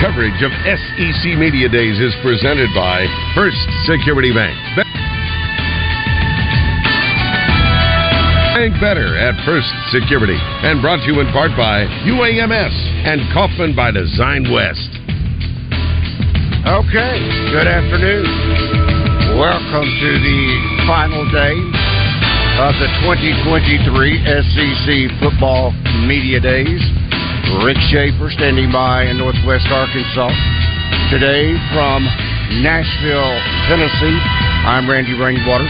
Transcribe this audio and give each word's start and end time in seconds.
Coverage 0.00 0.40
of 0.40 0.48
SEC 0.64 1.36
Media 1.36 1.68
Days 1.68 2.00
is 2.00 2.16
presented 2.24 2.72
by 2.72 3.04
First 3.36 3.60
Security 3.84 4.32
Bank. 4.32 4.56
Bank 8.56 8.80
better 8.80 9.12
at 9.20 9.36
First 9.44 9.68
Security. 9.92 10.40
And 10.64 10.80
brought 10.80 11.04
to 11.04 11.12
you 11.12 11.20
in 11.20 11.28
part 11.36 11.52
by 11.52 11.84
UAMS 12.08 12.72
and 13.04 13.20
Kaufman 13.36 13.76
by 13.76 13.92
Design 13.92 14.48
West. 14.48 14.88
Okay, 16.64 17.20
good 17.52 17.68
afternoon. 17.68 18.24
Welcome 19.36 19.84
to 19.84 20.10
the 20.16 20.40
final 20.88 21.28
day 21.28 21.60
of 22.56 22.72
the 22.80 22.88
2023 23.04 23.84
SEC 24.48 25.20
Football 25.20 25.76
Media 26.08 26.40
Days. 26.40 26.80
Rick 27.64 27.76
Schaeffer 27.90 28.30
standing 28.30 28.70
by 28.72 29.04
in 29.04 29.18
Northwest 29.18 29.66
Arkansas. 29.68 30.30
Today 31.10 31.52
from 31.74 32.04
Nashville, 32.62 33.36
Tennessee, 33.68 34.18
I'm 34.64 34.88
Randy 34.88 35.12
Rainwater. 35.18 35.66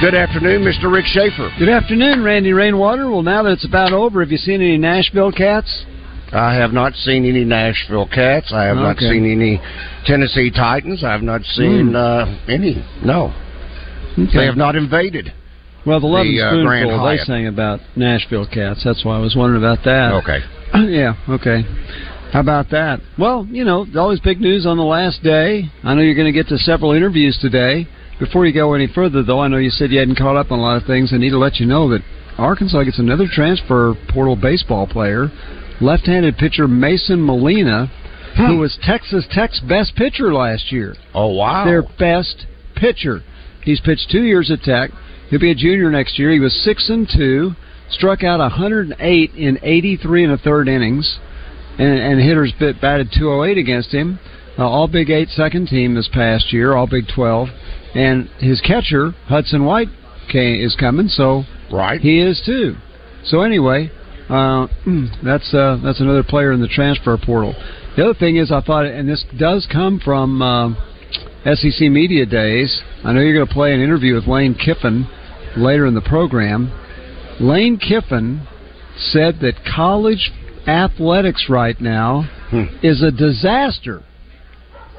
Good 0.00 0.14
afternoon, 0.14 0.62
Mr. 0.62 0.90
Rick 0.90 1.04
Schaeffer. 1.06 1.50
Good 1.58 1.68
afternoon, 1.68 2.22
Randy 2.24 2.52
Rainwater. 2.52 3.10
Well, 3.10 3.22
now 3.22 3.42
that 3.42 3.50
it's 3.52 3.66
about 3.66 3.92
over, 3.92 4.20
have 4.20 4.30
you 4.30 4.38
seen 4.38 4.62
any 4.62 4.78
Nashville 4.78 5.32
cats? 5.32 5.84
I 6.32 6.54
have 6.54 6.72
not 6.72 6.94
seen 6.94 7.24
any 7.24 7.44
Nashville 7.44 8.06
Cats. 8.06 8.52
I 8.52 8.64
have 8.64 8.76
not 8.76 8.98
seen 8.98 9.24
any 9.30 9.60
Tennessee 10.04 10.50
Titans. 10.50 11.02
I 11.02 11.12
have 11.12 11.22
not 11.22 11.42
seen 11.42 11.88
Hmm. 11.88 11.96
uh, 11.96 12.26
any. 12.48 12.84
No, 13.02 13.32
they 14.16 14.44
have 14.44 14.56
not 14.56 14.76
invaded. 14.76 15.32
Well, 15.86 16.00
the 16.00 16.06
Love 16.06 16.24
The, 16.26 16.42
uh, 16.42 16.54
and 16.54 16.66
Grand 16.66 16.86
Spoonful, 16.86 17.06
they 17.06 17.16
Hyatt. 17.16 17.26
sang 17.26 17.46
about 17.46 17.80
Nashville 17.96 18.44
cats. 18.46 18.82
That's 18.84 19.04
why 19.06 19.16
I 19.16 19.20
was 19.20 19.34
wondering 19.36 19.62
about 19.62 19.82
that. 19.84 20.12
Okay. 20.22 20.40
yeah, 20.88 21.14
okay. 21.28 21.62
How 22.32 22.40
about 22.40 22.70
that? 22.70 23.00
Well, 23.18 23.46
you 23.50 23.64
know, 23.64 23.84
there's 23.84 23.96
always 23.96 24.20
big 24.20 24.40
news 24.40 24.66
on 24.66 24.76
the 24.76 24.84
last 24.84 25.22
day. 25.22 25.70
I 25.82 25.94
know 25.94 26.02
you're 26.02 26.14
going 26.14 26.32
to 26.32 26.32
get 26.32 26.48
to 26.48 26.58
several 26.58 26.92
interviews 26.92 27.38
today. 27.40 27.88
Before 28.18 28.44
you 28.44 28.52
go 28.52 28.74
any 28.74 28.86
further, 28.86 29.22
though, 29.22 29.40
I 29.40 29.48
know 29.48 29.56
you 29.58 29.70
said 29.70 29.90
you 29.90 29.98
hadn't 29.98 30.18
caught 30.18 30.36
up 30.36 30.50
on 30.50 30.58
a 30.58 30.62
lot 30.62 30.76
of 30.76 30.86
things. 30.86 31.12
I 31.12 31.18
need 31.18 31.30
to 31.30 31.38
let 31.38 31.56
you 31.56 31.66
know 31.66 31.88
that 31.90 32.02
Arkansas 32.36 32.82
gets 32.82 32.98
another 32.98 33.26
transfer 33.30 33.94
portal 34.10 34.36
baseball 34.36 34.86
player, 34.86 35.30
left-handed 35.80 36.36
pitcher 36.36 36.68
Mason 36.68 37.24
Molina, 37.24 37.86
hmm. 38.36 38.46
who 38.46 38.58
was 38.58 38.78
Texas 38.82 39.26
Tech's 39.30 39.60
best 39.60 39.96
pitcher 39.96 40.34
last 40.34 40.70
year. 40.70 40.96
Oh 41.14 41.28
wow! 41.28 41.64
Their 41.64 41.82
best 41.82 42.46
pitcher. 42.76 43.22
He's 43.62 43.80
pitched 43.80 44.10
two 44.10 44.22
years 44.22 44.50
at 44.50 44.62
Tech. 44.62 44.90
He'll 45.30 45.40
be 45.40 45.50
a 45.50 45.54
junior 45.54 45.90
next 45.90 46.18
year. 46.18 46.30
He 46.30 46.40
was 46.40 46.54
six 46.64 46.88
and 46.88 47.08
two, 47.08 47.52
struck 47.90 48.22
out 48.22 48.40
108 48.40 49.34
in 49.34 49.58
83 49.62 50.24
and 50.24 50.32
a 50.32 50.38
third 50.38 50.68
innings, 50.68 51.18
and, 51.78 51.98
and 51.98 52.20
hitters 52.20 52.52
bit 52.58 52.80
batted 52.80 53.10
208 53.16 53.58
against 53.58 53.92
him. 53.92 54.18
Uh, 54.58 54.68
all 54.68 54.88
Big 54.88 55.10
Eight 55.10 55.28
second 55.28 55.68
team 55.68 55.94
this 55.94 56.08
past 56.12 56.52
year, 56.52 56.74
all 56.74 56.88
Big 56.88 57.04
12, 57.14 57.48
and 57.94 58.28
his 58.38 58.60
catcher 58.60 59.12
Hudson 59.26 59.64
White 59.64 59.88
came, 60.30 60.60
is 60.60 60.74
coming, 60.74 61.08
so 61.08 61.44
right 61.72 62.00
he 62.00 62.20
is 62.20 62.42
too. 62.44 62.74
So 63.24 63.42
anyway, 63.42 63.90
uh, 64.28 64.66
that's 65.24 65.54
uh, 65.54 65.78
that's 65.82 66.00
another 66.00 66.24
player 66.24 66.52
in 66.52 66.60
the 66.60 66.68
transfer 66.68 67.16
portal. 67.16 67.54
The 67.96 68.04
other 68.04 68.14
thing 68.14 68.36
is, 68.36 68.52
I 68.52 68.60
thought, 68.60 68.84
and 68.84 69.08
this 69.08 69.24
does 69.38 69.66
come 69.70 70.00
from 70.04 70.42
uh, 70.42 70.74
SEC 71.44 71.90
Media 71.90 72.26
Days. 72.26 72.82
I 73.04 73.12
know 73.12 73.20
you're 73.20 73.34
going 73.34 73.46
to 73.46 73.52
play 73.52 73.72
an 73.72 73.80
interview 73.80 74.14
with 74.14 74.26
Lane 74.26 74.54
Kiffin 74.54 75.08
later 75.56 75.86
in 75.86 75.94
the 75.94 76.00
program. 76.00 76.72
Lane 77.40 77.78
Kiffin 77.78 78.46
said 78.96 79.40
that 79.40 79.54
college 79.64 80.32
athletics 80.66 81.46
right 81.48 81.80
now 81.80 82.28
is 82.82 83.02
a 83.02 83.10
disaster. 83.10 84.02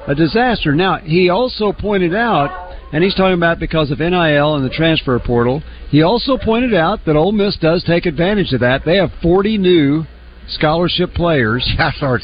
A 0.06 0.14
disaster. 0.14 0.74
Now, 0.74 0.96
he 0.96 1.28
also 1.28 1.72
pointed 1.72 2.14
out, 2.14 2.74
and 2.92 3.04
he's 3.04 3.14
talking 3.14 3.34
about 3.34 3.58
because 3.60 3.90
of 3.90 3.98
NIL 3.98 4.54
and 4.54 4.64
the 4.64 4.74
transfer 4.74 5.18
portal, 5.18 5.62
he 5.90 6.02
also 6.02 6.38
pointed 6.38 6.74
out 6.74 7.00
that 7.06 7.16
Ole 7.16 7.32
Miss 7.32 7.56
does 7.58 7.84
take 7.84 8.06
advantage 8.06 8.52
of 8.52 8.60
that. 8.60 8.82
They 8.84 8.96
have 8.96 9.10
40 9.22 9.58
new 9.58 10.04
scholarship 10.48 11.12
players 11.12 11.68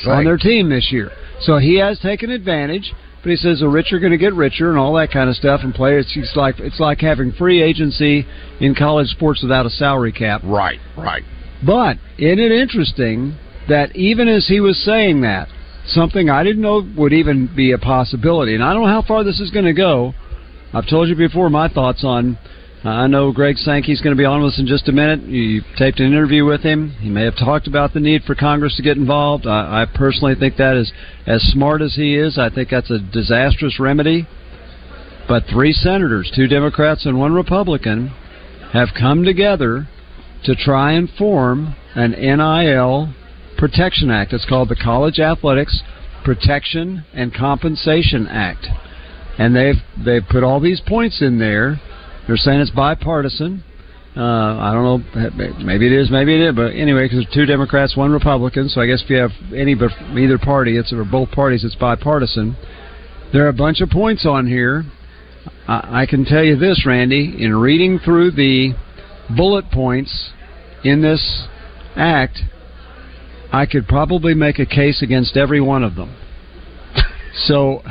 on 0.06 0.24
their 0.24 0.38
team 0.38 0.70
this 0.70 0.90
year. 0.90 1.10
So 1.42 1.58
he 1.58 1.78
has 1.78 1.98
taken 2.00 2.30
advantage, 2.30 2.92
but 3.26 3.32
he 3.32 3.36
says 3.36 3.58
the 3.58 3.68
rich 3.68 3.92
are 3.92 3.98
going 3.98 4.12
to 4.12 4.18
get 4.18 4.32
richer 4.34 4.70
and 4.70 4.78
all 4.78 4.94
that 4.94 5.10
kind 5.10 5.28
of 5.28 5.34
stuff 5.34 5.62
and 5.64 5.74
play. 5.74 5.96
It's, 5.96 6.12
it's 6.14 6.36
like 6.36 6.60
it's 6.60 6.78
like 6.78 7.00
having 7.00 7.32
free 7.32 7.60
agency 7.60 8.24
in 8.60 8.72
college 8.72 9.08
sports 9.08 9.42
without 9.42 9.66
a 9.66 9.70
salary 9.70 10.12
cap. 10.12 10.42
Right, 10.44 10.78
right. 10.96 11.24
But 11.66 11.96
isn't 12.18 12.38
it 12.38 12.52
interesting 12.52 13.36
that 13.68 13.96
even 13.96 14.28
as 14.28 14.46
he 14.46 14.60
was 14.60 14.80
saying 14.84 15.22
that, 15.22 15.48
something 15.88 16.30
I 16.30 16.44
didn't 16.44 16.62
know 16.62 16.88
would 16.96 17.12
even 17.12 17.50
be 17.52 17.72
a 17.72 17.78
possibility, 17.78 18.54
and 18.54 18.62
I 18.62 18.72
don't 18.72 18.82
know 18.82 18.92
how 18.92 19.02
far 19.02 19.24
this 19.24 19.40
is 19.40 19.50
going 19.50 19.64
to 19.64 19.72
go. 19.72 20.14
I've 20.72 20.88
told 20.88 21.08
you 21.08 21.16
before 21.16 21.50
my 21.50 21.68
thoughts 21.68 22.04
on. 22.04 22.38
I 22.86 23.06
know 23.06 23.32
Greg 23.32 23.56
Sankey's 23.56 24.00
going 24.00 24.14
to 24.14 24.20
be 24.20 24.24
on 24.24 24.42
with 24.42 24.52
us 24.52 24.58
in 24.60 24.66
just 24.66 24.88
a 24.88 24.92
minute. 24.92 25.22
You 25.22 25.62
taped 25.76 25.98
an 25.98 26.06
interview 26.06 26.44
with 26.44 26.62
him. 26.62 26.90
He 27.00 27.08
may 27.08 27.24
have 27.24 27.36
talked 27.36 27.66
about 27.66 27.92
the 27.92 28.00
need 28.00 28.22
for 28.22 28.34
Congress 28.34 28.76
to 28.76 28.82
get 28.82 28.96
involved. 28.96 29.46
I, 29.46 29.82
I 29.82 29.86
personally 29.92 30.34
think 30.34 30.56
that 30.56 30.76
is 30.76 30.92
as 31.26 31.42
smart 31.42 31.82
as 31.82 31.96
he 31.96 32.16
is. 32.16 32.38
I 32.38 32.48
think 32.48 32.70
that's 32.70 32.90
a 32.90 32.98
disastrous 32.98 33.80
remedy. 33.80 34.28
But 35.28 35.44
three 35.50 35.72
senators, 35.72 36.30
two 36.34 36.46
Democrats 36.46 37.06
and 37.06 37.18
one 37.18 37.32
Republican, 37.32 38.08
have 38.72 38.88
come 38.98 39.24
together 39.24 39.88
to 40.44 40.54
try 40.54 40.92
and 40.92 41.10
form 41.10 41.74
an 41.94 42.12
NIL 42.12 43.12
Protection 43.58 44.10
Act. 44.10 44.32
It's 44.32 44.44
called 44.44 44.68
the 44.68 44.76
College 44.76 45.18
Athletics 45.18 45.82
Protection 46.24 47.04
and 47.12 47.34
Compensation 47.34 48.28
Act. 48.28 48.66
And 49.38 49.56
they've 49.56 49.82
they've 50.02 50.26
put 50.28 50.44
all 50.44 50.60
these 50.60 50.80
points 50.80 51.20
in 51.20 51.38
there. 51.38 51.80
They're 52.26 52.36
saying 52.36 52.60
it's 52.60 52.70
bipartisan. 52.70 53.62
Uh, 54.16 54.22
I 54.58 54.72
don't 54.72 54.82
know. 54.82 55.60
Maybe 55.62 55.86
it 55.86 55.92
is. 55.92 56.10
Maybe 56.10 56.34
it 56.34 56.40
is. 56.40 56.54
But 56.54 56.68
anyway, 56.68 57.06
because 57.08 57.26
two 57.34 57.44
Democrats, 57.44 57.96
one 57.96 58.10
Republican. 58.10 58.68
So 58.70 58.80
I 58.80 58.86
guess 58.86 59.02
if 59.02 59.10
you 59.10 59.18
have 59.18 59.32
any 59.54 59.74
but 59.74 59.90
either 60.16 60.38
party, 60.38 60.78
it's 60.78 60.92
or 60.92 61.04
both 61.04 61.30
parties, 61.32 61.64
it's 61.64 61.74
bipartisan. 61.74 62.56
There 63.32 63.44
are 63.44 63.48
a 63.48 63.52
bunch 63.52 63.80
of 63.82 63.90
points 63.90 64.24
on 64.24 64.46
here. 64.46 64.84
I, 65.68 66.02
I 66.02 66.06
can 66.06 66.24
tell 66.24 66.42
you 66.42 66.56
this, 66.56 66.84
Randy. 66.86 67.36
In 67.38 67.54
reading 67.54 67.98
through 67.98 68.32
the 68.32 68.72
bullet 69.36 69.70
points 69.70 70.30
in 70.82 71.02
this 71.02 71.46
act, 71.94 72.38
I 73.52 73.66
could 73.66 73.86
probably 73.86 74.34
make 74.34 74.58
a 74.58 74.66
case 74.66 75.02
against 75.02 75.36
every 75.36 75.60
one 75.60 75.84
of 75.84 75.94
them. 75.94 76.16
so, 77.46 77.82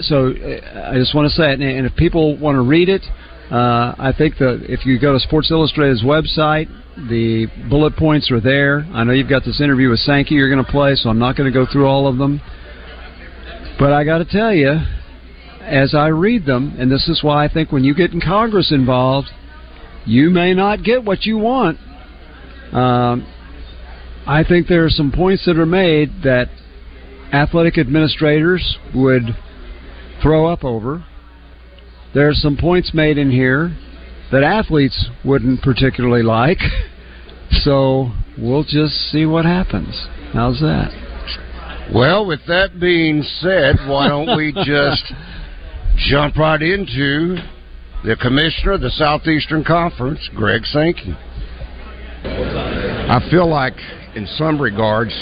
so 0.00 0.28
uh, 0.28 0.90
I 0.92 0.94
just 0.94 1.14
want 1.14 1.28
to 1.28 1.34
say 1.34 1.52
it, 1.52 1.60
and 1.60 1.86
if 1.86 1.96
people 1.96 2.36
want 2.38 2.54
to 2.54 2.62
read 2.62 2.88
it, 2.88 3.02
uh, 3.50 3.94
I 3.98 4.12
think 4.16 4.38
that 4.38 4.66
if 4.68 4.84
you 4.84 4.98
go 4.98 5.12
to 5.12 5.20
Sports 5.20 5.50
Illustrated's 5.50 6.02
website, 6.02 6.68
the 7.08 7.46
bullet 7.70 7.96
points 7.96 8.30
are 8.30 8.40
there. 8.40 8.86
I 8.92 9.04
know 9.04 9.12
you've 9.12 9.28
got 9.28 9.44
this 9.44 9.60
interview 9.60 9.90
with 9.90 10.00
Sankey 10.00 10.34
you're 10.34 10.50
going 10.50 10.64
to 10.64 10.70
play, 10.70 10.96
so 10.96 11.10
I'm 11.10 11.18
not 11.18 11.36
going 11.36 11.52
to 11.52 11.56
go 11.56 11.70
through 11.70 11.86
all 11.86 12.08
of 12.08 12.18
them. 12.18 12.40
But 13.78 13.92
I 13.92 14.04
got 14.04 14.18
to 14.18 14.24
tell 14.24 14.52
you, 14.52 14.80
as 15.60 15.94
I 15.94 16.08
read 16.08 16.46
them, 16.46 16.74
and 16.78 16.90
this 16.90 17.08
is 17.08 17.22
why 17.22 17.44
I 17.44 17.52
think 17.52 17.70
when 17.70 17.84
you 17.84 17.94
get 17.94 18.12
in 18.12 18.20
Congress 18.20 18.72
involved, 18.72 19.28
you 20.06 20.30
may 20.30 20.54
not 20.54 20.82
get 20.82 21.04
what 21.04 21.24
you 21.24 21.38
want. 21.38 21.78
Um, 22.72 23.26
I 24.26 24.42
think 24.42 24.66
there 24.66 24.84
are 24.84 24.90
some 24.90 25.12
points 25.12 25.44
that 25.46 25.58
are 25.58 25.66
made 25.66 26.22
that 26.24 26.48
athletic 27.32 27.78
administrators 27.78 28.78
would 28.94 29.36
throw 30.22 30.46
up 30.46 30.64
over. 30.64 31.04
There's 32.16 32.40
some 32.40 32.56
points 32.56 32.94
made 32.94 33.18
in 33.18 33.30
here 33.30 33.76
that 34.32 34.42
athletes 34.42 35.10
wouldn't 35.22 35.60
particularly 35.60 36.22
like. 36.22 36.58
So 37.62 38.10
we'll 38.36 38.64
just 38.64 38.92
see 39.12 39.24
what 39.24 39.44
happens. 39.44 40.08
How's 40.32 40.58
that? 40.60 40.90
Well, 41.94 42.26
with 42.26 42.40
that 42.48 42.80
being 42.80 43.22
said, 43.22 43.76
why 43.86 44.08
don't 44.08 44.36
we 44.36 44.52
just 44.64 45.12
jump 46.10 46.36
right 46.36 46.60
into 46.60 47.36
the 48.04 48.16
commissioner 48.20 48.72
of 48.72 48.80
the 48.80 48.90
Southeastern 48.90 49.62
Conference, 49.62 50.28
Greg 50.34 50.64
Sankey. 50.66 51.14
I 52.24 53.24
feel 53.30 53.48
like, 53.48 53.76
in 54.16 54.26
some 54.36 54.60
regards, 54.60 55.14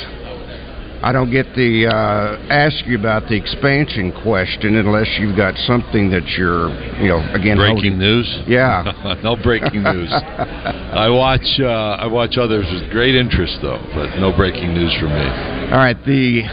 I 1.04 1.12
don't 1.12 1.30
get 1.30 1.44
to 1.54 1.84
uh, 1.84 2.48
ask 2.48 2.86
you 2.86 2.98
about 2.98 3.28
the 3.28 3.36
expansion 3.36 4.08
question 4.24 4.76
unless 4.76 5.04
you've 5.20 5.36
got 5.36 5.52
something 5.68 6.08
that 6.08 6.24
you're, 6.40 6.72
you 6.96 7.12
know, 7.12 7.20
again 7.36 7.60
breaking 7.60 7.92
holding. 7.92 7.98
news. 7.98 8.24
Yeah, 8.48 9.20
no 9.22 9.36
breaking 9.36 9.84
news. 9.84 10.08
I 10.16 11.12
watch 11.12 11.44
uh, 11.60 12.00
I 12.00 12.06
watch 12.06 12.40
others 12.40 12.64
with 12.72 12.88
great 12.90 13.14
interest 13.14 13.58
though, 13.60 13.84
but 13.92 14.16
no 14.16 14.32
breaking 14.34 14.72
news 14.72 14.96
from 14.96 15.12
me. 15.12 15.28
All 15.68 15.84
right, 15.84 16.00
the 16.08 16.48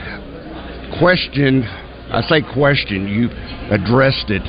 question. 0.99 1.63
I 2.11 2.19
say 2.27 2.43
question. 2.43 3.07
You 3.07 3.31
addressed 3.71 4.35
it 4.35 4.43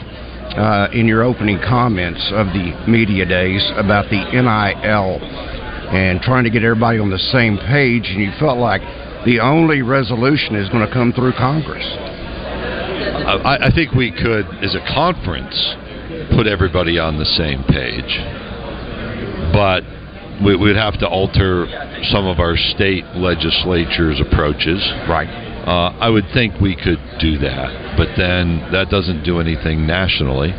uh, 0.59 0.91
in 0.91 1.07
your 1.07 1.23
opening 1.23 1.61
comments 1.63 2.27
of 2.35 2.49
the 2.51 2.75
media 2.91 3.25
days 3.25 3.63
about 3.79 4.11
the 4.11 4.19
NIL 4.19 5.23
and 5.95 6.21
trying 6.23 6.43
to 6.43 6.51
get 6.51 6.65
everybody 6.65 6.99
on 6.99 7.09
the 7.09 7.23
same 7.31 7.57
page, 7.71 8.11
and 8.11 8.19
you 8.19 8.33
felt 8.41 8.59
like 8.59 8.83
the 9.25 9.41
only 9.41 9.83
resolution 9.83 10.57
is 10.57 10.69
going 10.69 10.87
to 10.87 10.93
come 10.93 11.13
through 11.13 11.33
Congress. 11.33 11.87
I, 13.23 13.69
I 13.69 13.71
think 13.75 13.93
we 13.93 14.11
could, 14.11 14.47
as 14.63 14.75
a 14.75 14.85
conference, 14.95 15.55
put 16.35 16.47
everybody 16.47 16.99
on 16.99 17.19
the 17.19 17.25
same 17.25 17.63
page, 17.65 18.19
but 19.53 19.83
we, 20.45 20.57
would 20.57 20.77
have 20.77 20.99
to 21.01 21.09
alter 21.09 21.67
some 22.11 22.27
of 22.27 22.41
our 22.41 22.57
state 22.57 23.05
legislatures' 23.15 24.21
approaches. 24.21 24.81
Right. 25.09 25.29
Uh, 25.63 25.95
I 26.01 26.11
would 26.11 26.27
think 26.35 26.61
we 26.61 26.75
could 26.75 26.99
do 27.21 27.39
that, 27.39 27.97
but 27.97 28.09
then 28.17 28.73
that 28.73 28.91
doesn't 28.91 29.23
do 29.23 29.39
anything 29.39 29.87
nationally. 29.87 30.51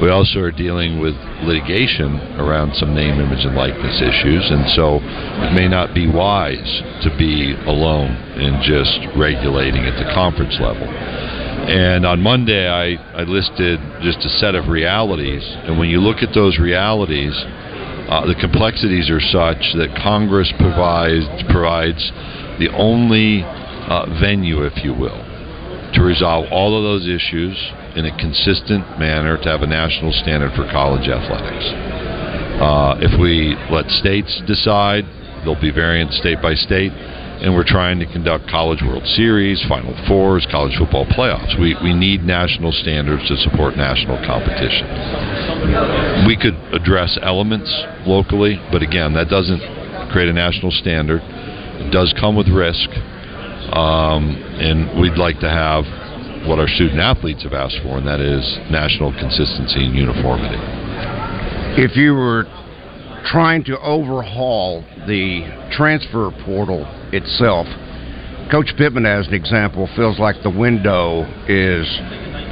We 0.00 0.10
also 0.10 0.40
are 0.40 0.50
dealing 0.50 1.00
with 1.00 1.14
litigation 1.44 2.16
around 2.40 2.74
some 2.74 2.94
name, 2.94 3.20
image, 3.20 3.44
and 3.44 3.54
likeness 3.54 4.00
issues, 4.00 4.50
and 4.50 4.68
so 4.74 4.98
it 4.98 5.52
may 5.52 5.68
not 5.68 5.94
be 5.94 6.08
wise 6.08 6.82
to 7.04 7.10
be 7.18 7.54
alone 7.66 8.10
in 8.40 8.62
just 8.62 8.98
regulating 9.16 9.84
at 9.84 9.98
the 9.98 10.10
conference 10.14 10.58
level. 10.60 10.88
And 10.88 12.04
on 12.04 12.20
Monday, 12.20 12.66
I, 12.66 12.98
I 13.14 13.22
listed 13.22 13.78
just 14.02 14.24
a 14.24 14.30
set 14.40 14.54
of 14.54 14.66
realities, 14.66 15.44
and 15.46 15.78
when 15.78 15.88
you 15.88 16.00
look 16.00 16.22
at 16.22 16.34
those 16.34 16.58
realities, 16.58 17.34
uh, 18.10 18.26
the 18.26 18.34
complexities 18.34 19.08
are 19.10 19.20
such 19.20 19.62
that 19.78 19.94
Congress 20.02 20.52
provides 20.58 21.24
provides 21.48 22.10
the 22.58 22.68
only 22.74 23.42
uh, 23.44 24.06
venue, 24.20 24.64
if 24.64 24.82
you 24.82 24.92
will, 24.92 25.22
to 25.94 26.02
resolve 26.02 26.46
all 26.50 26.76
of 26.76 26.82
those 26.82 27.06
issues 27.06 27.54
in 27.96 28.06
a 28.06 28.16
consistent 28.18 28.98
manner 28.98 29.36
to 29.36 29.48
have 29.48 29.62
a 29.62 29.66
national 29.66 30.12
standard 30.12 30.52
for 30.54 30.64
college 30.70 31.08
athletics. 31.08 31.66
Uh, 32.62 32.96
if 33.00 33.18
we 33.20 33.56
let 33.70 33.88
states 33.90 34.40
decide, 34.46 35.04
there'll 35.42 35.60
be 35.60 35.70
variants 35.70 36.16
state 36.16 36.40
by 36.40 36.54
state, 36.54 36.92
and 37.42 37.52
we're 37.52 37.66
trying 37.66 37.98
to 37.98 38.06
conduct 38.06 38.46
College 38.48 38.80
World 38.86 39.04
Series, 39.18 39.60
Final 39.68 39.92
Fours, 40.06 40.46
college 40.50 40.76
football 40.78 41.04
playoffs. 41.06 41.58
We, 41.58 41.74
we 41.82 41.92
need 41.92 42.22
national 42.22 42.70
standards 42.70 43.26
to 43.28 43.36
support 43.36 43.76
national 43.76 44.16
competition. 44.24 44.86
We 46.26 46.36
could 46.36 46.54
address 46.72 47.18
elements 47.20 47.68
locally, 48.06 48.62
but 48.70 48.82
again, 48.82 49.12
that 49.14 49.28
doesn't 49.28 49.60
create 50.12 50.28
a 50.28 50.32
national 50.32 50.70
standard. 50.70 51.20
It 51.24 51.90
does 51.90 52.14
come 52.20 52.36
with 52.36 52.46
risk, 52.48 52.88
um, 53.74 54.38
and 54.62 55.00
we'd 55.00 55.18
like 55.18 55.40
to 55.40 55.50
have 55.50 55.84
what 56.46 56.58
our 56.58 56.68
student 56.68 57.00
athletes 57.00 57.42
have 57.44 57.52
asked 57.52 57.78
for, 57.82 57.98
and 57.98 58.06
that 58.06 58.20
is 58.20 58.42
national 58.70 59.12
consistency 59.12 59.86
and 59.86 59.94
uniformity. 59.94 60.58
If 61.78 61.96
you 61.96 62.14
were 62.14 62.44
trying 63.24 63.64
to 63.64 63.78
overhaul 63.80 64.84
the 65.06 65.46
transfer 65.70 66.30
portal 66.44 66.84
itself, 67.12 67.66
Coach 68.50 68.72
Pittman, 68.76 69.06
as 69.06 69.28
an 69.28 69.34
example, 69.34 69.88
feels 69.96 70.18
like 70.18 70.42
the 70.42 70.50
window 70.50 71.22
is 71.48 71.86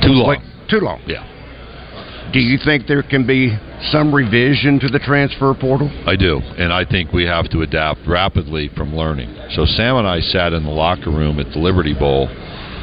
too 0.03 0.15
long. 0.15 0.43
Too 0.71 0.79
long. 0.79 1.03
Yeah. 1.07 1.27
Do 2.33 2.39
you 2.39 2.59
think 2.65 2.87
there 2.87 3.03
can 3.03 3.27
be 3.27 3.59
some 3.91 4.15
revision 4.15 4.79
to 4.81 4.89
the 4.89 5.01
transfer 5.01 5.53
portal? 5.53 5.91
I 6.07 6.15
do, 6.15 6.39
and 6.39 6.73
I 6.73 6.85
think 6.85 7.13
we 7.13 7.25
have 7.25 7.51
to 7.51 7.63
adapt 7.63 8.07
rapidly 8.07 8.71
from 8.77 8.95
learning. 8.95 9.35
So 9.51 9.67
Sam 9.67 9.97
and 9.97 10.07
I 10.07 10.21
sat 10.21 10.53
in 10.53 10.63
the 10.63 10.71
locker 10.71 11.11
room 11.11 11.41
at 11.41 11.53
the 11.53 11.59
Liberty 11.59 11.93
Bowl 11.93 12.29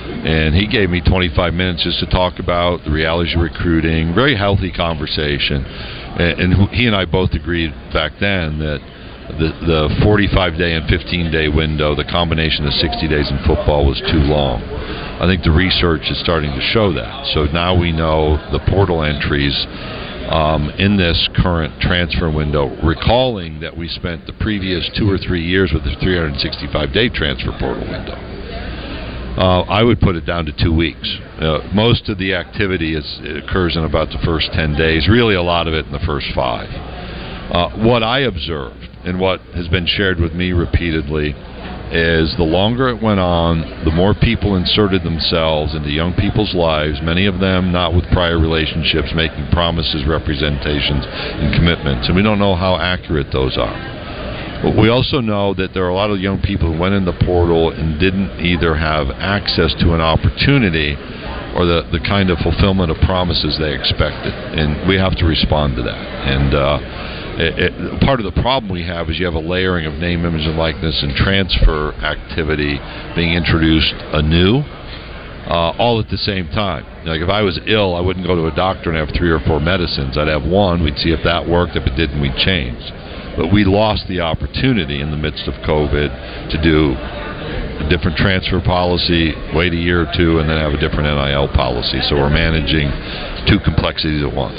and 0.08 0.56
he 0.56 0.68
gave 0.68 0.90
me 0.90 1.02
25 1.02 1.54
minutes 1.54 1.84
just 1.84 2.00
to 2.00 2.08
talk 2.08 2.40
about 2.40 2.84
the 2.84 2.92
realities 2.92 3.36
of 3.36 3.42
recruiting. 3.42 4.14
Very 4.16 4.36
healthy 4.36 4.72
conversation, 4.72 5.64
and, 5.66 6.54
and 6.54 6.70
he 6.70 6.88
and 6.88 6.96
I 6.96 7.06
both 7.06 7.34
agreed 7.34 7.72
back 7.94 8.14
then 8.20 8.60
that 8.60 8.80
the 9.28 9.52
the 9.68 9.82
45 10.04 10.58
day 10.58 10.74
and 10.74 10.88
15 10.88 11.32
day 11.32 11.48
window, 11.48 11.96
the 11.96 12.08
combination 12.08 12.66
of 12.66 12.74
60 12.74 13.08
days 13.08 13.30
in 13.30 13.38
football, 13.46 13.86
was 13.86 14.00
too 14.12 14.24
long. 14.24 14.64
I 14.64 15.28
think 15.28 15.44
the 15.44 15.52
research 15.52 16.08
is 16.10 16.20
starting 16.20 16.52
to 16.52 16.62
show 16.62 16.94
that. 16.94 17.28
So 17.34 17.46
now 17.52 17.76
we 17.78 17.92
know 17.92 18.38
the 18.52 18.60
portal 18.72 19.04
entries. 19.04 19.56
Um, 20.28 20.70
in 20.72 20.98
this 20.98 21.30
current 21.38 21.80
transfer 21.80 22.30
window, 22.30 22.68
recalling 22.84 23.62
that 23.62 23.78
we 23.78 23.88
spent 23.88 24.28
the 24.28 24.34
previous 24.34 24.92
two 24.98 25.10
or 25.10 25.18
three 25.18 25.42
years 25.42 25.72
with 25.72 25.86
the 25.86 25.96
365 26.04 26.92
day 26.92 27.08
transfer 27.08 27.56
portal 27.58 27.88
window. 27.88 28.20
Uh, 29.38 29.62
I 29.70 29.84
would 29.84 30.00
put 30.00 30.16
it 30.16 30.26
down 30.26 30.46
to 30.46 30.52
two 30.52 30.74
weeks. 30.74 31.08
Uh, 31.40 31.60
most 31.72 32.10
of 32.10 32.18
the 32.18 32.34
activity 32.34 32.96
is, 32.96 33.22
occurs 33.46 33.78
in 33.78 33.84
about 33.84 34.10
the 34.10 34.18
first 34.26 34.50
10 34.54 34.74
days, 34.74 35.08
really 35.08 35.36
a 35.36 35.44
lot 35.44 35.68
of 35.68 35.76
it 35.76 35.86
in 35.86 35.92
the 35.92 36.02
first 36.08 36.26
five. 36.34 36.68
Uh, 37.54 37.70
what 37.78 38.02
I 38.02 38.22
observed 38.22 38.82
and 39.06 39.20
what 39.20 39.40
has 39.54 39.68
been 39.68 39.86
shared 39.86 40.20
with 40.20 40.34
me 40.34 40.54
repeatedly 40.54 41.36
is 41.94 42.36
the 42.36 42.44
longer 42.44 42.90
it 42.90 43.02
went 43.02 43.20
on, 43.20 43.62
the 43.86 43.92
more 43.92 44.14
people 44.14 44.58
inserted 44.58 45.04
themselves 45.04 45.76
into 45.76 45.90
young 45.90 46.14
people's 46.16 46.54
lives, 46.54 47.00
many 47.02 47.28
of 47.28 47.40
them 47.40 47.72
not 47.72 47.94
with 47.94 48.04
prior 48.12 48.40
relationships, 48.40 49.14
making 49.16 49.48
promises, 49.52 50.04
representations, 50.06 51.06
and 51.08 51.56
commitments. 51.56 52.08
And 52.08 52.16
we 52.16 52.24
don't 52.24 52.40
know 52.40 52.56
how 52.56 52.76
accurate 52.76 53.28
those 53.32 53.56
are. 53.56 53.98
But 54.64 54.76
we 54.76 54.90
also 54.90 55.22
know 55.22 55.54
that 55.54 55.74
there 55.74 55.86
are 55.86 55.94
a 55.94 55.96
lot 55.96 56.10
of 56.10 56.20
young 56.20 56.42
people 56.42 56.74
who 56.74 56.80
went 56.80 56.96
in 56.96 57.06
the 57.06 57.18
portal 57.26 57.70
and 57.70 58.00
didn't 58.00 58.42
either 58.42 58.76
have 58.76 59.10
access 59.12 59.74
to 59.82 59.94
an 59.94 60.02
opportunity 60.02 60.98
or 61.54 61.66
the, 61.66 61.86
the 61.94 62.02
kind 62.02 62.30
of 62.30 62.38
fulfillment 62.40 62.90
of 62.90 62.98
promises 63.06 63.58
they 63.62 63.74
expected. 63.74 64.34
And 64.34 64.88
we 64.90 64.98
have 64.98 65.16
to 65.18 65.26
respond 65.26 65.76
to 65.78 65.84
that. 65.84 65.98
And 65.98 66.54
uh, 66.54 66.80
it, 67.38 67.54
it, 67.70 68.02
part 68.02 68.20
of 68.20 68.26
the 68.26 68.42
problem 68.42 68.72
we 68.72 68.86
have 68.86 69.10
is 69.10 69.20
you 69.20 69.26
have 69.26 69.38
a 69.38 69.46
layering 69.46 69.86
of 69.86 69.94
name, 69.94 70.26
image, 70.26 70.46
and 70.46 70.58
likeness 70.58 71.02
and 71.06 71.14
transfer 71.14 71.94
activity 72.02 72.82
being 73.16 73.34
introduced 73.34 73.94
anew. 74.14 74.66
Uh, 75.48 75.72
all 75.80 75.98
at 75.98 76.10
the 76.10 76.18
same 76.18 76.46
time. 76.50 76.84
Like 77.08 77.22
if 77.22 77.30
I 77.30 77.40
was 77.40 77.58
ill, 77.68 77.96
I 77.96 78.02
wouldn't 78.02 78.28
go 78.28 78.36
to 78.36 78.52
a 78.52 78.56
doctor 78.56 78.92
and 78.92 79.00
have 79.00 79.16
three 79.16 79.32
or 79.32 79.40
four 79.48 79.62
medicines. 79.62 80.18
I'd 80.18 80.28
have 80.28 80.44
one. 80.44 80.84
We'd 80.84 80.98
see 80.98 81.16
if 81.16 81.24
that 81.24 81.48
worked. 81.48 81.78
If 81.78 81.88
it 81.88 81.96
didn't, 81.96 82.20
we'd 82.20 82.36
change. 82.36 82.84
But 83.38 83.54
we 83.54 83.64
lost 83.64 84.08
the 84.10 84.20
opportunity 84.20 85.00
in 85.00 85.12
the 85.12 85.18
midst 85.18 85.48
of 85.48 85.54
COVID 85.62 86.10
to 86.50 86.58
do 86.62 86.98
a 86.98 87.88
different 87.90 88.18
transfer 88.18 88.60
policy, 88.60 89.34
wait 89.54 89.74
a 89.74 89.78
year 89.78 90.02
or 90.02 90.12
two, 90.18 90.40
and 90.40 90.50
then 90.50 90.58
have 90.58 90.74
a 90.74 90.82
different 90.82 91.06
NIL 91.06 91.48
policy. 91.54 92.02
So 92.10 92.18
we're 92.18 92.34
managing 92.34 92.90
two 93.46 93.62
complexities 93.62 94.26
at 94.26 94.34
once. 94.34 94.58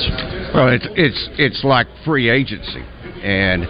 Well, 0.55 0.71
it's 0.71 0.87
it's 0.95 1.29
it's 1.37 1.65
like 1.65 1.87
free 2.05 2.31
agency, 2.31 2.87
and 3.23 3.67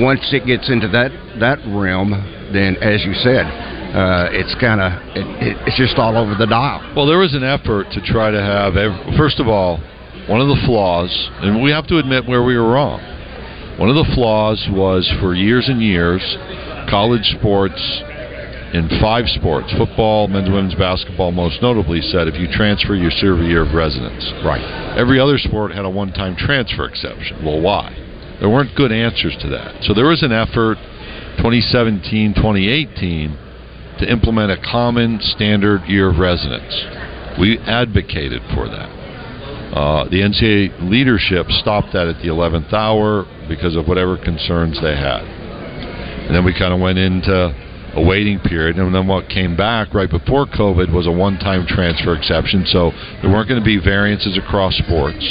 once 0.00 0.20
it 0.32 0.46
gets 0.46 0.68
into 0.68 0.88
that 0.88 1.10
that 1.40 1.58
realm, 1.66 2.12
then 2.52 2.76
as 2.76 3.04
you 3.04 3.14
said, 3.24 3.48
uh, 3.96 4.28
it's 4.32 4.54
kind 4.60 4.80
of 4.80 4.92
it, 5.16 5.26
it, 5.40 5.56
it's 5.66 5.78
just 5.78 5.96
all 5.96 6.16
over 6.16 6.34
the 6.36 6.46
dial. 6.46 6.80
Well, 6.94 7.06
there 7.06 7.18
was 7.18 7.34
an 7.34 7.44
effort 7.44 7.88
to 7.92 8.00
try 8.04 8.30
to 8.30 8.40
have 8.40 8.76
every, 8.76 9.16
first 9.16 9.40
of 9.40 9.48
all, 9.48 9.78
one 10.28 10.40
of 10.40 10.48
the 10.48 10.60
flaws, 10.66 11.10
and 11.40 11.62
we 11.62 11.72
have 11.72 11.86
to 11.88 11.98
admit 11.98 12.26
where 12.26 12.44
we 12.44 12.56
were 12.56 12.72
wrong. 12.72 13.00
One 13.78 13.88
of 13.88 13.96
the 13.96 14.10
flaws 14.14 14.66
was 14.70 15.10
for 15.20 15.34
years 15.34 15.68
and 15.68 15.82
years, 15.82 16.22
college 16.88 17.24
sports 17.38 17.80
in 18.72 18.88
five 19.00 19.28
sports 19.28 19.72
football, 19.76 20.28
men's 20.28 20.46
and 20.46 20.54
women's 20.54 20.74
basketball, 20.74 21.30
most 21.30 21.60
notably, 21.60 22.00
said 22.00 22.26
if 22.26 22.36
you 22.40 22.48
transfer, 22.52 22.94
you 22.94 23.10
serve 23.10 23.40
a 23.40 23.44
year 23.44 23.62
of 23.62 23.74
residence. 23.74 24.24
Right. 24.44 24.64
Every 24.96 25.20
other 25.20 25.38
sport 25.38 25.72
had 25.72 25.84
a 25.84 25.90
one 25.90 26.12
time 26.12 26.36
transfer 26.36 26.86
exception. 26.86 27.44
Well, 27.44 27.60
why? 27.60 27.92
There 28.40 28.48
weren't 28.48 28.74
good 28.74 28.90
answers 28.90 29.36
to 29.40 29.48
that. 29.50 29.84
So 29.84 29.94
there 29.94 30.08
was 30.08 30.22
an 30.22 30.32
effort 30.32 30.76
2017, 31.36 32.34
2018 32.34 33.38
to 34.00 34.10
implement 34.10 34.50
a 34.50 34.56
common 34.58 35.20
standard 35.20 35.82
year 35.86 36.10
of 36.10 36.18
residence. 36.18 36.74
We 37.38 37.58
advocated 37.58 38.42
for 38.54 38.68
that. 38.68 39.01
Uh, 39.72 40.04
the 40.12 40.20
NCAA 40.20 40.90
leadership 40.90 41.48
stopped 41.48 41.94
that 41.94 42.06
at 42.06 42.20
the 42.20 42.28
11th 42.28 42.72
hour 42.72 43.24
because 43.48 43.74
of 43.74 43.88
whatever 43.88 44.20
concerns 44.20 44.76
they 44.82 44.94
had. 44.94 45.24
And 45.24 46.36
then 46.36 46.44
we 46.44 46.52
kind 46.52 46.74
of 46.74 46.80
went 46.80 46.98
into 46.98 47.32
a 47.96 48.02
waiting 48.04 48.38
period. 48.40 48.76
And 48.76 48.94
then 48.94 49.06
what 49.06 49.28
came 49.28 49.56
back 49.56 49.94
right 49.94 50.10
before 50.10 50.44
COVID 50.44 50.92
was 50.92 51.06
a 51.06 51.12
one 51.12 51.38
time 51.38 51.66
transfer 51.66 52.14
exception. 52.14 52.64
So 52.66 52.92
there 53.22 53.30
weren't 53.32 53.48
going 53.48 53.60
to 53.60 53.64
be 53.64 53.80
variances 53.80 54.36
across 54.36 54.76
sports. 54.76 55.24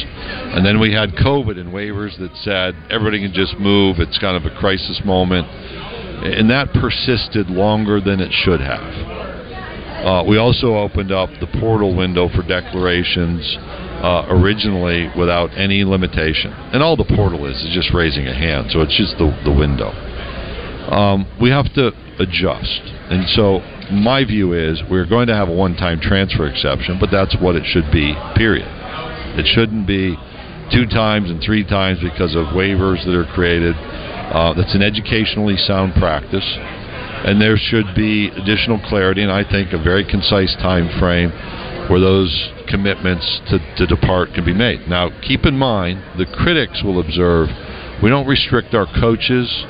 And 0.57 0.65
then 0.65 0.79
we 0.79 0.91
had 0.91 1.13
COVID 1.13 1.61
and 1.61 1.69
waivers 1.69 2.17
that 2.17 2.33
said 2.41 2.73
everybody 2.89 3.21
can 3.21 3.33
just 3.33 3.57
move. 3.61 3.99
It's 3.99 4.17
kind 4.17 4.33
of 4.33 4.49
a 4.51 4.55
crisis 4.57 5.01
moment. 5.05 5.45
And 6.25 6.49
that 6.49 6.73
persisted 6.73 7.49
longer 7.49 8.01
than 8.01 8.19
it 8.19 8.31
should 8.43 8.61
have. 8.61 8.93
Uh, 10.01 10.23
we 10.27 10.37
also 10.37 10.77
opened 10.77 11.11
up 11.11 11.29
the 11.39 11.47
portal 11.59 11.95
window 11.95 12.27
for 12.29 12.41
declarations 12.41 13.57
uh, 14.01 14.25
originally 14.29 15.09
without 15.17 15.51
any 15.55 15.83
limitation. 15.83 16.51
And 16.73 16.81
all 16.81 16.97
the 16.97 17.05
portal 17.05 17.45
is 17.45 17.57
is 17.61 17.71
just 17.73 17.93
raising 17.93 18.27
a 18.27 18.33
hand, 18.33 18.71
so 18.71 18.81
it's 18.81 18.97
just 18.97 19.17
the, 19.17 19.29
the 19.45 19.53
window. 19.53 19.93
Um, 20.89 21.29
we 21.39 21.49
have 21.51 21.71
to 21.75 21.93
adjust. 22.17 22.81
And 23.13 23.29
so 23.29 23.61
my 23.93 24.25
view 24.25 24.53
is 24.53 24.81
we're 24.89 25.05
going 25.05 25.27
to 25.27 25.35
have 25.35 25.49
a 25.49 25.53
one 25.53 25.75
time 25.75 25.99
transfer 26.01 26.47
exception, 26.47 26.97
but 26.99 27.11
that's 27.11 27.35
what 27.39 27.55
it 27.55 27.63
should 27.65 27.91
be, 27.91 28.17
period. 28.35 28.67
It 29.37 29.45
shouldn't 29.53 29.85
be 29.87 30.17
two 30.73 30.87
times 30.87 31.29
and 31.29 31.41
three 31.43 31.63
times 31.63 31.99
because 32.01 32.35
of 32.35 32.57
waivers 32.57 33.05
that 33.05 33.13
are 33.15 33.29
created. 33.35 33.75
Uh, 33.77 34.53
that's 34.53 34.73
an 34.73 34.81
educationally 34.81 35.57
sound 35.57 35.93
practice. 35.95 36.47
And 37.23 37.39
there 37.39 37.57
should 37.57 37.93
be 37.95 38.29
additional 38.29 38.81
clarity, 38.89 39.21
and 39.21 39.31
I 39.31 39.43
think 39.43 39.73
a 39.73 39.77
very 39.77 40.03
concise 40.03 40.55
time 40.57 40.89
frame 40.97 41.29
where 41.89 41.99
those 41.99 42.31
commitments 42.71 43.41
to, 43.49 43.59
to 43.77 43.85
depart 43.85 44.33
can 44.33 44.45
be 44.45 44.53
made. 44.53 44.87
Now, 44.87 45.09
keep 45.21 45.45
in 45.45 45.57
mind, 45.57 46.01
the 46.17 46.25
critics 46.25 46.81
will 46.83 46.99
observe 46.99 47.49
we 48.01 48.09
don't 48.09 48.27
restrict 48.27 48.73
our 48.73 48.87
coaches 48.99 49.65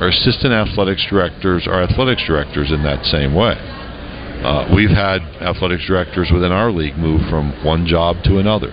our 0.00 0.08
assistant 0.08 0.52
athletics 0.52 1.04
directors 1.08 1.66
our 1.66 1.82
athletics 1.82 2.22
directors 2.26 2.70
in 2.70 2.82
that 2.82 3.04
same 3.04 3.34
way. 3.34 3.56
Uh, 3.56 4.68
we've 4.74 4.90
had 4.90 5.22
athletics 5.40 5.86
directors 5.86 6.30
within 6.32 6.52
our 6.52 6.70
league 6.70 6.96
move 6.96 7.22
from 7.30 7.52
one 7.64 7.86
job 7.86 8.16
to 8.22 8.38
another, 8.38 8.68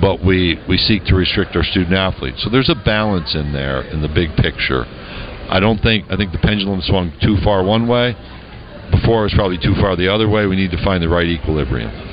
but 0.00 0.24
we, 0.24 0.58
we 0.68 0.76
seek 0.76 1.04
to 1.04 1.14
restrict 1.14 1.54
our 1.54 1.62
student 1.62 1.94
athletes. 1.94 2.42
So 2.42 2.50
there's 2.50 2.68
a 2.68 2.74
balance 2.74 3.34
in 3.36 3.52
there 3.52 3.82
in 3.82 4.02
the 4.02 4.08
big 4.08 4.34
picture. 4.36 4.84
I 5.48 5.60
don't 5.60 5.78
think 5.78 6.06
I 6.10 6.16
think 6.16 6.32
the 6.32 6.42
pendulum 6.42 6.80
swung 6.82 7.12
too 7.22 7.36
far 7.44 7.64
one 7.64 7.86
way. 7.86 8.16
Before 8.90 9.20
it 9.20 9.30
was 9.30 9.34
probably 9.34 9.58
too 9.58 9.74
far 9.80 9.96
the 9.96 10.12
other 10.12 10.28
way. 10.28 10.46
We 10.46 10.56
need 10.56 10.72
to 10.72 10.82
find 10.82 11.02
the 11.02 11.08
right 11.08 11.26
equilibrium. 11.26 12.07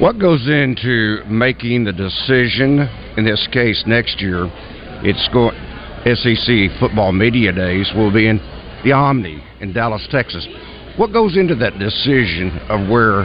What 0.00 0.20
goes 0.20 0.46
into 0.46 1.24
making 1.26 1.82
the 1.82 1.92
decision 1.92 2.86
in 3.16 3.24
this 3.24 3.48
case 3.50 3.82
next 3.84 4.20
year? 4.20 4.46
It's 5.02 5.28
going 5.32 5.56
SEC 6.06 6.78
football 6.78 7.10
media 7.10 7.50
days 7.50 7.90
will 7.96 8.12
be 8.12 8.28
in 8.28 8.38
the 8.84 8.92
Omni 8.92 9.42
in 9.58 9.72
Dallas, 9.72 10.06
Texas. 10.08 10.46
What 10.98 11.12
goes 11.12 11.36
into 11.36 11.56
that 11.56 11.80
decision 11.80 12.56
of 12.70 12.88
where 12.88 13.22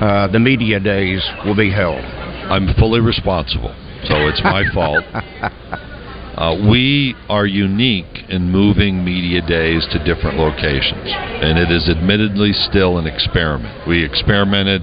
uh, 0.00 0.28
the 0.32 0.38
media 0.38 0.80
days 0.80 1.20
will 1.44 1.54
be 1.54 1.70
held? 1.70 2.00
I'm 2.00 2.72
fully 2.80 3.00
responsible, 3.00 3.76
so 4.08 4.26
it's 4.26 4.40
my 4.42 4.64
fault. 4.72 5.04
Uh, 5.12 6.56
we 6.70 7.14
are 7.28 7.46
unique 7.46 8.24
in 8.30 8.50
moving 8.50 9.04
media 9.04 9.46
days 9.46 9.86
to 9.92 9.98
different 10.02 10.38
locations, 10.38 11.12
and 11.12 11.58
it 11.58 11.70
is 11.70 11.90
admittedly 11.90 12.52
still 12.54 12.96
an 12.96 13.06
experiment. 13.06 13.86
We 13.86 14.02
experimented 14.02 14.80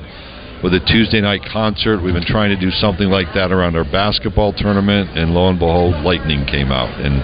with 0.63 0.74
a 0.74 0.79
Tuesday 0.88 1.20
night 1.20 1.43
concert. 1.51 2.01
We've 2.01 2.15
been 2.15 2.25
trying 2.25 2.55
to 2.55 2.60
do 2.60 2.72
something 2.72 3.12
like 3.12 3.27
that 3.36 3.51
around 3.51 3.75
our 3.75 3.84
basketball 3.84 4.53
tournament, 4.53 5.12
and 5.17 5.36
lo 5.36 5.50
and 5.50 5.60
behold, 5.60 6.01
lightning 6.03 6.48
came 6.48 6.72
out, 6.72 6.89
and 7.03 7.20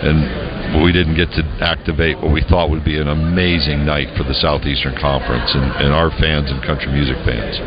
and 0.00 0.80
we 0.84 0.92
didn't 0.92 1.16
get 1.16 1.28
to 1.34 1.42
activate 1.60 2.16
what 2.22 2.32
we 2.32 2.42
thought 2.46 2.70
would 2.70 2.84
be 2.84 2.98
an 2.98 3.08
amazing 3.08 3.84
night 3.84 4.06
for 4.16 4.22
the 4.22 4.34
Southeastern 4.34 4.94
Conference 4.96 5.50
and, 5.52 5.66
and 5.82 5.92
our 5.92 6.10
fans 6.14 6.50
and 6.50 6.62
country 6.62 6.92
music 6.92 7.18
fans. 7.26 7.58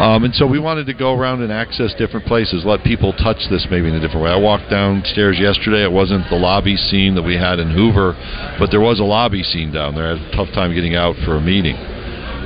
Um, 0.00 0.24
and 0.24 0.34
so 0.34 0.46
we 0.46 0.58
wanted 0.58 0.86
to 0.86 0.94
go 0.94 1.12
around 1.12 1.42
and 1.42 1.52
access 1.52 1.92
different 1.94 2.24
places, 2.24 2.64
let 2.64 2.82
people 2.82 3.12
touch 3.12 3.36
this 3.50 3.68
maybe 3.70 3.88
in 3.88 3.94
a 3.94 4.00
different 4.00 4.24
way. 4.24 4.32
I 4.32 4.40
walked 4.40 4.70
downstairs 4.70 5.38
yesterday. 5.38 5.84
It 5.84 5.92
wasn't 5.92 6.24
the 6.30 6.40
lobby 6.40 6.76
scene 6.76 7.14
that 7.14 7.22
we 7.22 7.36
had 7.36 7.60
in 7.60 7.70
Hoover, 7.70 8.16
but 8.58 8.70
there 8.70 8.80
was 8.80 8.98
a 8.98 9.04
lobby 9.04 9.42
scene 9.42 9.70
down 9.70 9.94
there. 9.94 10.06
I 10.06 10.16
had 10.16 10.32
a 10.32 10.36
tough 10.36 10.48
time 10.54 10.72
getting 10.72 10.96
out 10.96 11.14
for 11.24 11.36
a 11.36 11.40
meeting. 11.40 11.76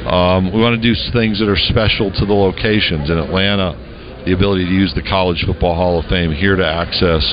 Um, 0.06 0.54
we 0.54 0.60
want 0.62 0.80
to 0.80 0.82
do 0.82 0.94
things 1.12 1.42
that 1.42 1.50
are 1.50 1.58
special 1.58 2.14
to 2.14 2.24
the 2.24 2.32
locations. 2.32 3.10
In 3.10 3.18
Atlanta, 3.18 3.74
the 4.22 4.32
ability 4.32 4.64
to 4.66 4.70
use 4.70 4.94
the 4.94 5.02
College 5.02 5.42
Football 5.46 5.74
Hall 5.74 5.98
of 5.98 6.06
Fame 6.06 6.30
here 6.30 6.54
to 6.54 6.66
access 6.66 7.26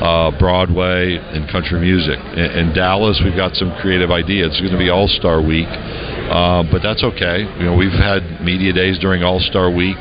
uh, 0.00 0.32
Broadway 0.38 1.16
and 1.16 1.48
country 1.48 1.80
music. 1.80 2.16
In, 2.36 2.68
in, 2.68 2.72
Dallas, 2.72 3.20
we've 3.24 3.36
got 3.36 3.52
some 3.56 3.72
creative 3.80 4.10
ideas. 4.10 4.52
It's 4.52 4.60
going 4.60 4.72
to 4.72 4.80
be 4.80 4.88
All 4.88 5.08
Star 5.08 5.44
Week, 5.44 5.68
uh, 5.68 6.64
but 6.72 6.80
that's 6.80 7.04
okay. 7.04 7.44
You 7.60 7.64
know, 7.68 7.76
we've 7.76 7.92
had 7.92 8.40
media 8.40 8.72
days 8.72 8.98
during 8.98 9.22
All 9.22 9.40
Star 9.40 9.68
Week 9.68 10.00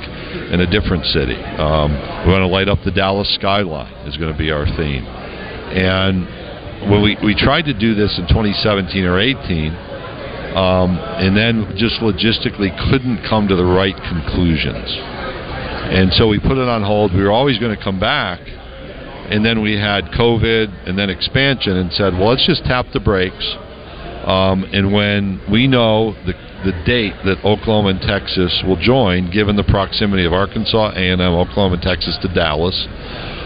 in 0.52 0.60
a 0.60 0.68
different 0.68 1.04
city. 1.12 1.36
Um, 1.36 1.92
we 2.28 2.32
want 2.32 2.44
to 2.44 2.52
light 2.52 2.68
up 2.68 2.80
the 2.84 2.92
Dallas 2.92 3.28
skyline 3.36 3.92
is 4.08 4.16
going 4.16 4.32
to 4.32 4.38
be 4.38 4.52
our 4.52 4.66
theme. 4.76 5.04
And 5.04 6.92
when 6.92 7.02
we, 7.02 7.18
we 7.24 7.36
tried 7.36 7.64
to 7.72 7.74
do 7.74 7.96
this 7.96 8.16
in 8.20 8.28
2017 8.28 9.04
or 9.04 9.20
18, 9.20 9.95
um, 10.56 10.98
and 11.20 11.36
then 11.36 11.76
just 11.78 12.00
logistically 12.00 12.72
couldn't 12.90 13.28
come 13.28 13.48
to 13.48 13.56
the 13.56 13.66
right 13.66 13.96
conclusions. 13.96 14.88
And 15.86 16.12
so 16.14 16.28
we 16.28 16.40
put 16.40 16.58
it 16.58 16.68
on 16.68 16.82
hold. 16.82 17.14
We 17.14 17.22
were 17.22 17.32
always 17.32 17.60
going 17.60 17.76
to 17.76 17.84
come 17.84 18.00
back, 18.00 18.40
and 18.42 19.46
then 19.46 19.62
we 19.62 19.74
had 19.74 20.06
COVID 20.16 20.88
and 20.88 20.98
then 20.98 21.10
expansion, 21.10 21.78
and 21.78 21.92
said, 21.92 22.14
well, 22.14 22.30
let's 22.30 22.46
just 22.48 22.64
tap 22.64 22.88
the 22.94 23.00
brakes. 23.00 23.56
Um, 24.26 24.64
and 24.74 24.92
when 24.92 25.42
we 25.52 25.68
know 25.68 26.16
the 26.26 26.34
the 26.66 26.74
date 26.84 27.14
that 27.26 27.38
Oklahoma 27.46 27.90
and 27.90 28.02
Texas 28.02 28.64
will 28.66 28.82
join, 28.82 29.30
given 29.30 29.56
the 29.56 29.64
proximity 29.64 30.26
of 30.26 30.34
Arkansas, 30.34 30.98
A&M, 30.98 31.22
Oklahoma, 31.22 31.76
and 31.76 31.84
Texas 31.84 32.18
to 32.24 32.34
Dallas, 32.34 32.88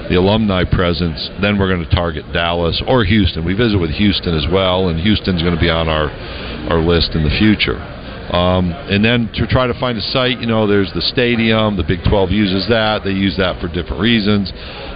the 0.10 0.16
alumni 0.16 0.64
presence, 0.66 1.30
then 1.42 1.58
we're 1.60 1.70
going 1.70 1.88
to 1.88 1.96
target 1.96 2.26
Dallas 2.34 2.82
or 2.88 3.06
Houston. 3.06 3.46
We 3.46 3.54
visit 3.54 3.78
with 3.78 3.92
Houston 3.92 4.36
as 4.36 4.46
well, 4.52 4.90
and 4.90 5.00
Houston's 5.00 5.42
going 5.42 5.56
to 5.56 5.62
be 5.62 5.70
on 5.70 5.88
our 5.88 6.10
our 6.70 6.82
list 6.82 7.16
in 7.16 7.24
the 7.24 7.34
future. 7.38 7.78
Um, 8.30 8.72
and 8.72 9.04
then 9.04 9.30
to 9.36 9.48
try 9.48 9.66
to 9.66 9.74
find 9.80 9.98
a 9.98 10.02
site, 10.02 10.40
you 10.40 10.46
know, 10.46 10.68
there's 10.68 10.92
the 10.94 11.02
stadium. 11.02 11.78
The 11.78 11.84
Big 11.84 12.00
12 12.08 12.30
uses 12.30 12.68
that. 12.70 13.04
They 13.04 13.12
use 13.12 13.36
that 13.38 13.60
for 13.60 13.68
different 13.68 14.02
reasons. 14.02 14.52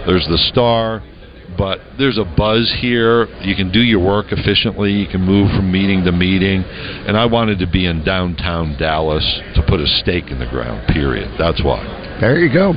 There's 0.05 0.27
the 0.27 0.37
Star, 0.51 1.01
but 1.57 1.79
there's 1.97 2.19
a 2.19 2.25
buzz 2.25 2.71
here. 2.79 3.25
You 3.41 3.55
can 3.55 3.71
do 3.71 3.81
your 3.81 4.05
work 4.05 4.27
efficiently. 4.29 4.91
You 4.91 5.07
can 5.07 5.21
move 5.21 5.49
from 5.49 5.71
meeting 5.71 6.03
to 6.05 6.11
meeting. 6.11 6.61
And 6.61 7.17
I 7.17 7.25
wanted 7.25 7.57
to 7.59 7.67
be 7.67 7.87
in 7.87 8.03
downtown 8.03 8.77
Dallas 8.77 9.25
to 9.55 9.63
put 9.67 9.79
a 9.79 9.87
stake 9.87 10.29
in 10.29 10.37
the 10.37 10.47
ground. 10.47 10.87
Period. 10.93 11.33
That's 11.39 11.63
why. 11.63 11.81
There 12.21 12.37
you 12.37 12.53
go. 12.53 12.73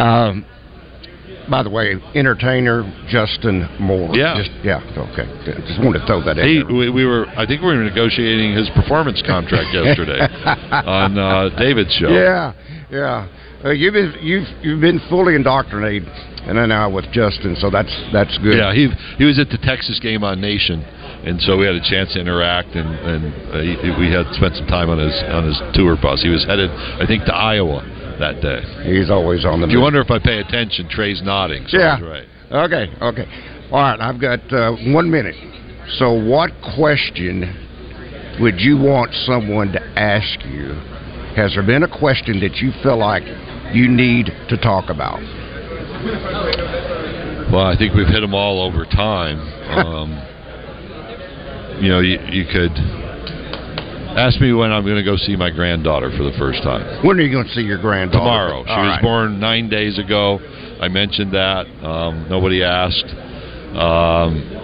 Um, 0.00 0.46
by 1.50 1.62
the 1.62 1.70
way, 1.70 1.96
entertainer 2.14 2.86
Justin 3.08 3.68
Moore. 3.80 4.14
Yeah, 4.14 4.38
just, 4.38 4.50
yeah. 4.62 4.78
Okay, 5.10 5.26
just 5.66 5.82
wanted 5.82 6.00
to 6.00 6.06
throw 6.06 6.22
that 6.22 6.38
in. 6.38 6.70
We, 6.70 6.88
we, 6.88 7.04
were. 7.04 7.26
I 7.34 7.44
think 7.44 7.60
we 7.60 7.66
were 7.66 7.82
negotiating 7.82 8.54
his 8.54 8.70
performance 8.70 9.20
contract 9.26 9.74
yesterday 9.74 10.20
on 10.70 11.18
uh, 11.18 11.50
David's 11.58 11.92
show. 11.94 12.08
Yeah, 12.08 12.54
yeah. 12.90 13.28
Uh, 13.64 13.70
you've 13.70 13.92
been 13.92 14.14
you've 14.22 14.48
you've 14.62 14.80
been 14.80 15.00
fully 15.10 15.34
indoctrinated, 15.34 16.08
and 16.46 16.56
then 16.56 16.70
now 16.70 16.88
with 16.88 17.04
Justin, 17.12 17.56
so 17.60 17.68
that's 17.68 17.92
that's 18.12 18.38
good. 18.38 18.56
Yeah, 18.56 18.72
he 18.72 18.88
he 19.18 19.24
was 19.24 19.38
at 19.38 19.50
the 19.50 19.58
Texas 19.58 20.00
game 20.00 20.24
on 20.24 20.40
Nation, 20.40 20.80
and 21.26 21.42
so 21.42 21.58
we 21.58 21.66
had 21.66 21.74
a 21.74 21.84
chance 21.84 22.14
to 22.14 22.20
interact, 22.20 22.72
and 22.72 22.88
and 22.88 23.22
uh, 23.52 23.60
he, 23.60 23.90
we 24.00 24.08
had 24.08 24.24
spent 24.32 24.54
some 24.56 24.66
time 24.66 24.88
on 24.88 24.98
his 24.98 25.12
on 25.28 25.44
his 25.44 25.60
tour 25.74 25.98
bus. 26.00 26.22
He 26.22 26.30
was 26.30 26.46
headed, 26.46 26.70
I 26.70 27.04
think, 27.06 27.26
to 27.26 27.34
Iowa 27.34 27.84
that 28.20 28.40
day. 28.40 28.62
He's 28.84 29.10
always 29.10 29.44
on 29.44 29.60
the. 29.60 29.66
If 29.66 29.72
you 29.72 29.80
wonder 29.80 30.00
if 30.00 30.10
I 30.10 30.18
pay 30.18 30.38
attention, 30.38 30.88
Trey's 30.88 31.22
nodding. 31.22 31.66
So 31.68 31.78
yeah. 31.78 32.00
right. 32.00 32.26
Okay. 32.52 32.86
Okay. 33.00 33.26
All 33.70 33.80
right. 33.80 34.00
I've 34.00 34.20
got 34.20 34.40
uh, 34.52 34.76
one 34.92 35.10
minute. 35.10 35.36
So, 35.98 36.12
what 36.12 36.50
question 36.76 37.42
would 38.40 38.60
you 38.60 38.76
want 38.78 39.12
someone 39.26 39.72
to 39.72 39.80
ask 39.98 40.44
you? 40.46 40.74
Has 41.36 41.54
there 41.54 41.66
been 41.66 41.82
a 41.82 41.98
question 41.98 42.40
that 42.40 42.56
you 42.56 42.72
feel 42.82 42.98
like 42.98 43.22
you 43.72 43.88
need 43.88 44.26
to 44.48 44.56
talk 44.56 44.90
about? 44.90 45.20
Well, 47.52 47.66
I 47.66 47.74
think 47.76 47.94
we've 47.94 48.06
hit 48.06 48.20
them 48.20 48.34
all 48.34 48.62
over 48.62 48.84
time. 48.84 49.56
Um, 49.70 50.10
you 51.80 51.88
know, 51.88 52.00
you, 52.00 52.18
you 52.28 52.44
could 52.44 52.74
Ask 54.16 54.40
me 54.40 54.52
when 54.52 54.72
I'm 54.72 54.84
going 54.84 54.96
to 54.96 55.04
go 55.04 55.16
see 55.16 55.36
my 55.36 55.50
granddaughter 55.50 56.10
for 56.16 56.24
the 56.24 56.32
first 56.38 56.62
time. 56.62 57.06
When 57.06 57.18
are 57.18 57.22
you 57.22 57.30
going 57.32 57.46
to 57.46 57.52
see 57.52 57.62
your 57.62 57.80
granddaughter? 57.80 58.18
Tomorrow. 58.18 58.64
She 58.64 58.70
All 58.70 58.82
was 58.82 58.90
right. 58.96 59.02
born 59.02 59.38
nine 59.40 59.68
days 59.68 59.98
ago. 59.98 60.38
I 60.80 60.88
mentioned 60.88 61.32
that. 61.32 61.66
Um, 61.84 62.26
nobody 62.28 62.62
asked. 62.62 63.06
Um, 63.76 64.58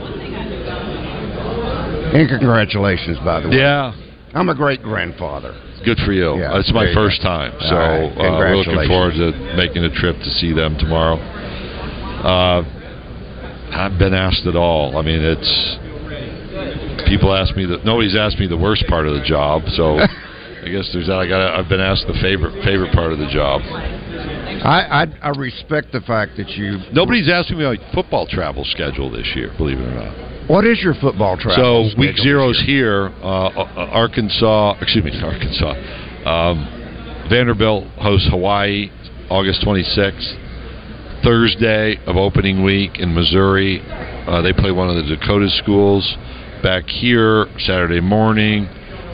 And 2.17 2.29
congratulations, 2.29 3.19
by 3.25 3.41
the 3.41 3.49
way. 3.49 3.57
Yeah. 3.57 3.93
I'm 4.35 4.49
a 4.49 4.55
great 4.55 4.83
grandfather. 4.83 5.55
Good 5.85 5.99
for 6.05 6.12
you. 6.12 6.37
Yeah, 6.38 6.59
it's 6.59 6.73
my 6.73 6.93
first 6.93 7.23
go. 7.23 7.29
time, 7.29 7.53
so 7.61 7.76
right, 7.76 8.05
uh, 8.12 8.37
we're 8.38 8.57
looking 8.57 8.88
forward 8.88 9.12
to 9.15 9.33
making 9.57 9.85
a 9.85 9.91
trip 9.95 10.17
to 10.19 10.31
see 10.31 10.53
them 10.53 10.76
tomorrow. 10.79 11.17
Uh, 11.17 12.62
I've 13.73 13.99
been 13.99 14.15
asked 14.15 14.47
it 14.47 14.57
all. 14.57 14.97
I 14.99 15.03
mean, 15.03 15.21
it's 15.23 15.76
people 17.07 17.35
ask 17.35 17.55
me 17.57 17.67
that 17.67 17.85
nobody's 17.85 18.17
asked 18.17 18.38
me 18.38 18.47
the 18.47 18.57
worst 18.57 18.85
part 18.88 19.07
of 19.07 19.15
the 19.15 19.25
job, 19.25 19.62
so 19.75 19.99
I 20.67 20.69
guess 20.69 20.88
there's 20.93 21.07
that. 21.07 21.19
I 21.19 21.29
got. 21.29 21.55
I've 21.55 21.69
been 21.69 21.81
asked 21.81 22.07
the 22.07 22.19
favorite 22.21 22.65
favorite 22.65 22.93
part 22.93 23.12
of 23.12 23.19
the 23.19 23.29
job. 23.31 23.61
I, 23.62 25.07
I 25.23 25.29
I 25.29 25.31
respect 25.38 25.93
the 25.93 26.00
fact 26.00 26.37
that 26.38 26.50
you. 26.50 26.79
Nobody's 26.93 27.29
asking 27.29 27.59
me 27.59 27.65
my 27.65 27.76
football 27.95 28.26
travel 28.26 28.65
schedule 28.65 29.11
this 29.11 29.31
year. 29.37 29.53
Believe 29.57 29.79
it 29.79 29.87
or 29.87 29.95
not. 29.95 30.50
What 30.50 30.65
is 30.65 30.81
your 30.81 30.95
football 30.95 31.37
travel? 31.37 31.91
So 31.95 32.00
week 32.00 32.17
zero's 32.17 32.61
here. 32.65 33.12
Uh, 33.23 33.49
uh, 33.49 33.91
Arkansas, 33.93 34.79
excuse 34.81 35.05
me, 35.05 35.12
Arkansas. 35.21 35.75
Um, 36.26 37.26
Vanderbilt 37.29 37.85
hosts 37.99 38.29
Hawaii 38.31 38.91
August 39.31 39.62
26th. 39.62 40.43
Thursday 41.25 41.99
of 42.07 42.17
opening 42.17 42.62
week 42.62 42.99
in 43.00 43.12
Missouri, 43.12 43.83
uh, 44.29 44.43
they 44.43 44.53
play 44.53 44.71
one 44.71 44.88
of 44.88 44.97
the 44.97 45.17
Dakota 45.17 45.49
schools. 45.62 46.05
Back 46.62 46.86
here 46.86 47.46
Saturday 47.58 48.00
morning 48.00 48.66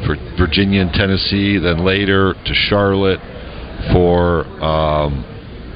for 0.06 0.16
Virginia 0.38 0.80
and 0.82 0.92
Tennessee. 0.92 1.58
Then 1.58 1.84
later 1.84 2.34
to 2.34 2.54
Charlotte 2.54 3.20
for 3.92 4.46
um, 4.62 5.24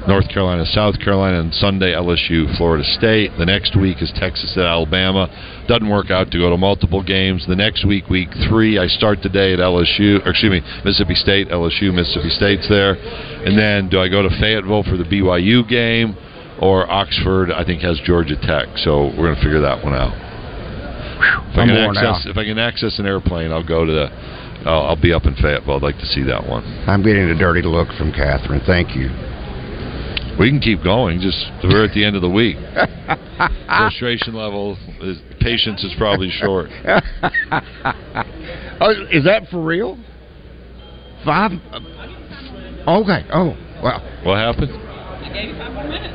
North 0.07 0.29
Carolina, 0.29 0.65
South 0.67 0.99
Carolina, 1.01 1.41
and 1.41 1.53
Sunday 1.53 1.93
LSU, 1.93 2.57
Florida 2.57 2.85
State. 2.97 3.33
The 3.39 3.45
next 3.45 3.77
week 3.77 4.01
is 4.01 4.13
Texas 4.17 4.57
at 4.57 4.65
Alabama. 4.65 5.29
Doesn't 5.67 5.89
work 5.89 6.11
out 6.11 6.31
to 6.31 6.39
go 6.39 6.51
to 6.51 6.57
multiple 6.57 7.03
games. 7.03 7.45
The 7.49 7.57
next 7.57 7.85
week, 7.85 8.09
week 8.09 8.29
three, 8.49 8.79
I 8.79 8.87
start 8.87 9.19
the 9.23 9.29
day 9.29 9.53
at 9.53 9.59
LSU, 9.59 10.25
or 10.25 10.31
excuse 10.31 10.51
me, 10.51 10.63
Mississippi 10.85 11.15
State, 11.15 11.49
LSU, 11.49 11.93
Mississippi 11.93 12.31
State's 12.31 12.69
there. 12.69 12.95
And 12.95 13.59
then 13.59 13.89
do 13.89 14.01
I 14.01 14.09
go 14.09 14.23
to 14.23 14.31
Fayetteville 14.41 14.85
for 14.85 14.97
the 14.97 15.05
BYU 15.05 15.69
game, 15.69 16.17
or 16.63 16.89
Oxford? 16.89 17.51
I 17.51 17.65
think 17.65 17.83
has 17.83 18.01
Georgia 18.05 18.37
Tech. 18.41 18.69
So 18.79 19.07
we're 19.07 19.27
going 19.27 19.37
to 19.37 19.43
figure 19.43 19.61
that 19.61 19.85
one 19.85 19.95
out. 19.95 20.26
If 21.17 21.57
I, 21.57 21.63
I'm 21.63 21.69
can 21.69 21.77
access, 21.77 22.27
out. 22.27 22.27
if 22.27 22.37
I 22.37 22.45
can 22.45 22.59
access 22.59 22.99
an 22.99 23.07
airplane, 23.07 23.51
I'll 23.51 23.67
go 23.67 23.85
to 23.85 23.93
the. 23.93 24.09
I'll, 24.69 24.87
I'll 24.89 25.01
be 25.01 25.13
up 25.13 25.25
in 25.25 25.35
Fayetteville. 25.37 25.77
I'd 25.77 25.83
like 25.83 25.99
to 25.99 26.07
see 26.07 26.23
that 26.25 26.47
one. 26.47 26.65
I'm 26.87 27.03
getting 27.03 27.25
a 27.31 27.39
dirty 27.39 27.63
look 27.63 27.89
from 27.97 28.13
Catherine. 28.13 28.61
Thank 28.67 28.97
you. 28.97 29.09
We 30.39 30.51
can 30.51 30.61
keep 30.61 30.83
going. 30.83 31.21
Just 31.21 31.39
we're 31.65 31.85
at 31.85 31.95
the 31.95 32.05
end 32.05 32.17
of 32.17 32.23
the 32.23 32.29
week. 32.29 32.57
Frustration 33.67 34.35
level, 34.35 34.77
is, 35.01 35.19
patience 35.41 35.83
is 35.83 35.95
probably 35.97 36.31
short. 36.31 36.69
oh, 38.81 38.93
is 39.11 39.25
that 39.25 39.47
for 39.51 39.65
real? 39.65 39.97
Five? 41.25 41.53
Okay. 42.87 43.25
Oh, 43.33 43.57
wow. 43.83 44.21
What 44.25 44.37
happened? 44.37 44.73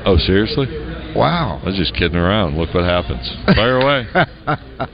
Oh, 0.06 0.18
seriously? 0.18 0.68
Wow. 1.16 1.60
I 1.62 1.66
was 1.66 1.76
just 1.76 1.94
kidding 1.94 2.18
around. 2.18 2.58
Look 2.58 2.74
what 2.74 2.84
happens. 2.84 3.30
Fire 3.56 3.80
away. 3.80 4.08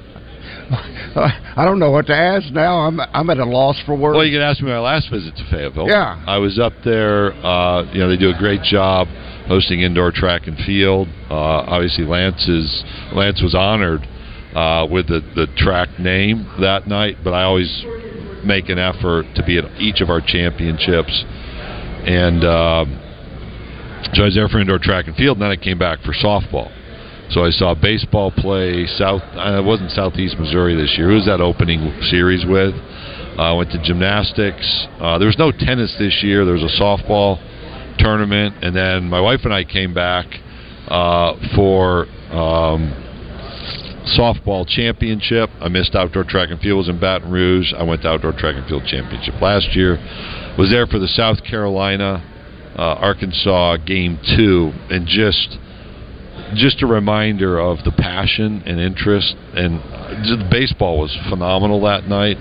I 1.15 1.63
don't 1.65 1.79
know 1.79 1.91
what 1.91 2.07
to 2.07 2.15
ask 2.15 2.51
now. 2.51 2.79
I'm 2.79 2.99
I'm 2.99 3.29
at 3.29 3.37
a 3.37 3.45
loss 3.45 3.81
for 3.85 3.95
words. 3.95 4.15
Well, 4.15 4.25
you 4.25 4.37
can 4.37 4.41
ask 4.41 4.61
me 4.61 4.69
my 4.69 4.79
last 4.79 5.09
visit 5.09 5.35
to 5.37 5.43
Fayetteville. 5.49 5.87
Yeah. 5.87 6.21
I 6.27 6.37
was 6.37 6.59
up 6.59 6.73
there. 6.83 7.33
Uh, 7.33 7.83
you 7.91 7.99
know, 7.99 8.09
they 8.09 8.17
do 8.17 8.29
a 8.29 8.37
great 8.37 8.61
job 8.63 9.07
hosting 9.47 9.81
indoor 9.81 10.11
track 10.11 10.47
and 10.47 10.57
field. 10.65 11.07
Uh, 11.29 11.33
obviously, 11.33 12.03
Lance 12.03 12.47
is 12.47 12.83
Lance 13.13 13.41
was 13.41 13.55
honored 13.55 14.01
uh, 14.55 14.87
with 14.89 15.07
the 15.07 15.21
the 15.35 15.47
track 15.57 15.99
name 15.99 16.45
that 16.59 16.87
night, 16.87 17.17
but 17.23 17.31
I 17.33 17.43
always 17.43 17.83
make 18.45 18.69
an 18.69 18.77
effort 18.79 19.25
to 19.35 19.43
be 19.43 19.57
at 19.57 19.65
each 19.79 20.01
of 20.01 20.09
our 20.09 20.21
championships. 20.21 21.23
And 22.05 22.43
um, 22.43 23.06
so 24.13 24.21
I 24.21 24.25
was 24.25 24.35
there 24.35 24.47
for 24.47 24.59
indoor 24.59 24.79
track 24.79 25.07
and 25.07 25.15
field, 25.15 25.37
and 25.37 25.43
then 25.43 25.51
I 25.51 25.55
came 25.55 25.77
back 25.77 25.99
for 26.01 26.13
softball. 26.13 26.71
So 27.29 27.43
I 27.43 27.49
saw 27.49 27.75
baseball 27.75 28.31
play 28.31 28.85
South. 28.87 29.21
Uh, 29.35 29.59
it 29.59 29.65
wasn't 29.65 29.91
Southeast 29.91 30.39
Missouri 30.39 30.75
this 30.75 30.95
year. 30.97 31.09
Who 31.09 31.15
was 31.15 31.25
that 31.25 31.41
opening 31.41 31.91
series 32.03 32.45
with? 32.45 32.73
I 33.37 33.51
uh, 33.51 33.55
went 33.55 33.71
to 33.71 33.83
gymnastics. 33.83 34.87
Uh, 34.99 35.17
there 35.17 35.27
was 35.27 35.37
no 35.37 35.51
tennis 35.51 35.93
this 35.99 36.23
year. 36.23 36.45
There 36.45 36.53
was 36.53 36.63
a 36.63 36.81
softball 36.81 37.37
tournament, 37.99 38.63
and 38.63 38.75
then 38.75 39.09
my 39.09 39.19
wife 39.19 39.41
and 39.43 39.53
I 39.53 39.65
came 39.65 39.93
back 39.93 40.25
uh, 40.87 41.35
for 41.53 42.07
um, 42.31 42.95
softball 44.17 44.65
championship. 44.65 45.49
I 45.59 45.67
missed 45.67 45.95
outdoor 45.95 46.23
track 46.23 46.49
and 46.49 46.59
field. 46.61 46.77
Was 46.77 46.89
in 46.89 46.99
Baton 46.99 47.29
Rouge. 47.29 47.73
I 47.73 47.83
went 47.83 48.03
to 48.03 48.07
outdoor 48.07 48.31
track 48.31 48.55
and 48.55 48.65
field 48.67 48.83
championship 48.87 49.41
last 49.41 49.75
year. 49.75 49.97
Was 50.57 50.71
there 50.71 50.87
for 50.87 50.97
the 50.97 51.09
South 51.09 51.43
Carolina 51.43 52.23
uh, 52.77 52.95
Arkansas 53.01 53.77
game 53.77 54.19
two, 54.35 54.71
and 54.89 55.07
just 55.07 55.57
just 56.53 56.81
a 56.81 56.87
reminder 56.87 57.59
of 57.59 57.83
the 57.83 57.91
passion 57.91 58.63
and 58.65 58.79
interest. 58.79 59.35
And 59.53 59.81
just, 60.23 60.49
baseball 60.49 60.99
was 60.99 61.15
phenomenal 61.29 61.81
that 61.81 62.07
night. 62.07 62.37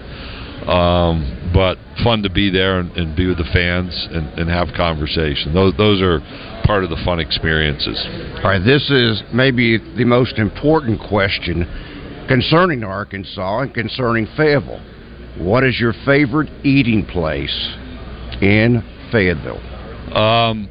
Um, 0.69 1.51
but 1.55 1.79
fun 2.03 2.23
to 2.23 2.31
be 2.31 2.51
there 2.51 2.81
and, 2.81 2.91
and 2.97 3.17
be 3.17 3.27
with 3.27 3.39
the 3.39 3.49
fans 3.53 4.09
and, 4.11 4.27
and 4.39 4.51
have 4.51 4.69
conversation. 4.77 5.55
Those 5.55 5.77
those 5.77 6.03
are 6.03 6.19
part 6.65 6.83
of 6.83 6.91
the 6.91 7.01
fun 7.05 7.21
experiences. 7.21 8.05
All 8.39 8.51
right, 8.51 8.65
this 8.65 8.91
is 8.91 9.23
maybe 9.33 9.79
the 9.79 10.05
most 10.05 10.39
important 10.39 11.01
question 11.01 11.67
concerning 12.29 12.83
Arkansas 12.83 13.61
and 13.61 13.73
concerning 13.73 14.27
Fayetteville. 14.37 14.83
What 15.39 15.63
is 15.63 15.79
your 15.79 15.93
favorite 16.05 16.49
eating 16.65 17.07
place 17.07 17.75
in 18.43 18.83
Fayetteville? 19.13 19.76
Um, 20.15 20.69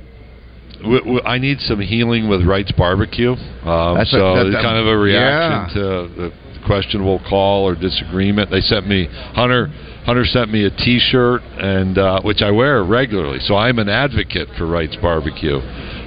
w- 0.82 1.00
w- 1.00 1.22
I 1.26 1.38
need 1.38 1.60
some 1.62 1.80
healing 1.80 2.28
with 2.30 2.44
Wright's 2.44 2.72
Barbecue. 2.72 3.32
Um, 3.32 3.98
That's 3.98 4.14
a- 4.14 4.18
so 4.18 4.36
that- 4.36 4.46
it's 4.48 4.56
that- 4.56 4.64
kind 4.64 4.78
of 4.78 4.88
a 4.88 4.98
reaction 4.98 5.82
yeah. 5.82 5.82
to 5.82 6.08
the 6.16 6.32
questionable 6.66 7.20
call 7.30 7.68
or 7.68 7.76
disagreement. 7.76 8.50
They 8.50 8.62
sent 8.62 8.88
me 8.88 9.08
Hunter. 9.34 9.70
Hunter 10.06 10.26
sent 10.26 10.52
me 10.52 10.66
a 10.66 10.70
T-shirt, 10.70 11.42
and 11.60 11.98
uh, 11.98 12.22
which 12.22 12.44
I 12.44 12.52
wear 12.52 12.84
regularly. 12.84 13.40
So 13.40 13.56
I'm 13.56 13.80
an 13.80 13.90
advocate 13.90 14.48
for 14.56 14.68
Wright's 14.68 14.96
Barbecue, 14.98 15.58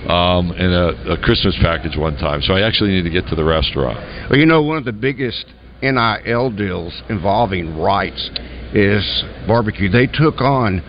um, 0.08 0.52
and 0.52 0.72
a, 0.72 1.12
a 1.12 1.16
Christmas 1.16 1.56
package 1.60 1.96
one 1.96 2.16
time. 2.16 2.40
So 2.42 2.54
I 2.54 2.60
actually 2.62 2.90
need 2.90 3.02
to 3.02 3.10
get 3.10 3.26
to 3.28 3.34
the 3.34 3.42
restaurant. 3.44 3.98
Well, 4.30 4.38
you 4.38 4.46
know, 4.46 4.62
one 4.62 4.76
of 4.78 4.84
the 4.84 4.92
biggest 4.92 5.46
NIL 5.82 6.50
deals 6.50 7.02
involving 7.08 7.76
Wright's 7.76 8.30
is 8.72 9.24
barbecue. 9.48 9.88
They 9.88 10.06
took 10.06 10.40
on 10.40 10.80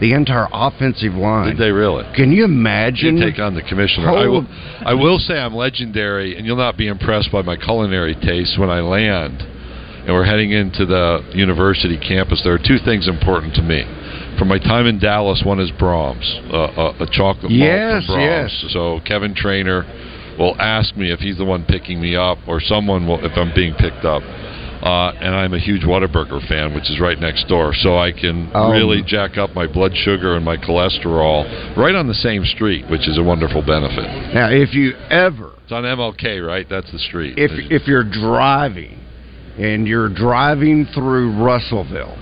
the 0.00 0.12
entire 0.12 0.46
offensive 0.52 1.14
line. 1.14 1.56
Did 1.56 1.58
they 1.58 1.70
really? 1.70 2.04
Can 2.14 2.30
you 2.32 2.44
imagine? 2.44 3.16
You 3.18 3.30
take 3.30 3.38
on 3.40 3.54
the 3.54 3.62
commissioner. 3.62 4.08
I 4.10 4.26
will, 4.26 4.46
I 4.84 4.94
will 4.94 5.18
say 5.18 5.34
I'm 5.34 5.54
legendary, 5.54 6.36
and 6.36 6.46
you'll 6.46 6.56
not 6.56 6.76
be 6.76 6.86
impressed 6.86 7.32
by 7.32 7.42
my 7.42 7.56
culinary 7.56 8.14
taste 8.14 8.58
when 8.58 8.70
I 8.70 8.80
land. 8.80 9.42
And 9.42 10.14
we're 10.16 10.24
heading 10.24 10.52
into 10.52 10.86
the 10.86 11.20
university 11.34 11.98
campus. 11.98 12.40
There 12.42 12.54
are 12.54 12.58
two 12.58 12.78
things 12.84 13.08
important 13.08 13.54
to 13.56 13.62
me. 13.62 13.82
From 14.38 14.48
my 14.48 14.58
time 14.58 14.86
in 14.86 14.98
Dallas, 14.98 15.42
one 15.44 15.60
is 15.60 15.70
Braum's, 15.72 16.24
uh, 16.50 16.94
a, 16.96 17.02
a 17.04 17.06
chocolate 17.10 17.50
Yes, 17.52 18.06
from 18.06 18.14
Braum's. 18.16 18.52
yes. 18.62 18.72
So 18.72 19.00
Kevin 19.04 19.34
Trainor 19.34 19.82
will 20.38 20.54
ask 20.60 20.96
me 20.96 21.10
if 21.12 21.18
he's 21.18 21.36
the 21.36 21.44
one 21.44 21.64
picking 21.64 22.00
me 22.00 22.14
up, 22.16 22.38
or 22.46 22.60
someone 22.60 23.06
will 23.06 23.22
if 23.24 23.32
I'm 23.36 23.52
being 23.54 23.74
picked 23.74 24.04
up. 24.06 24.22
Uh, 24.82 25.12
and 25.20 25.34
I'm 25.34 25.54
a 25.54 25.58
huge 25.58 25.82
Whataburger 25.82 26.46
fan, 26.48 26.74
which 26.74 26.88
is 26.90 27.00
right 27.00 27.18
next 27.18 27.48
door, 27.48 27.74
so 27.74 27.98
I 27.98 28.12
can 28.12 28.48
Um, 28.54 28.70
really 28.72 29.02
jack 29.02 29.36
up 29.36 29.54
my 29.54 29.66
blood 29.66 29.96
sugar 29.96 30.36
and 30.36 30.44
my 30.44 30.56
cholesterol 30.56 31.76
right 31.76 31.94
on 31.94 32.06
the 32.06 32.14
same 32.14 32.44
street, 32.44 32.86
which 32.88 33.08
is 33.08 33.18
a 33.18 33.22
wonderful 33.22 33.60
benefit. 33.62 34.06
now, 34.34 34.48
if 34.50 34.74
you 34.74 34.94
ever, 35.10 35.50
It's 35.64 35.72
on 35.72 35.84
MLK, 35.84 36.40
right? 36.46 36.66
That's 36.68 36.90
the 36.92 36.98
street. 36.98 37.34
if 37.36 37.50
if 37.70 37.86
you're 37.88 38.04
driving 38.04 38.98
and 39.58 39.86
you're 39.88 40.08
driving 40.08 40.86
through 40.86 41.32
Russellville, 41.32 42.16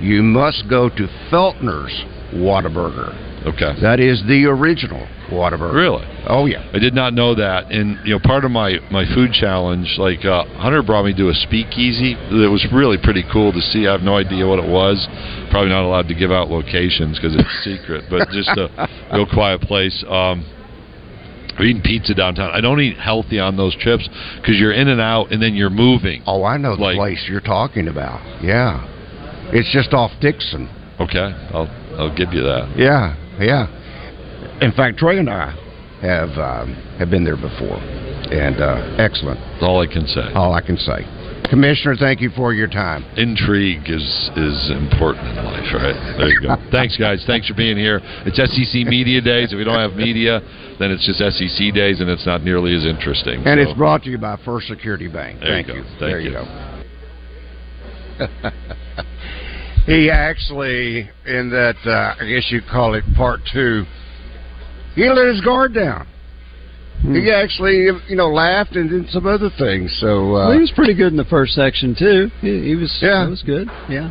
you 0.00 0.22
must 0.22 0.68
go 0.68 0.88
to 0.88 1.08
Feltner's 1.30 2.04
Whatta-Burger. 2.34 3.14
Okay, 3.46 3.74
That 3.82 3.98
is 3.98 4.22
the 4.28 4.46
original 4.46 5.06
Whataburger. 5.28 5.74
really. 5.74 6.04
Oh 6.28 6.46
yeah. 6.46 6.62
I 6.72 6.78
did 6.78 6.94
not 6.94 7.12
know 7.12 7.34
that, 7.34 7.72
and 7.72 7.98
you 8.06 8.14
know, 8.14 8.20
part 8.22 8.44
of 8.44 8.50
my 8.52 8.78
my 8.90 9.04
food 9.14 9.32
challenge, 9.32 9.96
like 9.98 10.24
uh, 10.24 10.44
Hunter 10.62 10.82
brought 10.82 11.04
me 11.04 11.14
to 11.14 11.28
a 11.28 11.34
speakeasy 11.34 12.14
that 12.14 12.48
was 12.50 12.64
really 12.72 12.98
pretty 13.02 13.24
cool 13.32 13.52
to 13.52 13.60
see. 13.60 13.88
I 13.88 13.92
have 13.92 14.02
no 14.02 14.16
idea 14.16 14.46
what 14.46 14.58
it 14.62 14.68
was. 14.70 15.06
Probably 15.50 15.70
not 15.70 15.82
allowed 15.84 16.06
to 16.08 16.14
give 16.14 16.30
out 16.30 16.50
locations 16.50 17.18
because 17.18 17.34
it's 17.34 17.64
secret, 17.64 18.04
but 18.08 18.28
just 18.30 18.50
a 18.50 18.88
real 19.12 19.26
quiet 19.26 19.60
place. 19.62 20.04
Um, 20.08 20.46
we're 21.58 21.66
eating 21.66 21.82
pizza 21.82 22.14
downtown. 22.14 22.50
I 22.52 22.60
don't 22.60 22.80
eat 22.80 22.96
healthy 22.96 23.38
on 23.40 23.56
those 23.56 23.74
trips 23.76 24.08
because 24.40 24.56
you're 24.58 24.72
in 24.72 24.88
and 24.88 25.00
out, 25.00 25.32
and 25.32 25.42
then 25.42 25.54
you're 25.54 25.68
moving. 25.70 26.22
Oh, 26.26 26.44
I 26.44 26.56
know 26.58 26.76
the 26.76 26.82
Like- 26.82 26.96
place 26.96 27.26
you're 27.28 27.40
talking 27.40 27.88
about. 27.88 28.20
Yeah. 28.42 28.88
It's 29.52 29.70
just 29.72 29.92
off 29.92 30.12
Dickson. 30.20 30.68
Okay, 31.00 31.18
I'll 31.52 31.68
I'll 31.98 32.14
give 32.14 32.32
you 32.32 32.42
that. 32.42 32.74
Yeah, 32.76 33.16
yeah. 33.40 33.66
In 34.60 34.72
fact, 34.72 34.98
Troy 34.98 35.18
and 35.18 35.28
I 35.30 35.50
have 36.02 36.30
um, 36.38 36.74
have 36.98 37.10
been 37.10 37.24
there 37.24 37.36
before, 37.36 37.78
and 38.30 38.60
uh, 38.60 38.96
excellent. 38.98 39.38
That's 39.40 39.62
all 39.62 39.80
I 39.80 39.86
can 39.86 40.06
say. 40.06 40.32
All 40.34 40.52
I 40.54 40.60
can 40.60 40.76
say. 40.76 41.06
Commissioner, 41.50 41.96
thank 41.96 42.20
you 42.20 42.30
for 42.30 42.54
your 42.54 42.68
time. 42.68 43.04
Intrigue 43.16 43.84
is 43.90 44.02
is 44.36 44.70
important 44.70 45.26
in 45.36 45.44
life, 45.44 45.68
right? 45.74 46.16
There 46.16 46.28
you 46.28 46.40
go. 46.40 46.56
Thanks, 46.72 46.96
guys. 46.96 47.24
Thanks 47.26 47.46
for 47.46 47.54
being 47.54 47.76
here. 47.76 48.00
It's 48.24 48.36
SEC 48.38 48.86
Media 48.86 49.20
Days. 49.20 49.52
If 49.52 49.58
we 49.58 49.64
don't 49.64 49.78
have 49.78 49.92
media, 49.92 50.40
then 50.78 50.90
it's 50.90 51.04
just 51.04 51.18
SEC 51.18 51.74
Days, 51.74 52.00
and 52.00 52.08
it's 52.08 52.24
not 52.24 52.42
nearly 52.42 52.74
as 52.74 52.86
interesting. 52.86 53.42
And 53.44 53.60
So, 53.60 53.68
it's 53.68 53.76
brought 53.76 54.02
to 54.04 54.10
you 54.10 54.18
by 54.18 54.38
First 54.44 54.66
Security 54.68 55.08
Bank. 55.08 55.40
There 55.40 55.50
Thank 55.50 55.66
go. 55.66 55.74
you. 55.74 55.82
Thank 55.82 56.00
there 56.00 56.20
you, 56.20 56.30
you. 56.30 56.36
go. 58.18 59.02
he 59.86 60.10
actually, 60.10 61.08
in 61.26 61.50
that, 61.50 61.76
uh, 61.86 62.22
I 62.22 62.28
guess 62.28 62.46
you'd 62.50 62.66
call 62.66 62.94
it 62.94 63.04
part 63.16 63.40
two, 63.52 63.84
he 64.94 65.08
let 65.08 65.26
his 65.26 65.40
guard 65.40 65.74
down. 65.74 66.06
Hmm. 67.02 67.14
He 67.16 67.30
actually, 67.32 67.86
you 68.08 68.16
know, 68.16 68.28
laughed 68.28 68.76
and 68.76 68.88
did 68.88 69.08
some 69.10 69.26
other 69.26 69.50
things. 69.58 69.96
So, 70.00 70.36
uh, 70.36 70.48
well, 70.48 70.52
he 70.52 70.60
was 70.60 70.72
pretty 70.74 70.94
good 70.94 71.08
in 71.12 71.16
the 71.16 71.24
first 71.24 71.52
section 71.54 71.96
too. 71.98 72.30
He, 72.40 72.68
he 72.68 72.76
was. 72.76 72.96
Yeah. 73.02 73.28
was 73.28 73.42
good. 73.42 73.68
Yeah. 73.88 74.10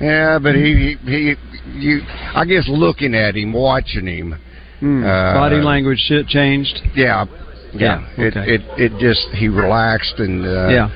yeah, 0.00 0.38
but 0.42 0.54
he, 0.56 0.96
he, 1.04 1.34
you, 1.72 2.00
I 2.34 2.44
guess 2.44 2.64
looking 2.68 3.14
at 3.14 3.36
him, 3.36 3.52
watching 3.52 4.06
him, 4.06 4.34
Hmm. 4.80 5.04
Uh, 5.04 5.34
Body 5.34 5.56
language 5.62 6.00
shit 6.08 6.26
changed. 6.26 6.80
yeah, 6.96 7.24
yeah, 7.72 8.00
Yeah, 8.18 8.24
it, 8.24 8.36
it, 8.36 8.60
it 8.76 8.98
just 8.98 9.28
he 9.36 9.46
relaxed 9.46 10.14
and 10.18 10.44
uh, 10.44 10.68
Yeah. 10.70 10.88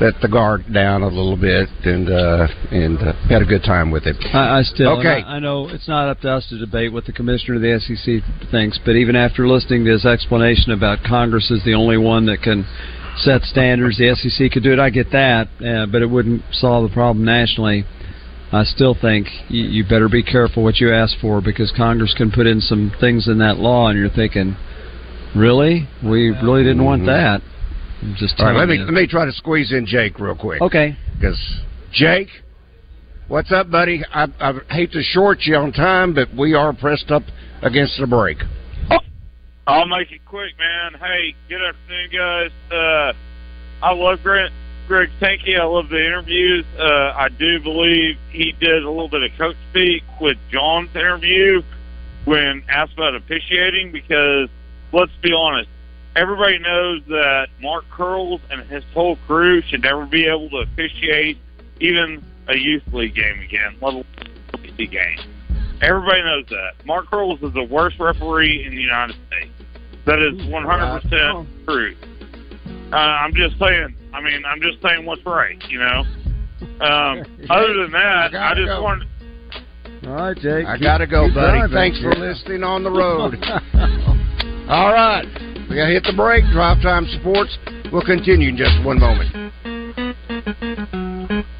Let 0.00 0.14
the 0.20 0.28
guard 0.28 0.64
down 0.72 1.02
a 1.02 1.08
little 1.08 1.36
bit 1.36 1.68
and 1.84 2.08
uh, 2.08 2.48
and 2.70 2.98
uh, 2.98 3.12
had 3.28 3.42
a 3.42 3.44
good 3.44 3.62
time 3.62 3.90
with 3.90 4.06
it. 4.06 4.16
I, 4.32 4.58
I 4.58 4.62
still. 4.62 4.98
Okay. 4.98 5.22
I, 5.22 5.36
I 5.36 5.38
know 5.38 5.68
it's 5.68 5.88
not 5.88 6.08
up 6.08 6.20
to 6.20 6.30
us 6.30 6.46
to 6.48 6.58
debate 6.58 6.92
what 6.92 7.04
the 7.04 7.12
commissioner 7.12 7.56
of 7.56 7.62
the 7.62 7.78
SEC 7.78 8.50
thinks, 8.50 8.78
but 8.84 8.96
even 8.96 9.16
after 9.16 9.46
listening 9.46 9.84
to 9.84 9.92
his 9.92 10.04
explanation 10.04 10.72
about 10.72 11.04
Congress 11.04 11.50
is 11.50 11.64
the 11.64 11.74
only 11.74 11.98
one 11.98 12.26
that 12.26 12.42
can 12.42 12.66
set 13.18 13.42
standards, 13.42 13.98
the 13.98 14.14
SEC 14.16 14.50
could 14.50 14.62
do 14.62 14.72
it. 14.72 14.78
I 14.78 14.90
get 14.90 15.10
that, 15.12 15.48
uh, 15.60 15.86
but 15.86 16.02
it 16.02 16.10
wouldn't 16.10 16.42
solve 16.52 16.88
the 16.88 16.94
problem 16.94 17.24
nationally. 17.24 17.84
I 18.52 18.64
still 18.64 18.94
think 18.98 19.28
you, 19.48 19.62
you 19.62 19.84
better 19.84 20.08
be 20.08 20.22
careful 20.22 20.62
what 20.62 20.76
you 20.76 20.92
ask 20.92 21.18
for 21.20 21.40
because 21.40 21.72
Congress 21.76 22.14
can 22.16 22.30
put 22.30 22.46
in 22.46 22.60
some 22.60 22.92
things 23.00 23.28
in 23.28 23.38
that 23.38 23.56
law, 23.56 23.88
and 23.88 23.98
you're 23.98 24.10
thinking, 24.10 24.56
really, 25.34 25.88
we 26.02 26.30
really 26.30 26.62
didn't 26.62 26.84
want 26.84 27.06
that. 27.06 27.40
I'm 28.02 28.16
just 28.18 28.38
All 28.40 28.46
right, 28.46 28.56
let 28.56 28.68
me 28.68 28.76
you. 28.76 28.84
let 28.84 28.94
me 28.94 29.06
try 29.06 29.24
to 29.24 29.32
squeeze 29.32 29.72
in 29.72 29.86
Jake 29.86 30.18
real 30.18 30.34
quick. 30.34 30.60
Okay. 30.60 30.96
Because 31.14 31.38
Jake, 31.92 32.28
what's 33.28 33.52
up, 33.52 33.70
buddy? 33.70 34.02
I, 34.12 34.26
I 34.40 34.74
hate 34.74 34.90
to 34.92 35.02
short 35.02 35.38
you 35.42 35.54
on 35.54 35.72
time, 35.72 36.12
but 36.12 36.28
we 36.36 36.54
are 36.54 36.72
pressed 36.72 37.12
up 37.12 37.22
against 37.62 37.98
the 38.00 38.08
break. 38.08 38.38
I'll 39.68 39.86
make 39.86 40.10
it 40.10 40.24
quick, 40.26 40.58
man. 40.58 41.00
Hey, 41.00 41.36
good 41.48 41.62
afternoon, 41.62 42.10
guys. 42.12 42.50
Uh, 42.72 43.12
I 43.84 43.92
love 43.94 44.18
Greg, 44.24 44.50
Greg 44.88 45.08
Sankey. 45.20 45.56
I 45.56 45.62
love 45.62 45.88
the 45.88 46.04
interviews. 46.04 46.64
Uh, 46.76 47.12
I 47.16 47.28
do 47.28 47.60
believe 47.60 48.16
he 48.30 48.52
did 48.58 48.82
a 48.82 48.90
little 48.90 49.08
bit 49.08 49.22
of 49.22 49.30
coach 49.38 49.54
speak 49.70 50.02
with 50.20 50.36
John's 50.50 50.90
interview 50.96 51.62
when 52.24 52.64
asked 52.68 52.94
about 52.94 53.14
officiating 53.14 53.92
because 53.92 54.48
let's 54.92 55.12
be 55.22 55.32
honest, 55.32 55.68
everybody 56.16 56.58
knows 56.58 57.02
that 57.08 57.48
Marc 57.60 57.84
Curles 57.90 58.40
and 58.50 58.62
his 58.68 58.84
whole 58.94 59.16
crew 59.26 59.62
should 59.62 59.82
never 59.82 60.06
be 60.06 60.26
able 60.26 60.50
to 60.50 60.58
officiate 60.58 61.38
even 61.80 62.24
a 62.48 62.56
youth 62.56 62.82
league 62.92 63.14
game 63.14 63.40
again, 63.40 63.76
let 63.80 63.94
alone 63.94 64.04
a 64.54 64.58
league 64.78 64.90
game. 64.90 65.18
Everybody 65.80 66.22
knows 66.22 66.44
that. 66.50 66.86
Marc 66.86 67.10
Curles 67.10 67.40
is 67.42 67.52
the 67.54 67.64
worst 67.64 67.98
referee 67.98 68.64
in 68.64 68.74
the 68.74 68.80
United 68.80 69.16
States. 69.26 69.50
That 70.06 70.20
is 70.20 70.34
100% 70.34 71.64
true. 71.66 71.96
Uh, 72.92 72.96
I'm 72.96 73.34
just 73.34 73.58
saying. 73.58 73.96
I 74.12 74.20
mean, 74.20 74.44
I'm 74.44 74.60
just 74.60 74.82
saying 74.82 75.06
what's 75.06 75.24
right. 75.24 75.62
You 75.68 75.78
know. 75.78 76.04
Um, 76.80 77.24
other 77.50 77.74
than 77.82 77.92
that, 77.92 78.28
I, 78.28 78.30
gotta 78.30 78.60
just 78.60 78.68
go. 78.68 78.82
wanted. 78.82 79.08
All 80.06 80.14
right, 80.14 80.36
Jake. 80.36 80.66
I 80.66 80.76
gotta 80.78 81.06
go, 81.06 81.28
buddy. 81.32 81.58
driving. 81.58 81.74
Thanks 81.74 82.00
for 82.00 82.12
listening 82.16 82.62
on 82.62 82.82
the 82.84 82.90
road. 82.90 83.36
All 84.68 84.92
right, 84.92 85.26
we 85.72 85.80
gotta 85.80 85.96
hit 85.96 86.04
the 86.04 86.12
break. 86.12 86.44
Drive 86.52 86.84
time 86.84 87.08
sports. 87.16 87.56
We'll 87.88 88.04
continue 88.04 88.52
in 88.52 88.60
just 88.60 88.76
one 88.84 89.00
moment. 89.00 89.32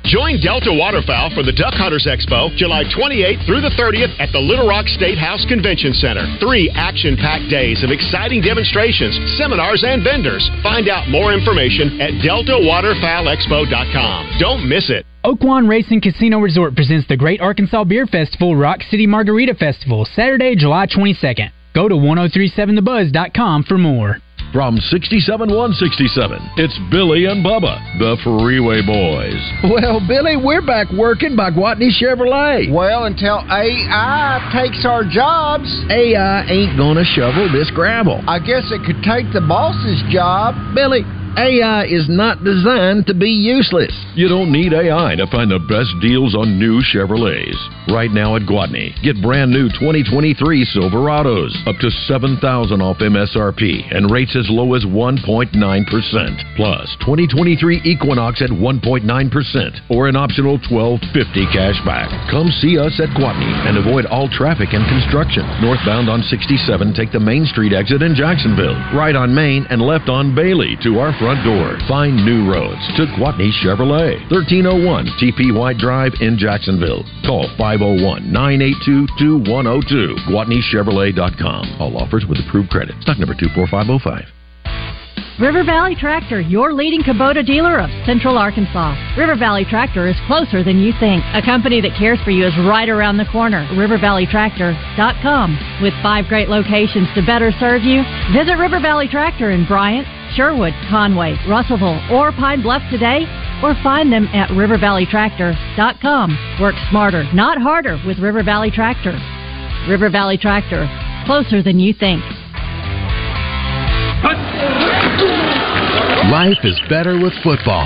Join 0.05 0.37
Delta 0.44 0.68
Waterfowl 0.68 1.33
for 1.33 1.40
the 1.40 1.57
Duck 1.57 1.72
Hunters 1.72 2.05
Expo 2.05 2.53
July 2.61 2.85
28th 2.92 3.40
through 3.48 3.64
the 3.64 3.72
30th 3.81 4.12
at 4.20 4.29
the 4.37 4.38
Little 4.38 4.68
Rock 4.68 4.85
State 4.92 5.16
House 5.16 5.40
Convention 5.48 5.96
Center. 5.96 6.29
Three 6.37 6.68
action 6.77 7.16
packed 7.16 7.48
days 7.48 7.81
of 7.81 7.88
exciting 7.88 8.44
demonstrations, 8.44 9.16
seminars, 9.40 9.81
and 9.88 10.05
vendors. 10.05 10.44
Find 10.61 10.92
out 10.92 11.09
more 11.09 11.33
information 11.33 11.96
at 11.96 12.12
DeltaWaterfowlExpo.com. 12.20 14.37
Don't 14.37 14.68
miss 14.68 14.92
it. 14.92 15.09
Oaklawn 15.25 15.66
Racing 15.66 16.03
Casino 16.03 16.40
Resort 16.40 16.77
presents 16.77 17.09
the 17.09 17.16
Great 17.16 17.40
Arkansas 17.40 17.85
Beer 17.85 18.05
Festival 18.05 18.55
Rock 18.55 18.83
City 18.90 19.07
Margarita 19.07 19.55
Festival 19.55 20.05
Saturday, 20.05 20.55
July 20.55 20.87
22nd. 20.87 21.53
Go 21.74 21.88
to 21.88 21.94
1037thebuzz.com 21.94 23.64
for 23.64 23.78
more. 23.78 24.18
From 24.52 24.76
67167, 24.76 26.61
it's 26.61 26.76
Billy 26.92 27.24
and 27.24 27.40
Bubba, 27.40 27.80
the 27.96 28.20
Freeway 28.20 28.85
Boys. 28.85 29.40
Well, 29.64 29.96
Billy, 30.06 30.37
we're 30.37 30.61
back 30.61 30.92
working 30.92 31.35
by 31.35 31.48
Gwatney 31.48 31.88
Chevrolet. 31.88 32.68
Well, 32.68 33.04
until 33.04 33.40
AI 33.48 34.52
takes 34.52 34.85
our 34.85 35.08
jobs, 35.08 35.64
AI 35.88 36.44
ain't 36.52 36.76
gonna 36.76 37.04
shovel 37.16 37.48
this 37.50 37.70
gravel. 37.70 38.20
I 38.28 38.40
guess 38.40 38.68
it 38.68 38.85
could 38.85 39.00
take 39.00 39.32
the 39.32 39.40
boss's 39.40 40.04
job. 40.12 40.52
Billy, 40.74 41.00
AI 41.37 41.85
is 41.88 42.09
not 42.12 42.45
designed 42.45 43.07
to 43.07 43.14
be 43.14 43.31
useless. 43.31 43.92
You 44.14 44.29
don't 44.29 44.53
need 44.53 44.75
AI 44.75 45.16
to 45.16 45.27
find 45.33 45.51
the 45.51 45.64
best 45.64 45.88
deals 46.05 46.37
on 46.37 46.59
new 46.61 46.85
Chevrolets. 46.85 47.57
Right 47.88 48.12
now 48.12 48.37
at 48.37 48.42
Gwatney, 48.42 48.92
get 49.03 49.16
brand 49.25 49.51
new 49.51 49.73
2023 49.81 50.37
Silverados 50.77 51.57
up 51.66 51.81
to 51.81 51.90
7000 52.05 52.37
off 52.85 52.99
MSRP 52.99 53.97
and 53.97 54.12
rates 54.12 54.37
as 54.37 54.47
low 54.53 54.75
as 54.75 54.85
1.9%. 54.85 55.57
Plus, 56.57 56.97
2023 57.01 57.81
Equinox 57.81 58.42
at 58.42 58.51
1.9% 58.51 59.81
or 59.88 60.09
an 60.09 60.16
optional 60.16 60.61
1250 60.68 61.49
cash 61.49 61.81
back. 61.88 62.12
Come 62.31 62.53
see 62.61 62.77
us 62.77 63.01
at 63.01 63.09
Gwatney 63.16 63.51
and 63.64 63.81
avoid 63.81 64.05
all 64.05 64.29
traffic 64.29 64.77
and 64.77 64.85
construction. 64.85 65.49
Northbound 65.64 66.12
on 66.12 66.21
67, 66.23 66.92
take 66.92 67.11
the 67.11 67.18
Main 67.18 67.47
Street 67.47 67.73
exit 67.73 68.03
in 68.03 68.14
Jacksonville. 68.14 68.77
Right 68.92 69.16
on 69.16 69.35
Main 69.35 69.64
and 69.73 69.81
left 69.81 70.12
on 70.12 70.37
Bailey 70.37 70.77
to 70.85 71.01
our 71.01 71.16
front 71.22 71.46
door. 71.46 71.78
Find 71.87 72.18
new 72.26 72.50
roads 72.50 72.82
to 72.98 73.06
Gwatney 73.14 73.54
Chevrolet. 73.62 74.18
1301 74.26 75.06
TP 75.22 75.54
White 75.54 75.78
Drive 75.78 76.18
in 76.20 76.37
Jacksonville. 76.37 77.06
Call 77.24 77.46
501 77.56 78.26
982 78.26 79.06
2102. 79.22 80.18
GwatneyChevrolet.com. 80.26 81.78
All 81.78 81.96
offers 81.96 82.26
with 82.26 82.42
approved 82.42 82.70
credit. 82.70 82.98
Stock 83.02 83.22
number 83.22 83.38
24505. 83.38 84.26
River 85.40 85.64
Valley 85.64 85.94
Tractor, 85.94 86.40
your 86.40 86.74
leading 86.74 87.00
Kubota 87.00 87.44
dealer 87.44 87.80
of 87.80 87.88
Central 88.04 88.37
Arkansas. 88.37 88.94
River 89.16 89.35
Valley 89.35 89.64
Tractor 89.64 90.06
is 90.06 90.16
closer 90.26 90.62
than 90.62 90.78
you 90.78 90.92
think. 91.00 91.24
A 91.32 91.40
company 91.40 91.80
that 91.80 91.96
cares 91.96 92.20
for 92.22 92.30
you 92.30 92.46
is 92.46 92.52
right 92.68 92.88
around 92.88 93.16
the 93.16 93.24
corner. 93.32 93.66
RiverValleyTractor.com. 93.72 95.80
With 95.82 95.94
five 96.02 96.26
great 96.26 96.50
locations 96.50 97.08
to 97.14 97.24
better 97.24 97.50
serve 97.58 97.82
you, 97.82 98.02
visit 98.35 98.58
River 98.58 98.78
Valley 98.78 99.08
Tractor 99.08 99.52
in 99.52 99.66
Bryant, 99.66 100.06
Sherwood, 100.35 100.73
Conway, 100.88 101.37
Russellville, 101.49 102.01
or 102.11 102.33
Pine 102.33 102.62
Bluff 102.62 102.83
today, 102.90 103.27
or 103.62 103.75
find 103.83 104.12
them 104.12 104.27
at 104.29 104.49
RiverValleyTractor.com. 104.51 106.59
Work 106.61 106.75
smarter, 106.90 107.25
not 107.35 107.61
harder 107.61 108.01
with 108.07 108.18
River 108.18 108.42
Valley 108.42 108.71
Tractor. 108.71 109.18
River 109.88 110.11
Valley 110.11 110.38
Tractor, 110.38 110.88
closer 111.27 111.62
than 111.62 111.79
you 111.79 111.92
think. 111.92 112.23
Life 116.31 116.64
is 116.64 116.81
better 116.88 117.21
with 117.21 117.33
football 117.42 117.85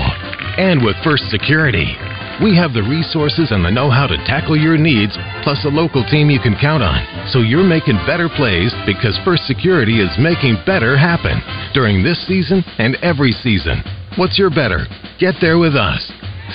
and 0.57 0.83
with 0.83 0.95
First 1.03 1.29
Security. 1.29 1.95
We 2.37 2.55
have 2.55 2.73
the 2.73 2.85
resources 2.85 3.49
and 3.49 3.65
the 3.65 3.73
know 3.73 3.89
how 3.89 4.05
to 4.05 4.17
tackle 4.29 4.55
your 4.55 4.77
needs, 4.77 5.17
plus 5.41 5.65
a 5.65 5.73
local 5.73 6.05
team 6.05 6.29
you 6.29 6.39
can 6.39 6.53
count 6.61 6.83
on. 6.83 7.01
So 7.33 7.39
you're 7.39 7.65
making 7.65 7.97
better 8.05 8.29
plays 8.29 8.69
because 8.85 9.17
First 9.25 9.49
Security 9.49 10.01
is 10.05 10.13
making 10.21 10.61
better 10.61 10.93
happen 10.93 11.41
during 11.73 12.03
this 12.03 12.21
season 12.27 12.61
and 12.77 12.93
every 13.01 13.31
season. 13.31 13.81
What's 14.21 14.37
your 14.37 14.51
better? 14.51 14.85
Get 15.17 15.41
there 15.41 15.57
with 15.57 15.73
us. 15.73 16.11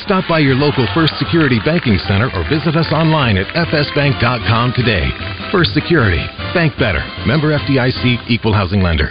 Stop 0.07 0.25
by 0.29 0.39
your 0.39 0.55
local 0.55 0.87
First 0.95 1.19
Security 1.19 1.59
Banking 1.65 1.99
Center 2.07 2.31
or 2.31 2.47
visit 2.49 2.79
us 2.79 2.95
online 2.95 3.37
at 3.37 3.51
fsbank.com 3.51 4.73
today. 4.79 5.11
First 5.51 5.75
Security. 5.75 6.23
Bank 6.55 6.79
better. 6.79 7.03
Member 7.27 7.59
FDIC 7.59 8.31
Equal 8.31 8.55
Housing 8.55 8.83
Lender. 8.83 9.11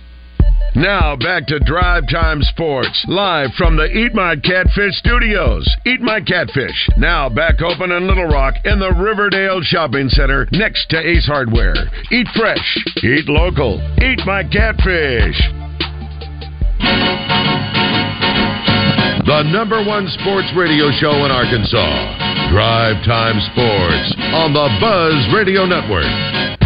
Now 0.75 1.17
back 1.17 1.47
to 1.47 1.59
Drive 1.59 2.03
Time 2.09 2.41
Sports, 2.43 3.05
live 3.07 3.49
from 3.57 3.75
the 3.75 3.85
Eat 3.85 4.13
My 4.13 4.35
Catfish 4.37 4.95
studios. 4.95 5.67
Eat 5.85 5.99
My 5.99 6.21
Catfish, 6.21 6.89
now 6.97 7.27
back 7.27 7.61
open 7.61 7.91
in 7.91 8.07
Little 8.07 8.27
Rock 8.27 8.55
in 8.63 8.79
the 8.79 8.93
Riverdale 8.93 9.61
Shopping 9.61 10.07
Center 10.07 10.47
next 10.51 10.89
to 10.91 10.97
Ace 10.97 11.25
Hardware. 11.25 11.75
Eat 12.11 12.27
fresh, 12.35 12.77
eat 13.03 13.27
local, 13.27 13.81
eat 14.01 14.21
my 14.25 14.43
catfish. 14.43 15.35
The 19.25 19.43
number 19.51 19.83
one 19.83 20.07
sports 20.19 20.47
radio 20.55 20.89
show 20.99 21.25
in 21.25 21.31
Arkansas. 21.31 22.51
Drive 22.51 23.03
Time 23.05 23.39
Sports 23.53 24.15
on 24.33 24.51
the 24.51 24.67
Buzz 24.79 25.33
Radio 25.33 25.65
Network. 25.65 26.60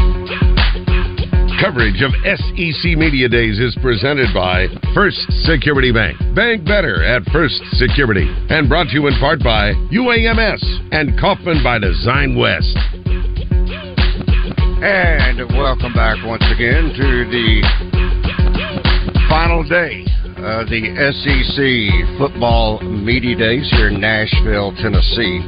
Coverage 1.66 2.04
of 2.04 2.12
SEC 2.22 2.94
Media 2.94 3.28
Days 3.28 3.58
is 3.58 3.76
presented 3.82 4.28
by 4.36 4.68
First 4.94 5.18
Security 5.50 5.92
Bank. 5.92 6.16
Bank 6.36 6.64
better 6.64 7.04
at 7.04 7.24
First 7.34 7.60
Security. 7.74 8.30
And 8.50 8.70
brought 8.70 8.90
to 8.90 8.94
you 8.94 9.08
in 9.08 9.18
part 9.18 9.40
by 9.42 9.74
UAMS 9.90 10.62
and 10.92 11.20
Kaufman 11.20 11.64
by 11.64 11.80
Design 11.80 12.38
West. 12.38 12.70
And 14.86 15.42
welcome 15.58 15.92
back 15.94 16.24
once 16.24 16.46
again 16.54 16.94
to 16.94 17.26
the 17.34 17.66
final 19.28 19.64
day 19.64 20.06
of 20.38 20.70
the 20.70 20.86
SEC 21.18 22.20
Football 22.20 22.80
Media 22.82 23.36
Days 23.36 23.68
here 23.72 23.88
in 23.88 24.00
Nashville, 24.00 24.72
Tennessee. 24.78 25.42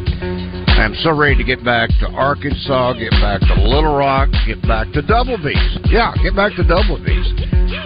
I'm 0.77 0.93
so 1.01 1.11
ready 1.11 1.35
to 1.35 1.43
get 1.43 1.65
back 1.65 1.89
to 1.99 2.07
Arkansas, 2.13 2.93
get 2.93 3.09
back 3.11 3.41
to 3.41 3.53
Little 3.55 3.97
Rock, 3.97 4.29
get 4.45 4.61
back 4.61 4.91
to 4.93 5.01
Double 5.01 5.35
B's. 5.37 5.79
Yeah, 5.89 6.13
get 6.21 6.35
back 6.35 6.55
to 6.55 6.63
Double 6.63 6.97
B's. 7.03 7.33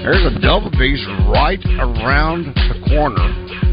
There's 0.03 0.25
a 0.25 0.37
Double 0.41 0.69
B's 0.71 1.03
right 1.31 1.63
around 1.79 2.53
the 2.53 2.85
corner 2.89 3.25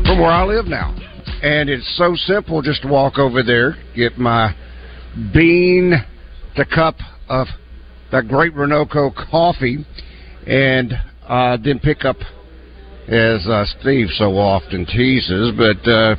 from 0.07 0.20
where 0.20 0.31
I 0.31 0.44
live 0.44 0.66
now. 0.66 0.94
And 1.42 1.68
it's 1.68 1.96
so 1.98 2.14
simple 2.14 2.62
just 2.62 2.83
to 2.83 2.88
walk 2.88 3.18
over 3.18 3.42
there, 3.42 3.74
get 3.96 4.18
my 4.18 4.54
bean 5.35 5.94
to 6.54 6.64
cup 6.64 6.96
of 7.28 7.48
that 8.12 8.28
great 8.28 8.54
Ronoco 8.54 9.12
coffee, 9.31 9.85
and 10.46 10.94
uh, 11.26 11.59
then 11.62 11.81
pick 11.81 12.04
up, 12.04 12.16
as 13.09 13.46
uh, 13.48 13.64
Steve 13.81 14.09
so 14.12 14.38
often 14.38 14.87
teases, 14.87 15.52
but 15.57 15.90
uh, 15.90 16.14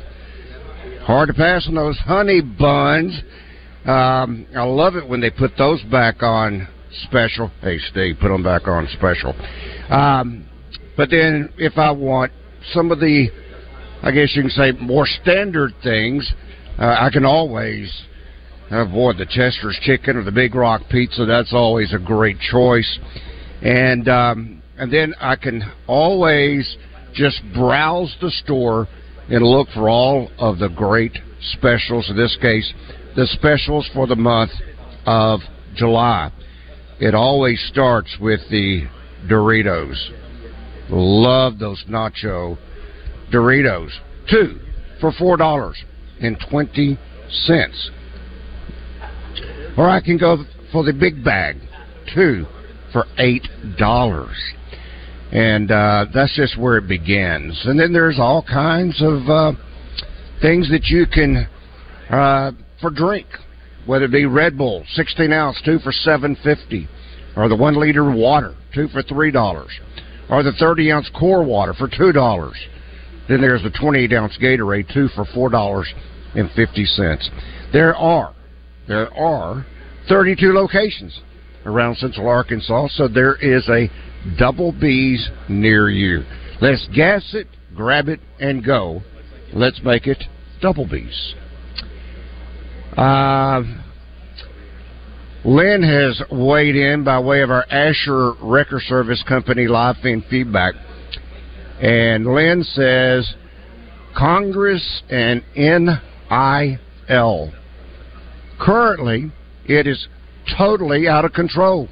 hard 1.10 1.26
to 1.26 1.34
pass 1.34 1.66
on 1.66 1.74
those 1.74 1.98
honey 1.98 2.40
buns. 2.40 3.20
Um, 3.84 4.46
I 4.54 4.62
love 4.62 4.94
it 4.94 5.08
when 5.08 5.20
they 5.20 5.30
put 5.30 5.50
those 5.58 5.82
back 5.90 6.22
on 6.22 6.68
special. 7.02 7.50
Hey, 7.62 7.80
Steve, 7.90 8.18
put 8.20 8.28
them 8.28 8.44
back 8.44 8.68
on 8.68 8.86
special. 8.92 9.34
Um, 9.92 10.48
but 10.96 11.10
then 11.10 11.52
if 11.58 11.78
I 11.78 11.90
want 11.90 12.30
some 12.72 12.92
of 12.92 13.00
the, 13.00 13.28
I 14.04 14.12
guess 14.12 14.36
you 14.36 14.42
can 14.42 14.52
say, 14.52 14.70
more 14.80 15.04
standard 15.04 15.72
things, 15.82 16.32
uh, 16.78 16.94
I 17.00 17.10
can 17.12 17.24
always 17.24 17.92
avoid 18.70 19.18
the 19.18 19.26
Chester's 19.26 19.80
chicken 19.82 20.16
or 20.16 20.22
the 20.22 20.30
Big 20.30 20.54
Rock 20.54 20.82
pizza. 20.92 21.26
That's 21.26 21.52
always 21.52 21.92
a 21.92 21.98
great 21.98 22.38
choice. 22.38 23.00
And 23.62 24.08
um, 24.08 24.62
and 24.78 24.92
then 24.92 25.14
I 25.20 25.34
can 25.34 25.64
always 25.88 26.76
just 27.14 27.42
browse 27.52 28.14
the 28.20 28.30
store 28.30 28.86
and 29.30 29.44
look 29.44 29.68
for 29.74 29.88
all 29.88 30.30
of 30.38 30.58
the 30.58 30.68
great 30.68 31.16
specials. 31.52 32.10
In 32.10 32.16
this 32.16 32.36
case, 32.40 32.72
the 33.16 33.26
specials 33.26 33.88
for 33.94 34.06
the 34.06 34.16
month 34.16 34.50
of 35.06 35.40
July. 35.74 36.32
It 36.98 37.14
always 37.14 37.64
starts 37.72 38.16
with 38.20 38.40
the 38.50 38.82
Doritos. 39.28 39.96
Love 40.90 41.58
those 41.58 41.82
nacho 41.88 42.58
Doritos. 43.32 43.90
Two 44.28 44.58
for 45.00 45.12
four 45.12 45.36
dollars 45.36 45.82
and 46.20 46.36
twenty 46.50 46.98
cents. 47.30 47.90
Or 49.78 49.88
I 49.88 50.00
can 50.00 50.18
go 50.18 50.44
for 50.72 50.84
the 50.84 50.92
big 50.92 51.24
bag, 51.24 51.56
two 52.14 52.44
for 52.92 53.06
eight 53.18 53.46
dollars. 53.78 54.36
And 55.32 55.70
uh, 55.70 56.06
that's 56.12 56.34
just 56.34 56.58
where 56.58 56.76
it 56.78 56.88
begins. 56.88 57.60
And 57.64 57.78
then 57.78 57.92
there's 57.92 58.18
all 58.18 58.42
kinds 58.42 59.00
of 59.00 59.28
uh, 59.28 59.52
things 60.42 60.68
that 60.70 60.86
you 60.86 61.06
can 61.06 61.48
uh, 62.10 62.52
for 62.80 62.90
drink, 62.90 63.26
whether 63.86 64.06
it 64.06 64.12
be 64.12 64.26
Red 64.26 64.58
Bull, 64.58 64.84
16 64.94 65.32
ounce, 65.32 65.60
two 65.64 65.78
for 65.78 65.92
seven 65.92 66.36
fifty, 66.42 66.88
or 67.36 67.48
the 67.48 67.56
one 67.56 67.78
liter 67.78 68.10
water, 68.10 68.54
two 68.74 68.88
for 68.88 69.02
three 69.02 69.30
dollars, 69.30 69.70
or 70.28 70.42
the 70.42 70.52
30 70.52 70.90
ounce 70.92 71.10
core 71.16 71.44
water 71.44 71.74
for 71.74 71.88
two 71.88 72.12
dollars. 72.12 72.56
Then 73.28 73.40
there's 73.40 73.62
the 73.62 73.70
28 73.70 74.12
ounce 74.12 74.36
Gatorade, 74.42 74.92
two 74.92 75.08
for 75.14 75.24
four 75.32 75.48
dollars 75.48 75.92
and 76.34 76.50
fifty 76.52 76.84
cents. 76.84 77.30
There 77.72 77.94
are 77.94 78.34
there 78.88 79.12
are 79.14 79.64
32 80.08 80.52
locations 80.52 81.20
around 81.64 81.96
Central 81.98 82.26
Arkansas, 82.26 82.88
so 82.88 83.06
there 83.06 83.36
is 83.36 83.68
a 83.68 83.88
Double 84.38 84.72
B's 84.72 85.28
near 85.48 85.88
you. 85.88 86.24
Let's 86.60 86.86
gas 86.94 87.34
it, 87.34 87.46
grab 87.74 88.08
it, 88.08 88.20
and 88.38 88.64
go. 88.64 89.02
Let's 89.52 89.80
make 89.82 90.06
it 90.06 90.22
Double 90.60 90.86
B's. 90.86 91.34
Uh, 92.96 93.62
Lynn 95.44 95.82
has 95.82 96.22
weighed 96.30 96.76
in 96.76 97.02
by 97.02 97.18
way 97.18 97.40
of 97.40 97.50
our 97.50 97.64
Asher 97.70 98.32
Wrecker 98.42 98.80
Service 98.80 99.22
Company 99.26 99.66
live 99.66 99.96
feed 100.02 100.24
feedback. 100.28 100.74
And 101.80 102.26
Lynn 102.26 102.62
says 102.62 103.34
Congress 104.14 105.02
and 105.08 105.42
NIL. 105.56 107.52
Currently, 108.60 109.32
it 109.64 109.86
is 109.86 110.08
totally 110.58 111.08
out 111.08 111.24
of 111.24 111.32
control. 111.32 111.88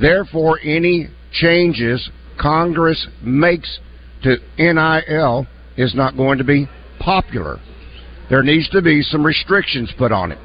Therefore, 0.00 0.60
any 0.62 1.08
changes 1.32 2.10
Congress 2.38 3.06
makes 3.22 3.78
to 4.22 4.36
NIL 4.58 5.46
is 5.76 5.94
not 5.94 6.16
going 6.16 6.38
to 6.38 6.44
be 6.44 6.68
popular. 6.98 7.58
There 8.28 8.42
needs 8.42 8.68
to 8.70 8.82
be 8.82 9.02
some 9.02 9.24
restrictions 9.24 9.92
put 9.98 10.12
on 10.12 10.32
it. 10.32 10.38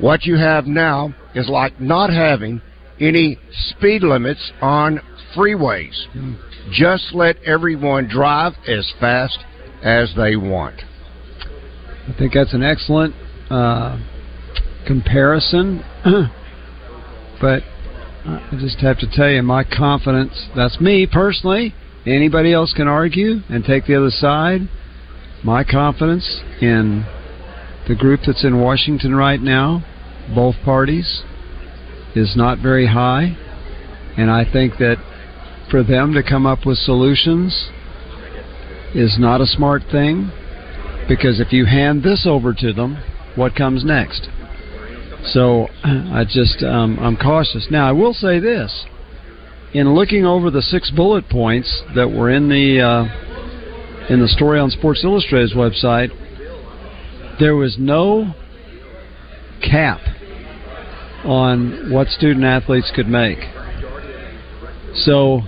What 0.00 0.24
you 0.24 0.36
have 0.36 0.66
now 0.66 1.14
is 1.34 1.48
like 1.48 1.80
not 1.80 2.10
having 2.10 2.60
any 3.00 3.38
speed 3.52 4.02
limits 4.02 4.52
on 4.60 5.00
freeways. 5.36 5.94
Just 6.72 7.14
let 7.14 7.36
everyone 7.44 8.08
drive 8.08 8.52
as 8.68 8.92
fast 9.00 9.38
as 9.82 10.12
they 10.16 10.36
want. 10.36 10.82
I 12.08 12.14
think 12.18 12.34
that's 12.34 12.54
an 12.54 12.62
excellent 12.62 13.14
uh, 13.50 13.98
comparison. 14.86 15.84
but 17.40 17.62
I 18.24 18.56
just 18.58 18.80
have 18.80 18.98
to 18.98 19.10
tell 19.10 19.30
you, 19.30 19.42
my 19.42 19.64
confidence, 19.64 20.48
that's 20.54 20.80
me 20.80 21.06
personally. 21.10 21.74
Anybody 22.06 22.52
else 22.52 22.74
can 22.74 22.86
argue 22.86 23.40
and 23.48 23.64
take 23.64 23.86
the 23.86 23.96
other 23.96 24.10
side. 24.10 24.68
My 25.42 25.64
confidence 25.64 26.40
in 26.60 27.06
the 27.88 27.94
group 27.94 28.20
that's 28.26 28.44
in 28.44 28.60
Washington 28.60 29.14
right 29.14 29.40
now, 29.40 29.84
both 30.34 30.56
parties, 30.64 31.22
is 32.14 32.36
not 32.36 32.58
very 32.58 32.88
high. 32.88 33.36
And 34.16 34.30
I 34.30 34.44
think 34.50 34.74
that 34.78 34.96
for 35.70 35.82
them 35.82 36.12
to 36.12 36.22
come 36.22 36.46
up 36.46 36.66
with 36.66 36.78
solutions 36.78 37.70
is 38.94 39.16
not 39.18 39.40
a 39.40 39.46
smart 39.46 39.82
thing 39.90 40.30
because 41.08 41.40
if 41.40 41.52
you 41.52 41.64
hand 41.64 42.02
this 42.02 42.26
over 42.26 42.52
to 42.52 42.72
them, 42.72 43.02
what 43.34 43.54
comes 43.54 43.84
next? 43.84 44.28
So 45.24 45.68
I 45.84 46.24
just 46.28 46.62
um, 46.62 46.98
I'm 46.98 47.16
cautious. 47.16 47.68
Now 47.70 47.88
I 47.88 47.92
will 47.92 48.14
say 48.14 48.40
this: 48.40 48.86
in 49.72 49.94
looking 49.94 50.24
over 50.24 50.50
the 50.50 50.62
six 50.62 50.90
bullet 50.90 51.28
points 51.28 51.82
that 51.94 52.10
were 52.10 52.30
in 52.30 52.48
the 52.48 52.80
uh, 52.80 54.12
in 54.12 54.20
the 54.20 54.28
story 54.28 54.58
on 54.58 54.70
Sports 54.70 55.04
Illustrated's 55.04 55.54
website, 55.54 56.10
there 57.38 57.54
was 57.54 57.76
no 57.78 58.34
cap 59.62 60.00
on 61.24 61.92
what 61.92 62.08
student 62.08 62.44
athletes 62.44 62.90
could 62.94 63.06
make. 63.06 63.38
So, 64.94 65.42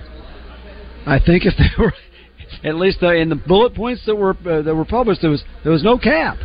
I 1.05 1.19
think 1.19 1.45
if 1.45 1.55
they 1.57 1.83
were 1.83 1.93
at 2.63 2.75
least 2.75 3.01
in 3.01 3.29
the 3.29 3.35
bullet 3.35 3.75
points 3.75 4.05
that 4.05 4.15
were 4.15 4.37
uh, 4.45 4.61
that 4.61 4.75
were 4.75 4.85
published, 4.85 5.21
there 5.21 5.31
was 5.31 5.43
there 5.63 5.71
was 5.71 5.83
no 5.83 5.97
cap. 5.97 6.37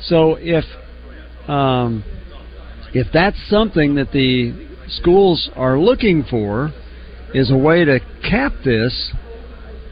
So 0.00 0.36
if 0.40 0.64
um, 1.48 2.04
if 2.96 3.08
that's 3.12 3.36
something 3.50 3.96
that 3.96 4.10
the 4.12 4.54
schools 4.88 5.50
are 5.54 5.78
looking 5.78 6.24
for 6.30 6.72
is 7.34 7.50
a 7.50 7.56
way 7.56 7.84
to 7.84 8.00
cap 8.22 8.52
this, 8.64 9.12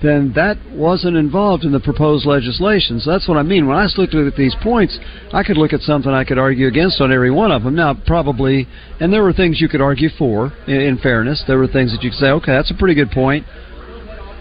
then 0.03 0.33
that 0.35 0.57
wasn't 0.71 1.15
involved 1.15 1.65
in 1.65 1.73
the 1.73 1.81
proposed 1.81 2.25
legislation. 2.25 2.99
So 3.01 3.11
that's 3.11 3.29
what 3.29 3.37
I 3.37 3.43
mean. 3.43 3.67
When 3.67 3.77
I 3.77 3.87
looked 3.99 4.15
at 4.15 4.37
these 4.37 4.57
points, 4.63 4.99
I 5.35 5.43
could 5.43 5.59
look 5.59 5.75
at 5.75 5.81
something 5.81 6.11
I 6.11 6.25
could 6.25 6.39
argue 6.39 6.67
against 6.67 7.03
on 7.03 7.13
every 7.13 7.31
one 7.31 7.53
of 7.53 7.63
them. 7.63 7.75
Now, 7.75 7.95
probably, 8.07 8.67
and 9.01 9.13
there 9.13 9.23
were 9.23 9.35
things 9.35 9.61
you 9.61 9.69
could 9.69 9.83
argue 9.83 10.09
for, 10.17 10.55
in, 10.67 10.81
in 10.81 10.99
fairness. 10.99 11.45
There 11.47 11.59
were 11.59 11.69
things 11.69 11.93
that 11.93 12.03
you 12.03 12.09
could 12.09 12.19
say, 12.19 12.31
okay, 12.31 12.53
that's 12.53 12.71
a 12.71 12.75
pretty 12.75 12.95
good 12.95 13.11
point. 13.11 13.45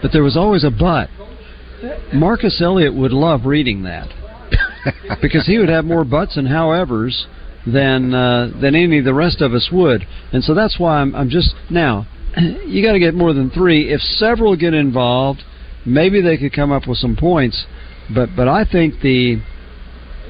But 0.00 0.10
there 0.12 0.22
was 0.22 0.38
always 0.38 0.64
a 0.64 0.70
but. 0.70 1.10
Marcus 2.14 2.62
Elliott 2.62 2.94
would 2.94 3.12
love 3.12 3.44
reading 3.44 3.82
that. 3.82 4.08
because 5.20 5.46
he 5.46 5.58
would 5.58 5.68
have 5.68 5.84
more 5.84 6.04
buts 6.04 6.38
and 6.38 6.48
howevers 6.48 7.26
than 7.66 8.12
uh, 8.14 8.50
than 8.60 8.74
any 8.74 8.98
of 8.98 9.04
the 9.04 9.14
rest 9.14 9.40
of 9.40 9.54
us 9.54 9.68
would, 9.72 10.06
and 10.32 10.42
so 10.44 10.54
that's 10.54 10.78
why 10.78 10.98
I'm, 11.00 11.14
I'm 11.14 11.30
just 11.30 11.54
now. 11.70 12.06
You 12.66 12.82
got 12.82 12.92
to 12.92 12.98
get 12.98 13.14
more 13.14 13.32
than 13.32 13.50
three. 13.50 13.92
If 13.92 14.00
several 14.00 14.56
get 14.56 14.74
involved, 14.74 15.40
maybe 15.86 16.20
they 16.20 16.36
could 16.36 16.52
come 16.52 16.72
up 16.72 16.86
with 16.88 16.98
some 16.98 17.14
points. 17.16 17.64
But 18.12 18.30
but 18.36 18.48
I 18.48 18.64
think 18.64 19.00
the 19.00 19.40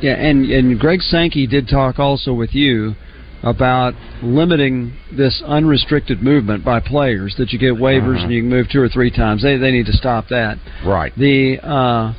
yeah, 0.03 0.13
and 0.15 0.45
and 0.51 0.79
Greg 0.79 1.01
Sankey 1.01 1.47
did 1.47 1.67
talk 1.69 1.99
also 1.99 2.35
with 2.35 2.55
you 2.55 2.95
about 3.43 3.95
limiting 4.23 4.93
this 5.17 5.43
unrestricted 5.47 6.23
movement 6.23 6.65
by 6.65 6.81
players 6.81 7.35
that 7.39 7.53
you 7.53 7.59
get 7.59 7.75
waivers 7.75 8.17
Uh-huh. 8.17 8.25
and 8.25 8.33
you 8.33 8.41
can 8.43 8.51
move 8.51 8.67
two 8.71 8.81
or 8.81 8.89
three 8.89 9.11
times. 9.11 9.43
They 9.43 9.57
they 9.57 9.71
need 9.71 9.87
to 9.87 9.93
stop 9.93 10.29
that. 10.29 10.59
Right. 10.85 11.13
The 11.17 11.59
uh, 11.63 12.15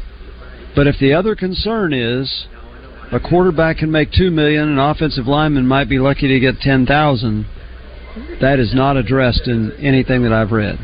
but 0.76 0.88
if 0.88 0.98
the 1.00 1.14
other 1.14 1.36
concern 1.36 1.94
is 1.94 2.48
a 3.12 3.20
quarterback 3.20 3.78
can 3.78 3.92
make 3.92 4.12
two 4.12 4.32
million, 4.32 4.70
an 4.70 4.80
offensive 4.80 5.28
lineman 5.28 5.68
might 5.68 5.90
be 5.90 6.00
lucky 6.00 6.28
to 6.28 6.40
get 6.40 6.60
ten 6.60 6.86
thousand. 6.86 7.46
That 8.42 8.60
is 8.60 8.74
not 8.74 8.98
addressed 8.98 9.48
in 9.48 9.74
anything 9.74 10.24
that 10.24 10.32
I've 10.32 10.52
read. 10.52 10.78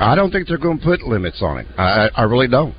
I 0.00 0.14
don't 0.14 0.30
think 0.30 0.48
they're 0.48 0.58
going 0.58 0.78
to 0.78 0.84
put 0.84 1.02
limits 1.02 1.42
on 1.42 1.58
it. 1.58 1.66
I, 1.76 2.08
I 2.14 2.22
really 2.24 2.48
don't. 2.48 2.74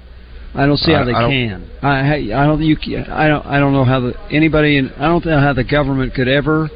I 0.54 0.66
don't 0.66 0.78
see 0.78 0.92
how 0.94 1.06
they 1.06 1.14
I 1.14 1.30
can. 1.30 1.70
I 1.82 2.16
I 2.34 2.46
don't 2.46 2.62
you 2.62 2.76
ca- 2.76 3.06
I 3.10 3.28
don't 3.28 3.46
I 3.46 3.60
don't 3.60 3.74
know 3.74 3.86
how 3.86 4.00
the 4.00 4.14
anybody 4.32 4.78
in 4.78 4.90
I 4.92 5.08
don't 5.08 5.26
know 5.26 5.40
how 5.40 5.54
the 5.54 5.64
government 5.64 6.14
could 6.16 6.28
ever 6.28 6.70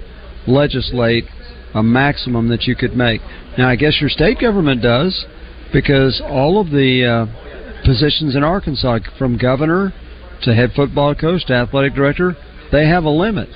legislate 0.47 1.25
a 1.73 1.81
maximum 1.81 2.49
that 2.49 2.63
you 2.63 2.75
could 2.75 2.95
make. 2.95 3.21
Now 3.57 3.69
I 3.69 3.75
guess 3.75 3.99
your 3.99 4.09
state 4.09 4.39
government 4.39 4.81
does 4.81 5.25
because 5.71 6.21
all 6.23 6.62
of 6.62 6.69
the 6.69 7.05
uh, 7.05 7.83
positions 7.83 8.36
in 8.36 8.43
Arkansas 8.43 8.99
from 9.17 9.38
governor 9.38 9.91
to 10.41 10.54
head 10.54 10.72
football 10.76 11.15
coach 11.15 11.46
to 11.46 11.54
athletic 11.54 11.93
director, 11.93 12.36
they 12.72 12.88
have 12.88 13.04
a 13.04 13.10
limit. 13.10 13.50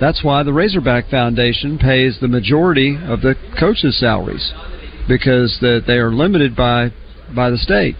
That's 0.00 0.24
why 0.24 0.42
the 0.42 0.52
Razorback 0.52 1.08
Foundation 1.08 1.78
pays 1.78 2.18
the 2.20 2.28
majority 2.28 2.96
of 2.96 3.20
the 3.20 3.34
coaches' 3.58 3.98
salaries 4.00 4.52
because 5.06 5.56
the, 5.60 5.80
they 5.86 5.98
are 5.98 6.12
limited 6.12 6.56
by 6.56 6.90
by 7.34 7.50
the 7.50 7.58
state 7.58 7.96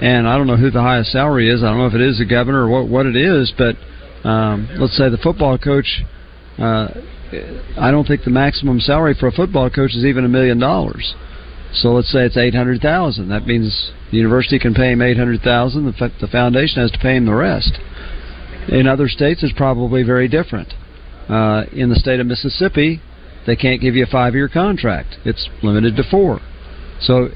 and 0.00 0.28
I 0.28 0.36
don't 0.36 0.46
know 0.46 0.56
who 0.56 0.70
the 0.70 0.80
highest 0.80 1.12
salary 1.12 1.50
is. 1.50 1.62
I 1.62 1.66
don't 1.66 1.78
know 1.78 1.86
if 1.86 1.94
it 1.94 2.00
is 2.00 2.18
the 2.18 2.24
governor 2.24 2.64
or 2.64 2.68
what 2.68 2.88
what 2.88 3.06
it 3.06 3.16
is, 3.16 3.52
but 3.56 3.76
um, 4.26 4.68
let's 4.78 4.96
say 4.96 5.08
the 5.08 5.18
football 5.18 5.58
coach. 5.58 6.02
Uh, 6.58 6.88
I 7.78 7.90
don't 7.90 8.06
think 8.06 8.24
the 8.24 8.30
maximum 8.30 8.80
salary 8.80 9.14
for 9.18 9.28
a 9.28 9.32
football 9.32 9.70
coach 9.70 9.94
is 9.94 10.04
even 10.04 10.24
a 10.24 10.28
million 10.28 10.58
dollars. 10.58 11.14
So 11.72 11.92
let's 11.92 12.10
say 12.10 12.24
it's 12.24 12.36
eight 12.36 12.54
hundred 12.54 12.80
thousand. 12.80 13.28
That 13.28 13.46
means 13.46 13.92
the 14.10 14.16
university 14.16 14.58
can 14.58 14.74
pay 14.74 14.92
him 14.92 15.02
eight 15.02 15.16
hundred 15.16 15.40
thousand. 15.42 15.84
The, 15.86 16.10
the 16.20 16.26
foundation 16.26 16.82
has 16.82 16.90
to 16.90 16.98
pay 16.98 17.16
him 17.16 17.26
the 17.26 17.34
rest. 17.34 17.78
In 18.68 18.86
other 18.86 19.08
states, 19.08 19.42
it's 19.42 19.52
probably 19.52 20.02
very 20.02 20.28
different. 20.28 20.74
Uh, 21.28 21.64
in 21.72 21.88
the 21.88 21.96
state 21.96 22.20
of 22.20 22.26
Mississippi, 22.26 23.00
they 23.46 23.56
can't 23.56 23.80
give 23.80 23.94
you 23.94 24.02
a 24.04 24.06
five-year 24.06 24.48
contract. 24.48 25.16
It's 25.24 25.48
limited 25.62 25.96
to 25.96 26.02
four. 26.02 26.40
So 27.00 27.28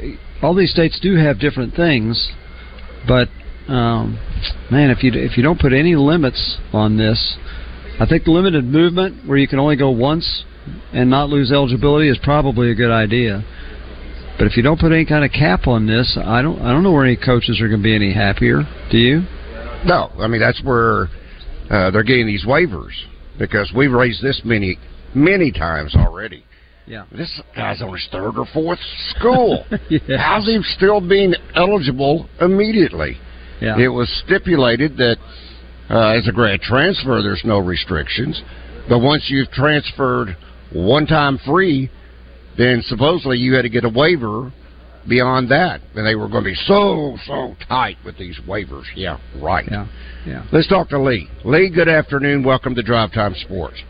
all 0.43 0.55
these 0.55 0.71
states 0.71 0.99
do 1.01 1.17
have 1.17 1.39
different 1.39 1.75
things, 1.75 2.33
but 3.07 3.29
um, 3.69 4.19
man, 4.71 4.91
if 4.91 5.03
you 5.03 5.13
if 5.15 5.37
you 5.37 5.43
don't 5.43 5.61
put 5.61 5.73
any 5.73 5.95
limits 5.95 6.59
on 6.73 6.99
this, 6.99 7.37
I 8.01 8.07
think 8.07 8.25
the 8.25 8.33
limited 8.33 8.65
movement 8.65 9.27
where 9.27 9.39
you 9.39 9.49
can 9.49 9.59
only 9.59 9.77
go 9.77 9.91
once 9.91 10.45
and 10.93 11.09
not 11.09 11.29
lose 11.31 11.53
eligibility 11.53 12.09
is 12.09 12.19
probably 12.23 12.71
a 12.71 12.75
good 12.75 12.91
idea. 12.91 13.45
But 14.39 14.47
if 14.49 14.57
you 14.57 14.63
don't 14.63 14.81
put 14.81 14.93
any 14.93 15.05
kind 15.05 15.25
of 15.25 15.31
cap 15.31 15.67
on 15.67 15.87
this, 15.87 16.19
I 16.23 16.43
don't 16.43 16.61
I 16.61 16.73
don't 16.73 16.83
know 16.83 16.93
where 16.93 17.05
any 17.05 17.17
coaches 17.17 17.61
are 17.61 17.69
going 17.69 17.81
to 17.81 17.85
be 17.85 17.95
any 17.95 18.13
happier. 18.13 18.63
Do 18.91 18.99
you? 18.99 19.23
No, 19.85 20.11
I 20.19 20.27
mean 20.27 20.41
that's 20.41 20.63
where 20.63 21.09
uh, 21.71 21.91
they're 21.91 22.03
getting 22.03 22.27
these 22.27 22.45
waivers 22.45 22.93
because 23.39 23.73
we've 23.75 23.93
raised 23.93 24.23
this 24.23 24.41
many, 24.45 24.79
many 25.15 25.53
times 25.53 25.95
already. 25.95 26.45
Yeah. 26.87 27.05
This 27.13 27.41
guy's 27.57 27.81
on 27.81 27.93
his 27.93 28.07
third 28.13 28.37
or 28.37 28.47
fourth 28.53 28.81
school. 29.17 29.65
Yeah. 29.89 30.19
How's 30.19 30.47
he 30.47 30.61
still 30.77 31.01
being 31.01 31.35
eligible 31.55 32.29
immediately? 32.41 33.17
Yeah. 33.61 33.79
It 33.79 33.89
was 33.89 34.11
stipulated 34.25 34.97
that 34.97 35.17
uh, 35.89 36.19
as 36.19 36.27
a 36.27 36.33
grad 36.33 36.61
transfer, 36.61 37.23
there's 37.23 37.43
no 37.45 37.59
restrictions, 37.59 38.43
but 38.89 38.99
once 38.99 39.25
you've 39.29 39.51
transferred 39.51 40.37
one 40.73 41.07
time 41.07 41.39
free, 41.47 41.91
then 42.57 42.83
supposedly 42.87 43.39
you 43.39 43.55
had 43.55 43.63
to 43.63 43.69
get 43.69 43.85
a 43.85 43.89
waiver 43.89 44.53
beyond 45.09 45.51
that, 45.51 45.81
and 45.95 46.07
they 46.07 46.15
were 46.15 46.29
going 46.29 46.45
to 46.45 46.51
be 46.51 46.57
so 46.67 47.17
so 47.27 47.55
tight 47.69 47.97
with 48.05 48.17
these 48.19 48.39
waivers. 48.49 48.85
Yeah, 48.95 49.19
right. 49.41 49.67
Yeah, 49.71 49.87
yeah. 50.27 50.47
Let's 50.53 50.69
talk 50.69 50.89
to 50.91 51.01
Lee. 51.01 51.29
Lee, 51.45 51.71
good 51.71 51.89
afternoon. 51.89 52.45
Welcome 52.45 52.75
to 52.75 52.83
Drive 52.83 53.13
Time 53.13 53.35
Sports. 53.35 53.83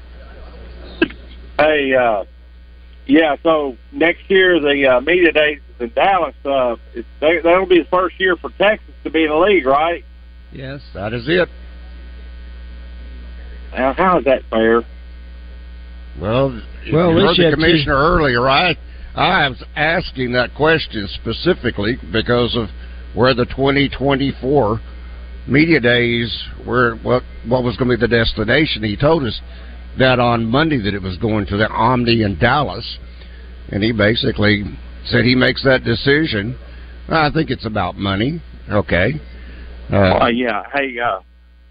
Hey, 1.59 1.95
uh, 1.95 2.25
yeah. 3.07 3.37
So 3.43 3.77
next 3.93 4.29
year 4.29 4.61
the 4.61 4.97
uh, 4.97 5.01
media 5.01 5.33
days 5.33 5.61
in 5.81 5.93
Dallas. 5.95 6.35
Uh, 6.45 6.77
it's, 6.95 7.07
they, 7.21 7.41
that'll 7.43 7.67
be 7.67 7.81
the 7.81 7.89
first 7.91 8.19
year 8.19 8.37
for 8.37 8.51
Texas 8.59 8.95
to 9.05 9.11
be 9.11 9.25
in 9.25 9.31
the 9.31 9.37
league, 9.37 9.67
right? 9.67 10.05
Yes, 10.53 10.81
that 10.95 11.13
is 11.13 11.25
it. 11.27 11.49
Now, 13.73 13.93
how 13.93 14.19
is 14.19 14.25
that 14.25 14.43
fair? 14.51 14.83
Well, 16.21 16.63
Well, 16.93 17.13
you 17.13 17.27
heard 17.27 17.37
the 17.37 17.45
had 17.45 17.51
two- 17.51 17.57
commissioner 17.57 17.97
earlier. 17.97 18.49
I 18.49 18.77
I 19.15 19.49
was 19.49 19.63
asking 19.77 20.33
that 20.33 20.55
question 20.55 21.09
specifically 21.15 21.97
because 22.13 22.57
of 22.57 22.69
where 23.15 23.33
the 23.33 23.47
2024 23.47 24.81
media 25.47 25.79
days 25.81 26.49
where 26.65 26.97
what 26.97 27.23
what 27.47 27.63
was 27.63 27.77
going 27.77 27.91
to 27.91 27.97
be 27.97 28.01
the 28.01 28.09
destination. 28.09 28.83
He 28.83 28.97
told 28.97 29.25
us 29.25 29.41
that 29.99 30.19
on 30.19 30.45
Monday 30.45 30.81
that 30.83 30.95
it 30.95 31.03
was 31.03 31.17
going 31.19 31.47
to 31.47 31.57
the 31.57 31.69
Omni 31.69 32.23
in 32.23 32.39
Dallas, 32.39 32.99
and 33.71 33.83
he 33.83 33.93
basically 33.93 34.65
said 35.07 35.25
he 35.25 35.35
makes 35.35 35.63
that 35.65 35.85
decision. 35.85 36.59
I 37.09 37.31
think 37.31 37.51
it's 37.51 37.67
about 37.67 37.97
money. 37.97 38.43
Okay. 38.71 39.21
Uh, 39.93 40.27
yeah. 40.33 40.65
Hey, 40.73 40.99
uh, 40.99 41.21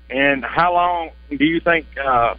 and 0.10 0.45
how 0.45 0.73
long 0.73 1.10
do 1.30 1.43
you 1.43 1.60
think 1.60 1.88
uh, 1.97 2.36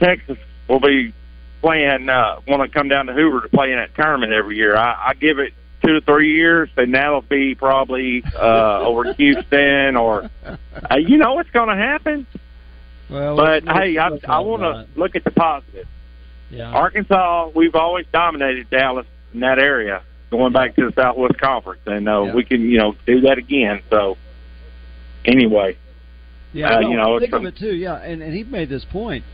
Texas 0.00 0.38
will 0.68 0.80
be 0.80 1.12
playing? 1.60 2.08
Uh, 2.08 2.40
Want 2.46 2.62
to 2.62 2.68
come 2.68 2.88
down 2.88 3.06
to 3.06 3.12
Hoover 3.12 3.42
to 3.42 3.48
play 3.48 3.70
in 3.72 3.78
that 3.78 3.94
tournament 3.94 4.32
every 4.32 4.56
year? 4.56 4.76
I, 4.76 5.08
I 5.10 5.14
give 5.14 5.38
it 5.38 5.52
two 5.84 5.94
to 5.94 6.00
three 6.02 6.34
years, 6.34 6.68
and 6.76 6.94
that'll 6.94 7.22
be 7.22 7.54
probably 7.54 8.22
uh, 8.36 8.80
over 8.80 9.12
Houston 9.14 9.96
or 9.96 10.30
uh, 10.90 10.96
you 10.96 11.16
know 11.16 11.34
what's 11.34 11.50
going 11.50 11.68
to 11.68 11.76
happen. 11.76 12.26
Well, 13.08 13.36
but 13.36 13.64
let's- 13.64 13.78
hey, 13.78 13.98
I, 13.98 14.08
let's 14.08 14.24
I 14.24 14.36
hope 14.36 14.46
want 14.46 14.62
to 14.62 14.86
look 15.00 15.16
at 15.16 15.24
the 15.24 15.30
positive. 15.30 15.86
Yeah. 16.50 16.70
Arkansas, 16.70 17.50
we've 17.54 17.74
always 17.76 18.06
dominated 18.12 18.68
Dallas 18.70 19.06
in 19.32 19.40
that 19.40 19.58
area, 19.60 20.02
going 20.30 20.52
back 20.52 20.74
to 20.76 20.86
the 20.90 20.92
Southwest 21.00 21.38
Conference, 21.38 21.80
and 21.86 22.08
uh, 22.08 22.22
Yeah. 22.24 22.34
we 22.34 22.44
can 22.44 22.62
you 22.62 22.78
know 22.78 22.94
do 23.06 23.20
that 23.22 23.38
again. 23.38 23.82
So 23.88 24.16
anyway, 25.24 25.76
Yeah, 26.52 26.76
uh, 26.76 26.80
no, 26.80 26.90
you 26.90 26.96
know, 26.96 27.18
think 27.20 27.32
it's 27.32 27.38
of 27.38 27.44
it 27.44 27.56
too. 27.56 27.74
Yeah, 27.74 27.94
and, 27.96 28.20
and 28.22 28.34
he 28.34 28.42
made 28.44 28.68
this 28.68 28.84
point. 28.84 29.24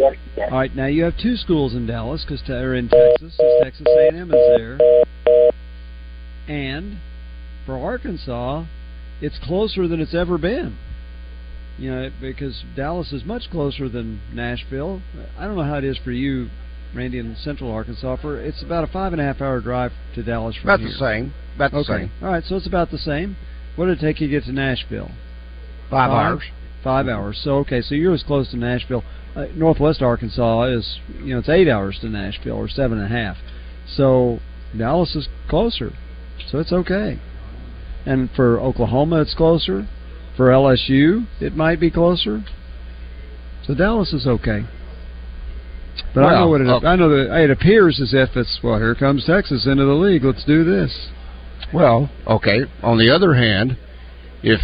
All 0.00 0.50
right, 0.50 0.74
now 0.74 0.86
you 0.86 1.04
have 1.04 1.16
two 1.16 1.36
schools 1.36 1.74
in 1.74 1.86
Dallas 1.86 2.24
because 2.26 2.42
they're 2.46 2.74
in 2.74 2.88
Texas. 2.88 3.36
'cause 3.36 3.62
Texas 3.62 3.86
A&M 3.86 4.32
is 4.32 4.56
there, 4.56 4.78
and 6.48 6.96
for 7.66 7.78
Arkansas, 7.78 8.64
it's 9.20 9.38
closer 9.38 9.86
than 9.88 10.00
it's 10.00 10.14
ever 10.14 10.38
been. 10.38 10.76
You 11.78 11.90
know, 11.90 12.10
because 12.20 12.62
Dallas 12.76 13.12
is 13.12 13.24
much 13.24 13.50
closer 13.50 13.88
than 13.88 14.20
Nashville. 14.32 15.02
I 15.38 15.46
don't 15.46 15.56
know 15.56 15.62
how 15.64 15.78
it 15.78 15.84
is 15.84 15.96
for 15.98 16.12
you, 16.12 16.48
Randy 16.94 17.18
in 17.18 17.34
Central 17.36 17.72
Arkansas. 17.72 18.16
For 18.16 18.38
it's 18.40 18.62
about 18.62 18.84
a 18.84 18.86
five 18.86 19.12
and 19.12 19.20
a 19.20 19.24
half 19.24 19.40
hour 19.40 19.60
drive 19.60 19.92
to 20.14 20.22
Dallas 20.22 20.54
from 20.56 20.70
About 20.70 20.80
here. 20.80 20.90
the 20.90 20.94
same. 20.94 21.34
About 21.56 21.72
the 21.72 21.78
okay. 21.78 21.86
same. 22.02 22.10
All 22.22 22.28
right, 22.30 22.44
so 22.44 22.56
it's 22.56 22.66
about 22.66 22.90
the 22.90 22.98
same. 22.98 23.36
What 23.74 23.86
did 23.86 23.98
it 23.98 24.00
take 24.00 24.20
you 24.20 24.28
to 24.28 24.30
get 24.30 24.44
to 24.44 24.52
Nashville? 24.52 25.10
Five 25.90 26.10
hours. 26.10 26.42
Five 26.84 27.08
hours. 27.08 27.40
So 27.42 27.56
okay, 27.60 27.80
so 27.80 27.94
you're 27.94 28.12
as 28.12 28.22
close 28.22 28.50
to 28.50 28.58
Nashville. 28.58 29.02
Uh, 29.34 29.46
Northwest 29.56 30.02
Arkansas 30.02 30.64
is 30.64 31.00
you 31.18 31.32
know 31.32 31.38
it's 31.38 31.48
eight 31.48 31.66
hours 31.66 31.98
to 32.02 32.08
Nashville 32.10 32.56
or 32.56 32.68
seven 32.68 32.98
and 32.98 33.06
a 33.12 33.16
half. 33.16 33.38
So 33.96 34.40
Dallas 34.76 35.16
is 35.16 35.26
closer, 35.48 35.92
so 36.50 36.58
it's 36.58 36.72
okay. 36.72 37.18
And 38.04 38.30
for 38.36 38.60
Oklahoma, 38.60 39.22
it's 39.22 39.34
closer. 39.34 39.88
For 40.36 40.48
LSU, 40.48 41.26
it 41.40 41.56
might 41.56 41.80
be 41.80 41.90
closer. 41.90 42.44
So 43.66 43.74
Dallas 43.74 44.12
is 44.12 44.26
okay. 44.26 44.64
But 46.14 46.24
I 46.24 46.40
know 46.40 46.48
what 46.48 46.60
it. 46.60 46.84
I 46.84 46.96
know 46.96 47.08
that 47.08 47.44
it 47.44 47.50
appears 47.50 48.00
as 48.00 48.12
if 48.12 48.36
it's 48.36 48.60
well. 48.62 48.78
Here 48.78 48.94
comes 48.94 49.24
Texas 49.24 49.66
into 49.66 49.84
the 49.84 49.92
league. 49.92 50.24
Let's 50.24 50.44
do 50.44 50.64
this. 50.64 51.08
Well, 51.72 52.10
okay. 52.26 52.62
On 52.82 52.98
the 52.98 53.10
other 53.10 53.34
hand, 53.34 53.78
if 54.42 54.60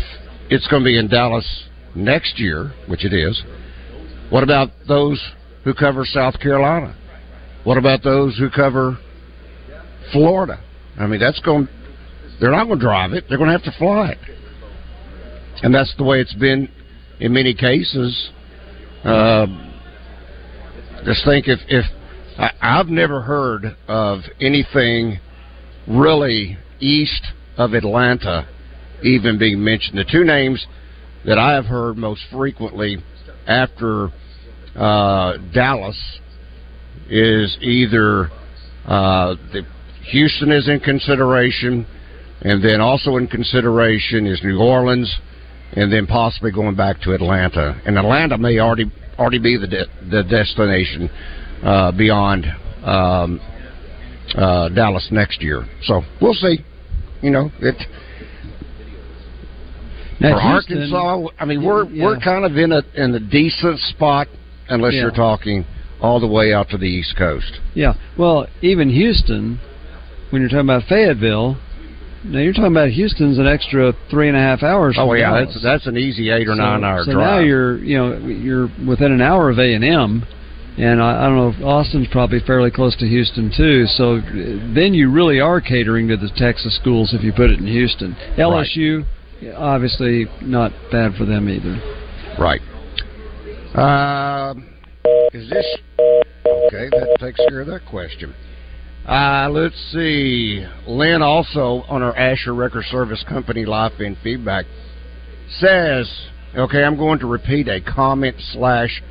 it's 0.50 0.66
going 0.68 0.82
to 0.82 0.84
be 0.84 0.98
in 0.98 1.08
Dallas 1.08 1.64
next 1.94 2.38
year, 2.38 2.72
which 2.88 3.04
it 3.04 3.12
is, 3.12 3.42
what 4.30 4.42
about 4.42 4.70
those 4.86 5.20
who 5.64 5.74
cover 5.74 6.04
South 6.04 6.38
Carolina? 6.40 6.96
What 7.64 7.76
about 7.76 8.02
those 8.02 8.38
who 8.38 8.48
cover 8.50 8.98
Florida? 10.12 10.60
I 10.98 11.06
mean, 11.06 11.20
that's 11.20 11.40
going. 11.40 11.68
They're 12.40 12.50
not 12.52 12.66
going 12.66 12.78
to 12.78 12.84
drive 12.84 13.12
it. 13.12 13.24
They're 13.28 13.38
going 13.38 13.50
to 13.50 13.58
have 13.58 13.64
to 13.64 13.78
fly 13.78 14.12
it, 14.12 14.18
and 15.62 15.74
that's 15.74 15.94
the 15.98 16.04
way 16.04 16.20
it's 16.20 16.34
been 16.34 16.68
in 17.18 17.32
many 17.32 17.54
cases. 17.54 18.30
Uh, 19.04 19.46
just 21.04 21.24
think 21.24 21.48
if 21.48 21.58
if 21.68 21.84
I, 22.38 22.50
I've 22.60 22.88
never 22.88 23.20
heard 23.20 23.76
of 23.88 24.20
anything 24.40 25.18
really 25.86 26.56
east 26.80 27.26
of 27.56 27.74
Atlanta 27.74 28.48
even 29.02 29.38
being 29.38 29.62
mentioned. 29.62 29.98
The 29.98 30.04
two 30.10 30.24
names 30.24 30.66
that 31.26 31.38
I 31.38 31.54
have 31.54 31.66
heard 31.66 31.96
most 31.96 32.22
frequently 32.32 32.98
after 33.46 34.08
uh, 34.76 35.36
Dallas 35.52 36.18
is 37.08 37.56
either 37.60 38.30
uh, 38.86 39.34
the 39.52 39.62
Houston 40.10 40.50
is 40.50 40.68
in 40.68 40.80
consideration, 40.80 41.86
and 42.42 42.64
then 42.64 42.80
also 42.80 43.16
in 43.16 43.26
consideration 43.26 44.26
is 44.26 44.40
New 44.42 44.58
Orleans, 44.58 45.12
and 45.72 45.92
then 45.92 46.06
possibly 46.06 46.50
going 46.50 46.74
back 46.74 47.00
to 47.02 47.12
Atlanta. 47.12 47.80
And 47.84 47.98
Atlanta 47.98 48.38
may 48.38 48.58
already 48.58 48.90
already 49.18 49.38
be 49.38 49.56
the 49.58 49.66
de- 49.66 50.08
the 50.10 50.22
destination 50.22 51.10
uh, 51.62 51.92
beyond 51.92 52.46
um, 52.84 53.40
uh, 54.34 54.68
Dallas 54.70 55.08
next 55.10 55.42
year. 55.42 55.66
So 55.82 56.02
we'll 56.20 56.34
see. 56.34 56.64
You 57.22 57.30
know 57.30 57.50
it. 57.60 57.76
Now, 60.20 60.34
for 60.34 60.40
Houston- 60.40 60.94
Arkansas, 60.94 61.28
I 61.38 61.44
mean 61.46 61.62
we're 61.62 61.84
Yeah. 61.86 62.04
we're 62.04 62.18
kind 62.18 62.44
of 62.44 62.56
in 62.56 62.72
a 62.72 62.82
in 62.94 63.14
a 63.14 63.20
decent 63.20 63.78
spot 63.80 64.28
unless 64.68 64.94
Yeah. 64.94 65.02
you're 65.02 65.10
talking 65.10 65.64
all 66.00 66.20
the 66.20 66.26
way 66.26 66.52
out 66.54 66.68
to 66.70 66.78
the 66.78 66.86
East 66.88 67.16
Coast. 67.16 67.58
Yeah. 67.74 67.94
Well, 68.16 68.46
even 68.62 68.88
Houston, 68.90 69.58
when 70.30 70.42
you're 70.42 70.48
talking 70.48 70.60
about 70.66 70.84
Fayetteville, 70.84 71.56
now 72.24 72.38
you're 72.38 72.52
talking 72.52 72.72
about 72.72 72.90
Houston's 72.90 73.38
an 73.38 73.46
extra 73.46 73.94
three 74.10 74.28
and 74.28 74.36
a 74.36 74.40
half 74.40 74.62
hours. 74.62 74.96
Oh 74.98 75.12
yeah, 75.14 75.30
Dallas. 75.30 75.48
that's 75.54 75.62
that's 75.62 75.86
an 75.86 75.96
easy 75.96 76.30
eight 76.30 76.48
or 76.48 76.54
so, 76.54 76.60
nine 76.62 76.84
hour 76.84 77.04
so 77.04 77.12
drive. 77.12 77.26
now 77.26 77.38
you're 77.38 77.78
you 77.78 77.96
know 77.98 78.16
you're 78.28 78.70
within 78.86 79.12
an 79.12 79.20
hour 79.22 79.48
of 79.50 79.58
A 79.58 79.72
and 79.74 79.82
M, 79.84 80.24
and 80.76 81.02
I, 81.02 81.24
I 81.24 81.28
don't 81.28 81.60
know 81.60 81.66
Austin's 81.66 82.08
probably 82.08 82.40
fairly 82.40 82.70
close 82.70 82.94
to 82.96 83.06
Houston 83.08 83.50
too. 83.56 83.86
So 83.86 84.16
uh, 84.18 84.22
then 84.74 84.92
you 84.92 85.10
really 85.10 85.40
are 85.40 85.60
catering 85.62 86.08
to 86.08 86.16
the 86.18 86.28
Texas 86.36 86.74
schools 86.76 87.14
if 87.14 87.22
you 87.24 87.32
put 87.32 87.50
it 87.50 87.58
in 87.58 87.66
Houston. 87.66 88.16
LSU, 88.36 89.04
obviously 89.56 90.26
not 90.42 90.72
bad 90.90 91.14
for 91.16 91.24
them 91.24 91.48
either. 91.48 91.80
Right. 92.38 92.60
Um, 93.74 94.66
is 95.32 95.48
this 95.48 95.66
okay? 96.46 96.88
That 96.90 97.16
takes 97.20 97.40
care 97.48 97.60
of 97.60 97.66
that 97.68 97.86
question. 97.88 98.34
Uh, 99.06 99.48
let's 99.50 99.74
see. 99.92 100.64
Lynn 100.86 101.22
also 101.22 101.84
on 101.88 102.02
our 102.02 102.14
Asher 102.16 102.54
Record 102.54 102.84
Service 102.90 103.24
Company 103.28 103.64
live 103.64 103.92
in 104.00 104.16
feedback 104.22 104.66
says, 105.58 106.10
"Okay, 106.56 106.84
I'm 106.84 106.96
going 106.96 107.18
to 107.20 107.26
repeat 107.26 107.68
a 107.68 107.80
comment 107.80 108.36
slash 108.52 109.02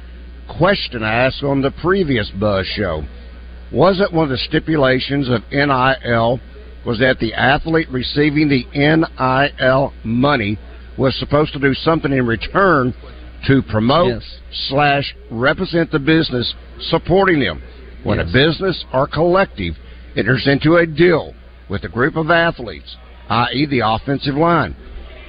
question 0.58 1.04
I 1.04 1.26
asked 1.26 1.44
on 1.44 1.62
the 1.62 1.72
previous 1.72 2.30
Buzz 2.32 2.66
show. 2.66 3.04
Was 3.72 4.02
it 4.02 4.12
one 4.12 4.24
of 4.26 4.30
the 4.30 4.38
stipulations 4.38 5.30
of 5.30 5.44
NIL 5.52 6.40
was 6.86 7.00
that 7.00 7.20
the 7.20 7.34
athlete 7.34 7.90
receiving 7.90 8.50
the 8.50 8.66
NIL 8.74 9.94
money 10.04 10.58
was 10.98 11.16
supposed 11.16 11.54
to 11.54 11.60
do 11.60 11.74
something 11.74 12.12
in 12.12 12.26
return 12.26 12.94
to 13.48 13.62
promote 13.64 14.22
slash 14.70 15.16
represent 15.32 15.92
the 15.92 16.00
business 16.00 16.54
supporting 16.90 17.40
them. 17.40 17.62
When 18.04 18.18
Yes. 18.18 18.30
a 18.30 18.34
business 18.34 18.86
or 18.94 19.08
collective 19.08 19.76
enters 20.16 20.48
into 20.48 20.78
a 20.78 20.86
deal 20.86 21.34
with 21.68 21.84
a 21.84 21.90
group 21.90 22.16
of 22.16 22.32
athletes, 22.32 22.96
i.e., 23.30 23.66
the 23.66 23.82
offensive 23.82 24.36
line, 24.36 24.76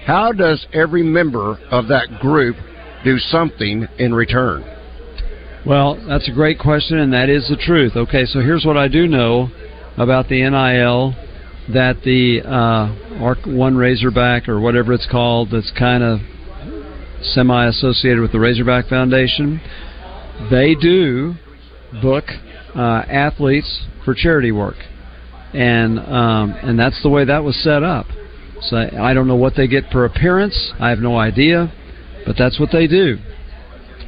how 0.07 0.33
does 0.33 0.67
every 0.73 1.03
member 1.03 1.59
of 1.71 1.89
that 1.89 2.21
group 2.21 2.57
do 3.05 3.19
something 3.19 3.87
in 3.99 4.15
return? 4.15 4.65
Well, 5.67 5.97
that's 6.09 6.29
a 6.29 6.33
great 6.33 6.59
question, 6.59 6.99
and 6.99 7.13
that 7.13 7.29
is 7.29 7.49
the 7.49 7.57
truth. 7.57 7.97
Okay, 7.97 8.25
so 8.25 8.41
here's 8.41 8.65
what 8.65 8.77
I 8.77 8.89
do 8.89 9.07
know 9.07 9.51
about 9.99 10.29
the 10.29 10.41
NIL 10.49 11.15
that 11.69 12.03
the 12.05 12.43
uh, 12.43 13.23
Arc 13.23 13.39
One 13.47 13.77
Razorback 13.77 14.49
or 14.49 14.61
whatever 14.61 14.93
it's 14.93 15.09
called, 15.11 15.51
that's 15.53 15.73
kind 15.79 16.03
of 16.03 16.21
semi 17.23 17.67
associated 17.67 18.21
with 18.21 18.33
the 18.33 18.41
Razorback 18.41 18.89
Foundation, 18.89 19.61
they 20.51 20.75
do 20.75 21.35
book 22.03 22.25
uh, 22.75 23.03
athletes 23.09 23.87
for 24.05 24.15
charity 24.15 24.53
work, 24.53 24.77
and 25.53 25.99
um, 25.99 26.53
and 26.63 26.79
that's 26.79 27.03
the 27.03 27.09
way 27.09 27.25
that 27.25 27.45
was 27.45 27.63
set 27.63 27.83
up. 27.83 28.07
So 28.63 28.77
I 28.77 29.15
don't 29.15 29.27
know 29.27 29.37
what 29.37 29.55
they 29.57 29.67
get 29.67 29.91
per 29.91 30.05
appearance. 30.05 30.73
I 30.79 30.91
have 30.91 30.99
no 30.99 31.17
idea, 31.17 31.73
but 32.27 32.37
that's 32.39 32.61
what 32.61 32.71
they 32.73 32.87
do. 32.87 33.19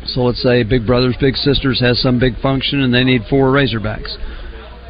So 0.07 0.23
let's 0.23 0.43
say 0.43 0.63
Big 0.63 0.87
Brothers 0.87 1.17
Big 1.21 1.37
Sisters 1.37 1.81
has 1.81 2.01
some 2.01 2.19
big 2.19 2.39
function 2.41 2.81
and 2.81 2.93
they 2.93 3.05
need 3.05 3.23
four 3.31 3.53
Razorbacks. 3.53 4.17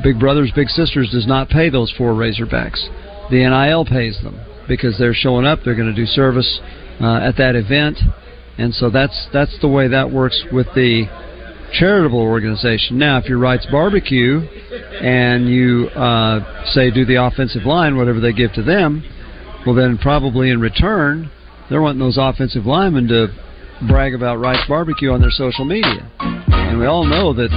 Big 0.02 0.18
Brothers 0.18 0.52
Big 0.54 0.68
Sisters 0.68 1.10
does 1.10 1.26
not 1.26 1.48
pay 1.48 1.70
those 1.70 1.92
four 1.96 2.12
Razorbacks. 2.12 2.88
The 3.30 3.38
NIL 3.38 3.84
pays 3.84 4.18
them 4.22 4.40
because 4.68 4.98
they're 4.98 5.14
showing 5.14 5.46
up. 5.46 5.60
They're 5.64 5.76
going 5.76 5.88
to 5.88 5.94
do 5.94 6.06
service 6.06 6.60
uh, 7.00 7.20
at 7.20 7.36
that 7.38 7.54
event, 7.54 7.98
and 8.58 8.74
so 8.74 8.90
that's 8.90 9.28
that's 9.32 9.56
the 9.60 9.68
way 9.68 9.88
that 9.88 10.10
works 10.10 10.42
with 10.52 10.66
the 10.74 11.06
charitable 11.78 12.20
organization. 12.20 12.98
Now, 12.98 13.18
if 13.18 13.26
you're 13.26 13.38
Wright's 13.38 13.66
Barbecue 13.70 14.40
and 14.40 15.48
you 15.48 15.88
uh, 15.88 16.64
say 16.72 16.90
do 16.90 17.04
the 17.04 17.24
offensive 17.24 17.64
line, 17.64 17.96
whatever 17.96 18.20
they 18.20 18.32
give 18.32 18.52
to 18.54 18.62
them, 18.62 19.02
well 19.64 19.74
then 19.74 19.98
probably 19.98 20.50
in 20.50 20.60
return 20.60 21.30
they're 21.70 21.80
wanting 21.80 22.00
those 22.00 22.18
offensive 22.20 22.66
linemen 22.66 23.08
to 23.08 23.28
brag 23.88 24.14
about 24.14 24.38
Wright's 24.38 24.68
Barbecue 24.68 25.10
on 25.10 25.20
their 25.20 25.30
social 25.30 25.64
media. 25.64 26.51
And 26.72 26.80
we 26.80 26.86
all 26.86 27.04
know 27.04 27.34
that 27.34 27.52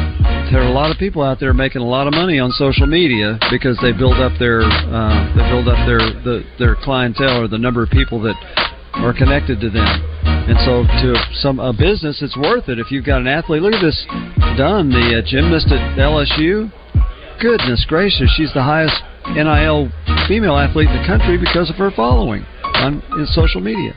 there 0.51 0.59
are 0.59 0.67
a 0.67 0.75
lot 0.75 0.91
of 0.91 0.97
people 0.99 1.23
out 1.23 1.39
there 1.39 1.53
making 1.53 1.79
a 1.79 1.87
lot 1.87 2.05
of 2.05 2.11
money 2.11 2.37
on 2.37 2.51
social 2.51 2.85
media 2.85 3.39
because 3.49 3.79
they 3.79 3.95
build 3.95 4.19
up 4.19 4.35
their 4.43 4.59
uh, 4.59 5.31
they 5.31 5.47
build 5.47 5.71
up 5.71 5.79
their 5.87 6.03
the, 6.19 6.43
their 6.59 6.75
clientele 6.83 7.39
or 7.39 7.47
the 7.47 7.57
number 7.57 7.81
of 7.81 7.87
people 7.95 8.19
that 8.27 8.35
are 8.99 9.15
connected 9.15 9.61
to 9.63 9.69
them. 9.69 9.87
And 10.51 10.59
so 10.67 10.83
to 10.83 11.15
some 11.39 11.63
a 11.63 11.71
business, 11.71 12.19
it's 12.19 12.35
worth 12.35 12.67
it 12.67 12.77
if 12.77 12.91
you've 12.91 13.05
got 13.05 13.21
an 13.21 13.27
athlete. 13.27 13.61
Look 13.61 13.71
at 13.71 13.79
this, 13.79 14.03
Dunne, 14.59 14.91
the 14.91 15.23
uh, 15.23 15.23
gymnast 15.23 15.71
at 15.71 15.95
LSU. 15.95 16.67
Goodness 17.39 17.85
gracious, 17.87 18.27
she's 18.35 18.51
the 18.51 18.63
highest 18.63 18.99
NIL 19.31 19.95
female 20.27 20.59
athlete 20.59 20.91
in 20.91 20.95
the 20.99 21.07
country 21.07 21.39
because 21.39 21.69
of 21.69 21.77
her 21.77 21.89
following 21.95 22.43
on 22.83 23.01
in 23.15 23.25
social 23.27 23.61
media. 23.61 23.95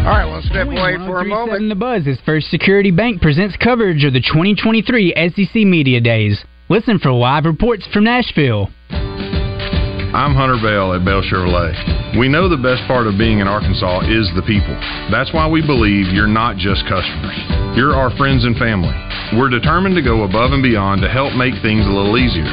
All 0.00 0.16
right, 0.16 0.24
we'll 0.24 0.40
step 0.40 0.64
away 0.66 0.96
for 1.04 1.20
a 1.20 1.28
moment. 1.28 1.60
1037 1.60 1.68
The 1.68 1.76
Buzz 1.76 2.06
is 2.08 2.16
First 2.24 2.48
Security 2.48 2.90
Bank 2.90 3.20
presents 3.20 3.54
coverage 3.60 4.02
of 4.02 4.16
the 4.16 4.24
2023 4.24 5.12
SEC 5.12 5.54
Media 5.68 6.00
Days. 6.00 6.40
Listen 6.72 6.98
for 6.98 7.12
live 7.12 7.44
reports 7.44 7.84
from 7.92 8.04
Nashville. 8.04 8.72
I'm 8.88 10.32
Hunter 10.32 10.56
Bale 10.56 10.96
at 10.96 11.04
Bale 11.04 11.20
Chevrolet. 11.20 12.16
We 12.16 12.32
know 12.32 12.48
the 12.48 12.56
best 12.56 12.80
part 12.88 13.12
of 13.12 13.20
being 13.20 13.44
in 13.44 13.46
Arkansas 13.46 14.08
is 14.08 14.24
the 14.32 14.42
people. 14.48 14.72
That's 15.12 15.36
why 15.36 15.44
we 15.44 15.60
believe 15.60 16.08
you're 16.16 16.24
not 16.24 16.56
just 16.56 16.80
customers. 16.88 17.36
You're 17.76 17.92
our 17.92 18.08
friends 18.16 18.48
and 18.48 18.56
family. 18.56 18.96
We're 19.36 19.52
determined 19.52 20.00
to 20.00 20.02
go 20.02 20.24
above 20.24 20.56
and 20.56 20.64
beyond 20.64 21.04
to 21.04 21.12
help 21.12 21.36
make 21.36 21.60
things 21.60 21.84
a 21.84 21.92
little 21.92 22.16
easier. 22.16 22.48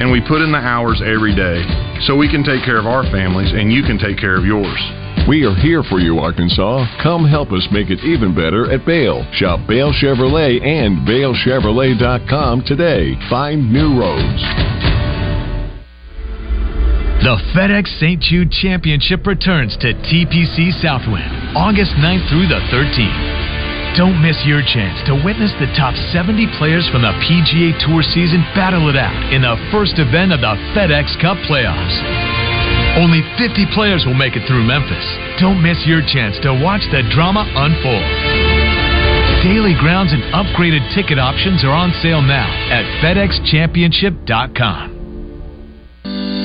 And 0.00 0.08
we 0.08 0.24
put 0.24 0.40
in 0.40 0.48
the 0.48 0.64
hours 0.64 1.04
every 1.04 1.36
day 1.36 1.60
so 2.08 2.16
we 2.16 2.32
can 2.32 2.40
take 2.40 2.64
care 2.64 2.80
of 2.80 2.88
our 2.88 3.04
families 3.12 3.52
and 3.52 3.68
you 3.68 3.84
can 3.84 4.00
take 4.00 4.16
care 4.16 4.40
of 4.40 4.48
yours. 4.48 4.80
We 5.28 5.42
are 5.42 5.58
here 5.58 5.82
for 5.82 5.98
you, 5.98 6.20
Arkansas. 6.22 6.86
Come 7.02 7.26
help 7.26 7.50
us 7.50 7.66
make 7.72 7.90
it 7.90 7.98
even 8.06 8.30
better 8.30 8.70
at 8.70 8.86
Bale. 8.86 9.26
Shop 9.34 9.58
Bale 9.66 9.90
Chevrolet 9.90 10.62
and 10.62 11.02
BaleChevrolet.com 11.02 12.62
today. 12.62 13.18
Find 13.28 13.72
new 13.72 13.98
roads. 13.98 14.42
The 17.26 17.42
FedEx 17.58 17.98
St. 17.98 18.22
Jude 18.22 18.52
Championship 18.52 19.26
returns 19.26 19.76
to 19.82 19.98
TPC 20.06 20.70
Southwind 20.78 21.58
August 21.58 21.98
9th 21.98 22.22
through 22.30 22.46
the 22.46 22.62
13th. 22.70 23.98
Don't 23.98 24.22
miss 24.22 24.38
your 24.46 24.62
chance 24.62 25.02
to 25.10 25.18
witness 25.26 25.50
the 25.58 25.66
top 25.74 25.96
70 26.14 26.46
players 26.56 26.86
from 26.94 27.02
the 27.02 27.10
PGA 27.26 27.74
Tour 27.82 28.06
season 28.14 28.46
battle 28.54 28.88
it 28.88 28.94
out 28.94 29.32
in 29.34 29.42
the 29.42 29.58
first 29.74 29.98
event 29.98 30.30
of 30.30 30.38
the 30.38 30.54
FedEx 30.70 31.18
Cup 31.20 31.38
playoffs. 31.50 32.15
Only 32.96 33.20
50 33.36 33.66
players 33.76 34.08
will 34.08 34.16
make 34.16 34.36
it 34.36 34.48
through 34.48 34.64
Memphis. 34.64 35.04
Don't 35.36 35.60
miss 35.60 35.76
your 35.84 36.00
chance 36.00 36.40
to 36.40 36.56
watch 36.64 36.80
the 36.88 37.04
drama 37.12 37.44
unfold. 37.44 38.08
Daily 39.44 39.76
grounds 39.76 40.16
and 40.16 40.24
upgraded 40.32 40.80
ticket 40.96 41.18
options 41.20 41.62
are 41.62 41.76
on 41.76 41.92
sale 42.00 42.22
now 42.22 42.48
at 42.72 42.88
FedExChampionship.com. 43.04 44.96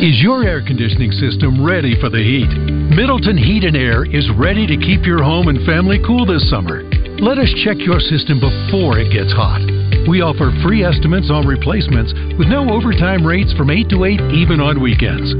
Is 0.03 0.19
your 0.19 0.43
air 0.43 0.59
conditioning 0.65 1.13
system 1.13 1.63
ready 1.63 1.95
for 2.01 2.09
the 2.09 2.19
heat? 2.19 2.49
Middleton 2.91 3.37
Heat 3.37 3.63
and 3.63 3.77
Air 3.77 4.03
is 4.03 4.27
ready 4.35 4.67
to 4.67 4.75
keep 4.75 5.05
your 5.05 5.23
home 5.23 5.47
and 5.47 5.65
family 5.65 6.03
cool 6.05 6.25
this 6.25 6.49
summer. 6.49 6.83
Let 7.21 7.37
us 7.37 7.53
check 7.63 7.77
your 7.79 8.01
system 8.01 8.41
before 8.41 8.99
it 8.99 9.13
gets 9.13 9.31
hot. 9.31 9.61
We 10.09 10.19
offer 10.19 10.51
free 10.65 10.83
estimates 10.83 11.29
on 11.31 11.47
replacements 11.47 12.11
with 12.35 12.49
no 12.49 12.67
overtime 12.73 13.25
rates 13.25 13.53
from 13.53 13.69
8 13.69 13.87
to 13.89 14.03
8 14.03 14.19
even 14.35 14.59
on 14.59 14.81
weekends. 14.81 15.31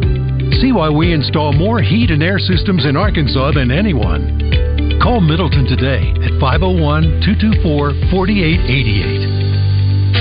See 0.60 0.72
why 0.72 0.89
we 0.89 1.14
install 1.14 1.54
more 1.54 1.82
heat 1.82 2.12
and 2.12 2.22
air 2.22 2.38
systems 2.38 2.86
in 2.86 2.97
Arkansas 2.97 3.52
than 3.54 3.72
anyone. 3.72 4.99
Call 5.02 5.22
Middleton 5.22 5.66
today 5.66 6.12
at 6.22 6.39
501 6.39 7.22
224 7.24 8.12
4888. 8.12 9.31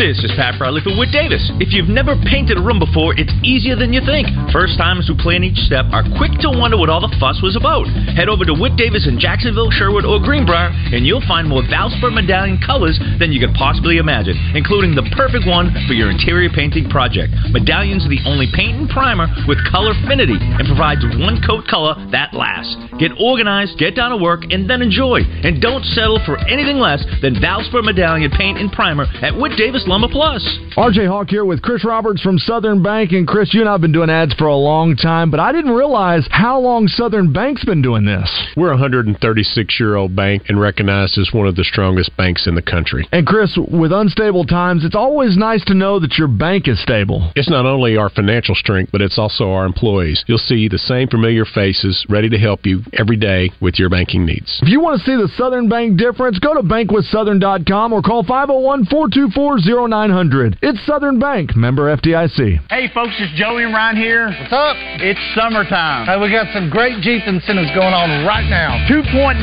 This 0.00 0.24
is 0.24 0.32
Pat 0.32 0.56
Bradley 0.56 0.80
for 0.80 0.96
Wood 0.96 1.12
Davis. 1.12 1.44
If 1.60 1.76
you've 1.76 1.92
never 1.92 2.16
painted 2.24 2.56
a 2.56 2.64
room 2.64 2.80
before, 2.80 3.12
it's 3.20 3.36
easier 3.44 3.76
than 3.76 3.92
you 3.92 4.00
think. 4.00 4.32
First 4.48 4.80
timers 4.80 5.04
who 5.04 5.12
plan 5.12 5.44
each 5.44 5.60
step 5.68 5.92
are 5.92 6.00
quick 6.16 6.32
to 6.40 6.48
wonder 6.48 6.80
what 6.80 6.88
all 6.88 7.04
the 7.04 7.12
fuss 7.20 7.44
was 7.44 7.52
about. 7.52 7.84
Head 8.16 8.32
over 8.32 8.48
to 8.48 8.56
Wood 8.56 8.80
Davis 8.80 9.04
in 9.04 9.20
Jacksonville, 9.20 9.68
Sherwood, 9.68 10.08
or 10.08 10.16
Greenbrier, 10.16 10.72
and 10.96 11.04
you'll 11.04 11.20
find 11.28 11.44
more 11.44 11.60
Valspar 11.68 12.08
medallion 12.08 12.56
colors 12.64 12.96
than 13.20 13.28
you 13.28 13.44
could 13.44 13.52
possibly 13.52 14.00
imagine, 14.00 14.40
including 14.56 14.96
the 14.96 15.04
perfect 15.12 15.44
one 15.44 15.68
for 15.84 15.92
your 15.92 16.08
interior 16.08 16.48
painting 16.48 16.88
project. 16.88 17.36
Medallions 17.52 18.08
are 18.08 18.12
the 18.16 18.24
only 18.24 18.48
paint 18.56 18.80
and 18.80 18.88
primer 18.88 19.28
with 19.44 19.60
color 19.68 19.92
affinity 19.92 20.40
and 20.40 20.64
provides 20.64 21.04
one 21.20 21.44
coat 21.44 21.68
color 21.68 21.92
that 22.08 22.32
lasts. 22.32 22.72
Get 22.96 23.12
organized, 23.20 23.76
get 23.76 23.92
down 23.92 24.16
to 24.16 24.20
work, 24.20 24.48
and 24.48 24.64
then 24.64 24.80
enjoy. 24.80 25.28
And 25.44 25.60
don't 25.60 25.84
settle 25.92 26.24
for 26.24 26.40
anything 26.48 26.80
less 26.80 27.04
than 27.20 27.36
Valspar 27.36 27.84
medallion 27.84 28.32
paint 28.32 28.56
and 28.56 28.72
primer 28.72 29.04
at 29.20 29.36
Wood 29.36 29.60
Davis 29.60 29.84
Lumber 29.90 30.06
Plus. 30.06 30.60
RJ 30.76 31.08
Hawk 31.08 31.28
here 31.28 31.44
with 31.44 31.62
Chris 31.62 31.84
Roberts 31.84 32.22
from 32.22 32.38
Southern 32.38 32.80
Bank. 32.80 33.10
And 33.10 33.26
Chris, 33.26 33.52
you 33.52 33.58
and 33.58 33.68
I 33.68 33.72
have 33.72 33.80
been 33.80 33.90
doing 33.90 34.08
ads 34.08 34.32
for 34.34 34.46
a 34.46 34.54
long 34.54 34.94
time, 34.94 35.32
but 35.32 35.40
I 35.40 35.50
didn't 35.50 35.72
realize 35.72 36.28
how 36.30 36.60
long 36.60 36.86
Southern 36.86 37.32
Bank's 37.32 37.64
been 37.64 37.82
doing 37.82 38.04
this. 38.04 38.30
We're 38.56 38.68
a 38.68 38.78
136 38.78 39.80
year 39.80 39.96
old 39.96 40.14
bank 40.14 40.44
and 40.48 40.60
recognized 40.60 41.18
as 41.18 41.30
one 41.32 41.48
of 41.48 41.56
the 41.56 41.64
strongest 41.64 42.16
banks 42.16 42.46
in 42.46 42.54
the 42.54 42.62
country. 42.62 43.08
And 43.10 43.26
Chris, 43.26 43.58
with 43.68 43.90
unstable 43.90 44.44
times, 44.44 44.84
it's 44.84 44.94
always 44.94 45.36
nice 45.36 45.64
to 45.64 45.74
know 45.74 45.98
that 45.98 46.16
your 46.16 46.28
bank 46.28 46.68
is 46.68 46.80
stable. 46.80 47.32
It's 47.34 47.50
not 47.50 47.66
only 47.66 47.96
our 47.96 48.10
financial 48.10 48.54
strength, 48.54 48.92
but 48.92 49.02
it's 49.02 49.18
also 49.18 49.50
our 49.50 49.66
employees. 49.66 50.22
You'll 50.28 50.38
see 50.38 50.68
the 50.68 50.78
same 50.78 51.08
familiar 51.08 51.44
faces 51.44 52.06
ready 52.08 52.28
to 52.28 52.38
help 52.38 52.64
you 52.64 52.82
every 52.92 53.16
day 53.16 53.50
with 53.60 53.76
your 53.80 53.90
banking 53.90 54.24
needs. 54.24 54.60
If 54.62 54.68
you 54.68 54.80
want 54.80 55.00
to 55.00 55.04
see 55.04 55.16
the 55.16 55.32
Southern 55.36 55.68
Bank 55.68 55.98
difference, 55.98 56.38
go 56.38 56.54
to 56.54 56.62
bankwithsouthern.com 56.62 57.92
or 57.92 58.02
call 58.02 58.22
501 58.22 58.86
424 58.86 59.58
0900. 59.70 60.58
It's 60.62 60.78
Southern 60.84 61.18
Bank, 61.18 61.54
member 61.54 61.94
FDIC. 61.96 62.60
Hey 62.68 62.90
folks, 62.92 63.14
it's 63.18 63.32
Joey 63.38 63.64
and 63.64 63.72
Ryan 63.72 63.96
here. 63.96 64.26
What's 64.26 64.52
up? 64.52 64.76
It's 64.98 65.20
summertime. 65.34 66.06
Hey, 66.06 66.18
we 66.18 66.30
got 66.30 66.52
some 66.52 66.70
great 66.70 67.00
Jeep 67.00 67.22
incentives 67.26 67.70
going 67.74 67.94
on 67.94 68.26
right 68.26 68.48
now. 68.50 68.82
2.9% 68.90 69.38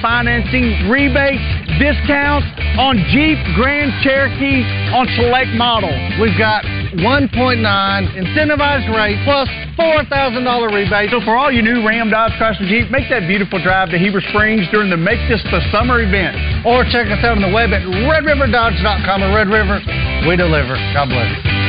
financing, 0.00 0.88
rebates, 0.88 1.44
discounts 1.78 2.48
on 2.80 2.96
Jeep, 3.12 3.36
Grand 3.54 3.92
Cherokee, 4.02 4.64
on 4.96 5.06
select 5.20 5.52
models. 5.54 6.00
We've 6.20 6.36
got 6.38 6.64
1.9 7.00 7.32
incentivized 7.32 8.88
rate 8.92 9.16
plus 9.24 9.48
$4,000 9.78 10.74
rebate. 10.74 11.10
So 11.10 11.20
for 11.24 11.36
all 11.36 11.50
you 11.50 11.62
new 11.62 11.86
Ram, 11.86 12.10
Dodge, 12.10 12.32
Chrysler, 12.32 12.68
Jeep, 12.68 12.90
make 12.90 13.08
that 13.08 13.26
beautiful 13.26 13.62
drive 13.62 13.90
to 13.90 13.98
Heber 13.98 14.20
Springs 14.28 14.68
during 14.70 14.90
the 14.90 14.96
Make 14.96 15.20
This 15.28 15.42
the 15.50 15.60
Summer 15.72 16.00
event. 16.02 16.66
Or 16.66 16.84
check 16.84 17.08
us 17.08 17.24
out 17.24 17.36
on 17.36 17.42
the 17.42 17.52
web 17.52 17.72
at 17.72 17.82
redriverdodge.com 17.82 19.22
or 19.22 19.34
Red 19.34 19.48
River. 19.48 19.80
We 20.28 20.36
deliver. 20.36 20.76
God 20.92 21.08
bless. 21.08 21.61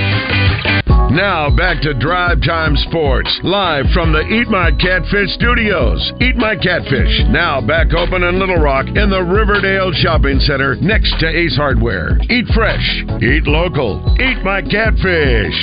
Now 1.14 1.56
back 1.56 1.80
to 1.84 1.94
Drive 1.94 2.42
Time 2.42 2.76
Sports, 2.90 3.30
live 3.44 3.86
from 3.94 4.12
the 4.12 4.22
Eat 4.22 4.48
My 4.50 4.72
Catfish 4.72 5.30
studios. 5.36 6.02
Eat 6.20 6.36
My 6.36 6.56
Catfish, 6.56 7.30
now 7.30 7.62
back 7.62 7.94
open 7.94 8.24
in 8.24 8.40
Little 8.40 8.58
Rock 8.58 8.88
in 8.88 9.12
the 9.12 9.22
Riverdale 9.22 9.92
Shopping 9.94 10.40
Center 10.40 10.76
next 10.82 11.14
to 11.20 11.28
Ace 11.28 11.56
Hardware. 11.56 12.18
Eat 12.32 12.48
fresh, 12.56 13.06
eat 13.22 13.46
local, 13.46 14.02
eat 14.18 14.42
my 14.44 14.64
catfish. 14.64 15.54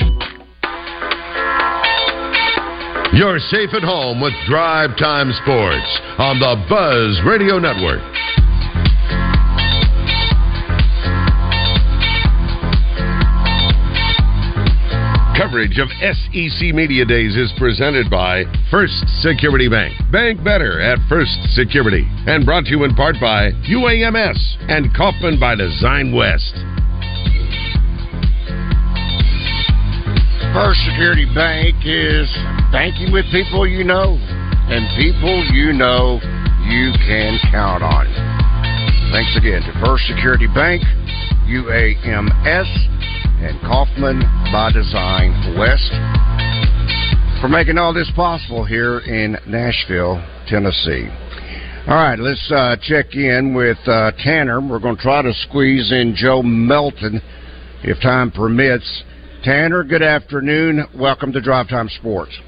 You're 3.13 3.41
safe 3.51 3.75
at 3.75 3.83
home 3.83 4.21
with 4.21 4.33
Drive 4.47 4.97
Time 4.99 5.33
Sports 5.43 5.91
on 6.19 6.39
the 6.39 6.65
Buzz 6.71 7.21
Radio 7.27 7.59
Network. 7.59 8.01
Coverage 15.41 15.79
of 15.79 15.89
SEC 16.05 16.77
Media 16.77 17.07
Days 17.07 17.35
is 17.35 17.51
presented 17.57 18.11
by 18.11 18.45
First 18.71 18.93
Security 19.25 19.71
Bank. 19.71 19.97
Bank 20.13 20.45
better 20.45 20.83
at 20.83 20.99
First 21.09 21.33
Security. 21.57 22.05
And 22.29 22.45
brought 22.45 22.67
to 22.67 22.71
you 22.71 22.85
in 22.85 22.95
part 22.95 23.17
by 23.19 23.53
UAMS 23.65 24.37
and 24.69 24.95
Kaufman 24.95 25.41
by 25.41 25.55
Design 25.55 26.13
West. 26.13 26.53
First 30.53 30.85
Security 30.93 31.25
Bank 31.33 31.73
is 31.89 32.29
banking 32.69 33.09
with 33.11 33.25
people 33.33 33.67
you 33.67 33.83
know 33.83 34.21
and 34.21 34.85
people 35.01 35.41
you 35.57 35.73
know 35.73 36.21
you 36.69 36.93
can 37.09 37.41
count 37.51 37.83
on. 37.83 38.05
Thanks 39.09 39.33
again 39.41 39.65
to 39.65 39.73
First 39.81 40.05
Security 40.05 40.53
Bank, 40.53 40.85
UAMS, 41.49 42.69
and 43.43 43.59
Kaufman 43.63 44.21
by 44.53 44.71
Design 44.71 45.57
West 45.59 45.91
for 47.41 47.49
making 47.49 47.79
all 47.79 47.95
this 47.95 48.11
possible 48.15 48.67
here 48.67 48.99
in 48.99 49.35
Nashville, 49.47 50.23
Tennessee. 50.47 51.09
All 51.89 51.95
right, 51.95 52.19
let's 52.19 52.53
uh, 52.53 52.77
check 52.83 53.15
in 53.15 53.55
with 53.55 53.79
uh, 53.87 54.13
Tanner. 54.23 54.61
We're 54.61 54.79
going 54.79 54.97
to 54.97 55.03
try 55.03 55.23
to 55.23 55.33
squeeze 55.33 55.91
in 55.91 56.15
Joe 56.15 56.43
Milton 56.43 57.23
if 57.83 57.99
time 58.03 58.31
permits. 58.31 59.05
Tanner, 59.43 59.85
good 59.85 60.03
afternoon. 60.03 60.85
Welcome 60.95 61.33
to 61.33 61.41
Drive 61.41 61.69
Time 61.69 61.89
Sports. 61.89 62.39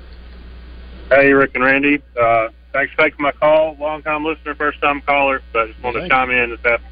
Hey, 1.08 1.32
Rick 1.32 1.52
and 1.54 1.64
Randy. 1.64 2.02
Uh, 2.20 2.48
thanks 2.74 2.92
for 2.94 3.04
taking 3.04 3.22
my 3.22 3.32
call. 3.32 3.78
Long 3.80 4.02
time 4.02 4.26
listener, 4.26 4.54
first 4.56 4.78
time 4.82 5.00
caller, 5.06 5.40
but 5.54 5.68
just 5.68 5.82
wanted 5.82 6.02
to 6.02 6.08
chime 6.10 6.30
in 6.30 6.50
this 6.50 6.58
afternoon. 6.58 6.91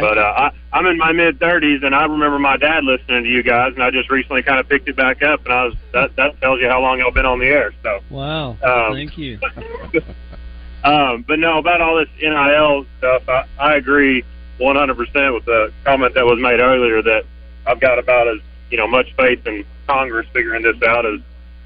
But 0.00 0.18
uh, 0.18 0.34
I, 0.36 0.50
I'm 0.72 0.86
in 0.86 0.98
my 0.98 1.12
mid 1.12 1.38
30s, 1.38 1.84
and 1.84 1.94
I 1.94 2.04
remember 2.04 2.38
my 2.38 2.56
dad 2.56 2.84
listening 2.84 3.24
to 3.24 3.28
you 3.28 3.42
guys, 3.42 3.72
and 3.74 3.82
I 3.82 3.90
just 3.90 4.10
recently 4.10 4.42
kind 4.42 4.58
of 4.58 4.68
picked 4.68 4.88
it 4.88 4.96
back 4.96 5.22
up, 5.22 5.44
and 5.44 5.54
I 5.54 5.64
was 5.66 5.74
that 5.92 6.16
that 6.16 6.40
tells 6.40 6.60
you 6.60 6.68
how 6.68 6.80
long 6.80 7.00
I've 7.00 7.14
been 7.14 7.26
on 7.26 7.38
the 7.38 7.46
air. 7.46 7.72
So 7.82 8.00
Wow. 8.10 8.56
Um, 8.62 8.94
Thank 8.94 9.16
you. 9.16 9.38
um, 10.84 11.24
but 11.26 11.38
no, 11.38 11.58
about 11.58 11.80
all 11.80 11.96
this 11.96 12.08
NIL 12.20 12.86
stuff, 12.98 13.28
I, 13.28 13.44
I 13.58 13.74
agree 13.76 14.24
100% 14.58 15.34
with 15.34 15.44
the 15.44 15.72
comment 15.84 16.14
that 16.14 16.24
was 16.24 16.38
made 16.40 16.60
earlier 16.60 17.02
that 17.02 17.24
I've 17.66 17.80
got 17.80 17.98
about 17.98 18.28
as 18.28 18.38
you 18.70 18.76
know 18.76 18.86
much 18.86 19.14
faith 19.16 19.46
in 19.46 19.64
Congress 19.86 20.26
figuring 20.32 20.62
this 20.62 20.80
out 20.82 21.06
as 21.06 21.20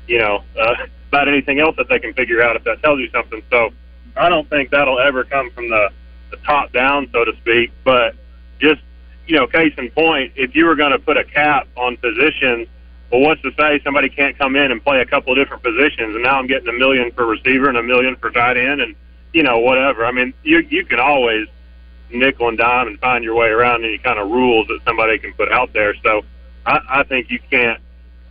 you 0.07 0.18
know 0.18 0.45
uh, 0.61 0.74
about 1.09 1.29
anything 1.29 1.61
else 1.61 1.76
that 1.76 1.89
they 1.89 1.99
can 1.99 2.12
figure 2.14 2.43
out 2.43 2.57
if 2.57 2.64
that 2.64 2.83
tells 2.83 3.01
you 3.01 3.11
something. 3.11 3.43
So 3.51 3.70
I 4.16 4.29
don't 4.29 4.49
think 4.49 4.70
that'll 4.70 4.99
ever 4.99 5.24
come 5.24 5.51
from 5.51 5.70
the 5.70 5.91
the 6.31 6.37
top 6.39 6.72
down, 6.72 7.09
so 7.12 7.24
to 7.24 7.33
speak. 7.39 7.70
But 7.85 8.14
just 8.61 8.81
you 9.26 9.37
know, 9.37 9.47
case 9.47 9.74
in 9.76 9.91
point, 9.91 10.33
if 10.37 10.55
you 10.57 10.64
were 10.64 10.74
going 10.76 10.93
to 10.93 10.99
put 10.99 11.16
a 11.18 11.24
cap 11.24 11.68
on 11.76 11.97
positions, 11.99 12.66
well, 13.12 13.20
what's 13.20 13.43
to 13.43 13.53
say 13.59 13.81
somebody 13.85 14.09
can't 14.09 14.37
come 14.39 14.57
in 14.57 14.70
and 14.72 14.83
play 14.83 15.01
a 15.01 15.07
couple 15.07 15.33
of 15.33 15.39
different 15.39 15.62
positions? 15.62 16.14
And 16.14 16.22
now 16.24 16.39
I'm 16.39 16.47
getting 16.47 16.68
a 16.68 16.72
million 16.72 17.11
for 17.12 17.26
receiver 17.26 17.68
and 17.68 17.76
a 17.79 17.83
million 17.83 18.16
for 18.16 18.31
tight 18.31 18.57
end, 18.57 18.81
and 18.81 18.95
you 19.33 19.43
know 19.43 19.59
whatever. 19.59 20.05
I 20.05 20.12
mean, 20.12 20.33
you 20.43 20.59
you 20.61 20.85
can 20.85 21.01
always 21.01 21.47
nickel 22.11 22.49
and 22.49 22.57
dime 22.57 22.87
and 22.89 22.99
find 23.01 23.22
your 23.22 23.35
way 23.35 23.49
around 23.49 23.85
any 23.85 23.99
kind 23.99 24.18
of 24.18 24.31
rules 24.31 24.66
that 24.68 24.81
somebody 24.87 25.18
can 25.18 25.33
put 25.35 25.53
out 25.53 25.72
there. 25.74 25.95
So 26.03 26.22
I, 26.64 26.81
I 26.89 27.03
think 27.05 27.31
you 27.31 27.39
can't. 27.51 27.81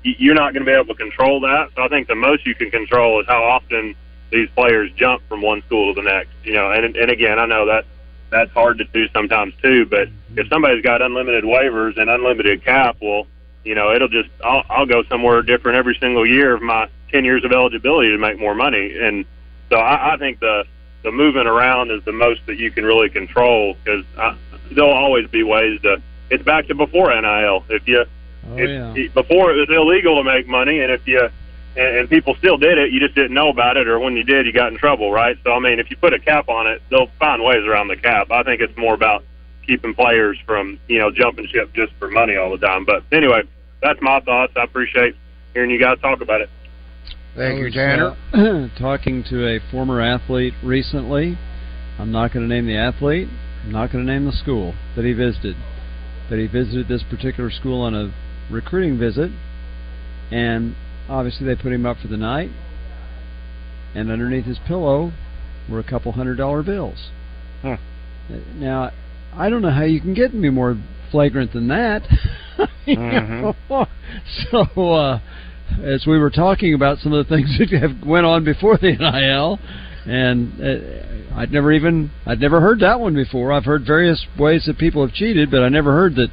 you- 0.03 0.15
You're 0.17 0.35
not 0.35 0.53
going 0.53 0.65
to 0.65 0.71
be 0.71 0.75
able 0.75 0.93
to 0.93 0.95
control 0.95 1.39
that. 1.41 1.69
So 1.75 1.83
I 1.83 1.87
think 1.87 2.07
the 2.07 2.15
most 2.15 2.45
you 2.45 2.55
can 2.55 2.71
control 2.71 3.19
is 3.21 3.27
how 3.27 3.43
often 3.43 3.95
these 4.31 4.49
players 4.51 4.91
jump 4.95 5.21
from 5.27 5.41
one 5.41 5.61
school 5.63 5.93
to 5.93 6.01
the 6.01 6.07
next. 6.07 6.31
You 6.43 6.53
know, 6.53 6.71
and 6.71 6.95
and 6.95 7.11
again, 7.11 7.39
I 7.39 7.45
know 7.45 7.65
that 7.67 7.85
that's 8.29 8.51
hard 8.51 8.77
to 8.79 8.83
do 8.85 9.07
sometimes 9.09 9.53
too. 9.61 9.85
But 9.85 10.09
if 10.35 10.45
mhm. 10.45 10.49
somebody's 10.49 10.83
got 10.83 11.01
unlimited 11.01 11.43
waivers 11.43 11.97
and 11.99 12.09
unlimited 12.09 12.63
cap, 12.63 12.97
well, 13.01 13.27
you 13.63 13.75
know, 13.75 13.93
it'll 13.93 14.07
just 14.07 14.29
I'll, 14.43 14.63
I'll 14.69 14.85
go 14.85 15.03
somewhere 15.03 15.41
different 15.41 15.77
every 15.77 15.97
single 15.99 16.25
year 16.25 16.53
of 16.53 16.61
my 16.61 16.89
ten 17.11 17.25
years 17.25 17.43
of 17.43 17.51
eligibility 17.51 18.09
to 18.11 18.17
make 18.17 18.39
more 18.39 18.55
money. 18.55 18.97
And 18.97 19.25
so 19.69 19.77
I, 19.77 20.13
I 20.13 20.17
think 20.17 20.39
the 20.39 20.65
the 21.03 21.11
moving 21.11 21.47
around 21.47 21.91
is 21.91 22.03
the 22.03 22.11
most 22.11 22.41
that 22.47 22.57
you 22.57 22.71
can 22.71 22.85
really 22.85 23.09
control 23.09 23.75
because 23.83 24.03
there'll 24.71 24.91
always 24.91 25.27
be 25.29 25.43
ways 25.43 25.81
to. 25.81 26.01
It's 26.29 26.43
back 26.43 26.67
to 26.67 26.75
before 26.75 27.09
NIL. 27.21 27.63
If 27.69 27.87
you 27.87 28.03
Oh, 28.49 28.57
if, 28.57 28.69
yeah. 28.69 29.07
before 29.13 29.51
it 29.51 29.57
was 29.57 29.69
illegal 29.69 30.17
to 30.17 30.23
make 30.23 30.47
money, 30.47 30.79
and 30.79 30.91
if 30.91 31.05
you 31.07 31.29
and, 31.77 31.97
and 31.97 32.09
people 32.09 32.35
still 32.39 32.57
did 32.57 32.77
it, 32.77 32.91
you 32.91 32.99
just 32.99 33.15
didn't 33.15 33.33
know 33.33 33.49
about 33.49 33.77
it, 33.77 33.87
or 33.87 33.99
when 33.99 34.15
you 34.17 34.23
did, 34.23 34.45
you 34.45 34.53
got 34.53 34.71
in 34.71 34.77
trouble, 34.77 35.11
right? 35.11 35.37
So 35.43 35.53
I 35.53 35.59
mean, 35.59 35.79
if 35.79 35.89
you 35.89 35.97
put 35.97 36.13
a 36.13 36.19
cap 36.19 36.49
on 36.49 36.67
it, 36.67 36.81
they'll 36.89 37.09
find 37.19 37.43
ways 37.43 37.63
around 37.65 37.87
the 37.87 37.97
cap. 37.97 38.31
I 38.31 38.43
think 38.43 38.61
it's 38.61 38.75
more 38.77 38.93
about 38.93 39.23
keeping 39.65 39.93
players 39.93 40.37
from 40.45 40.79
you 40.87 40.99
know 40.99 41.11
jumping 41.11 41.47
ship 41.47 41.73
just 41.73 41.93
for 41.99 42.09
money 42.09 42.35
all 42.35 42.49
the 42.51 42.57
time. 42.57 42.85
But 42.85 43.03
anyway, 43.11 43.43
that's 43.81 43.99
my 44.01 44.19
thoughts. 44.21 44.53
I 44.55 44.63
appreciate 44.63 45.15
hearing 45.53 45.69
you 45.69 45.79
guys 45.79 45.99
talk 45.99 46.21
about 46.21 46.41
it. 46.41 46.49
Thank 47.35 47.59
you, 47.59 47.71
Tanner. 47.71 48.17
uh, 48.33 48.67
talking 48.79 49.23
to 49.29 49.47
a 49.47 49.59
former 49.69 50.01
athlete 50.01 50.53
recently. 50.63 51.37
I'm 51.99 52.11
not 52.11 52.33
going 52.33 52.47
to 52.47 52.53
name 52.53 52.65
the 52.65 52.77
athlete. 52.77 53.27
I'm 53.63 53.71
not 53.71 53.91
going 53.91 54.05
to 54.05 54.11
name 54.11 54.25
the 54.25 54.31
school 54.31 54.73
that 54.95 55.05
he 55.05 55.13
visited. 55.13 55.55
But 56.29 56.39
he 56.39 56.47
visited 56.47 56.87
this 56.87 57.03
particular 57.03 57.51
school 57.51 57.81
on 57.81 57.93
a 57.93 58.13
recruiting 58.51 58.97
visit, 58.97 59.31
and 60.31 60.75
obviously 61.09 61.45
they 61.45 61.55
put 61.55 61.71
him 61.71 61.85
up 61.85 61.97
for 62.01 62.07
the 62.07 62.17
night. 62.17 62.49
And 63.95 64.11
underneath 64.11 64.45
his 64.45 64.59
pillow 64.67 65.11
were 65.69 65.79
a 65.79 65.83
couple 65.83 66.11
hundred 66.11 66.35
dollar 66.37 66.61
bills. 66.63 67.09
Huh. 67.61 67.77
Now, 68.55 68.91
I 69.33 69.49
don't 69.49 69.61
know 69.61 69.71
how 69.71 69.83
you 69.83 69.99
can 70.01 70.13
get 70.13 70.33
me 70.33 70.49
more 70.49 70.77
flagrant 71.11 71.53
than 71.53 71.67
that. 71.69 72.03
Mhm. 72.87 73.53
So, 74.49 74.93
uh, 74.93 75.19
as 75.83 76.05
we 76.07 76.17
were 76.17 76.29
talking 76.31 76.73
about 76.73 76.99
some 76.99 77.11
of 77.13 77.27
the 77.27 77.35
things 77.35 77.55
that 77.59 77.69
have 77.81 78.05
went 78.05 78.25
on 78.25 78.43
before 78.45 78.77
the 78.77 78.93
NIL, 78.93 79.59
and 80.05 80.53
uh, 80.61 81.35
I'd 81.39 81.51
never 81.51 81.71
even 81.73 82.09
I'd 82.25 82.39
never 82.39 82.61
heard 82.61 82.79
that 82.79 82.99
one 82.99 83.13
before. 83.13 83.51
I've 83.51 83.65
heard 83.65 83.85
various 83.85 84.25
ways 84.39 84.63
that 84.65 84.77
people 84.77 85.05
have 85.05 85.13
cheated, 85.13 85.51
but 85.51 85.61
I 85.61 85.69
never 85.69 85.91
heard 85.91 86.15
that 86.15 86.29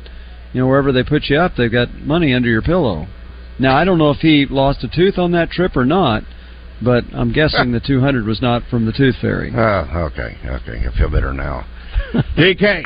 you 0.52 0.60
know 0.60 0.68
wherever 0.68 0.92
they 0.92 1.02
put 1.02 1.24
you 1.24 1.36
up, 1.38 1.52
they've 1.58 1.70
got 1.70 1.92
money 1.94 2.32
under 2.32 2.48
your 2.48 2.62
pillow. 2.62 3.06
Now 3.58 3.76
I 3.76 3.84
don't 3.84 3.98
know 3.98 4.10
if 4.10 4.18
he 4.18 4.46
lost 4.48 4.82
a 4.84 4.88
tooth 4.88 5.18
on 5.18 5.32
that 5.32 5.50
trip 5.50 5.76
or 5.76 5.84
not, 5.84 6.22
but 6.82 7.04
I'm 7.12 7.32
guessing 7.32 7.72
the 7.72 7.80
200 7.80 8.26
was 8.26 8.42
not 8.42 8.62
from 8.70 8.84
the 8.86 8.92
tooth 8.92 9.16
fairy. 9.20 9.52
Oh, 9.56 10.10
okay, 10.12 10.36
okay. 10.44 10.86
I 10.86 10.96
feel 10.98 11.10
better 11.10 11.32
now. 11.32 11.64
DK, 12.36 12.82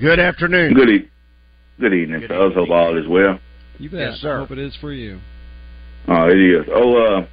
good 0.00 0.20
afternoon. 0.20 0.74
Good, 0.74 0.88
e- 0.88 1.08
good 1.80 1.92
evening, 1.94 2.26
fellas. 2.28 2.54
Hope 2.54 2.70
all 2.70 2.96
is 2.96 3.08
well. 3.08 3.38
You 3.78 3.90
bet. 3.90 4.00
Yes, 4.00 4.18
sir. 4.20 4.38
Hope 4.38 4.52
it 4.52 4.58
is 4.58 4.76
for 4.80 4.92
you. 4.92 5.20
Oh, 6.06 6.28
it 6.28 6.38
is. 6.38 6.66
Oh, 6.72 6.96
uh, 6.96 7.26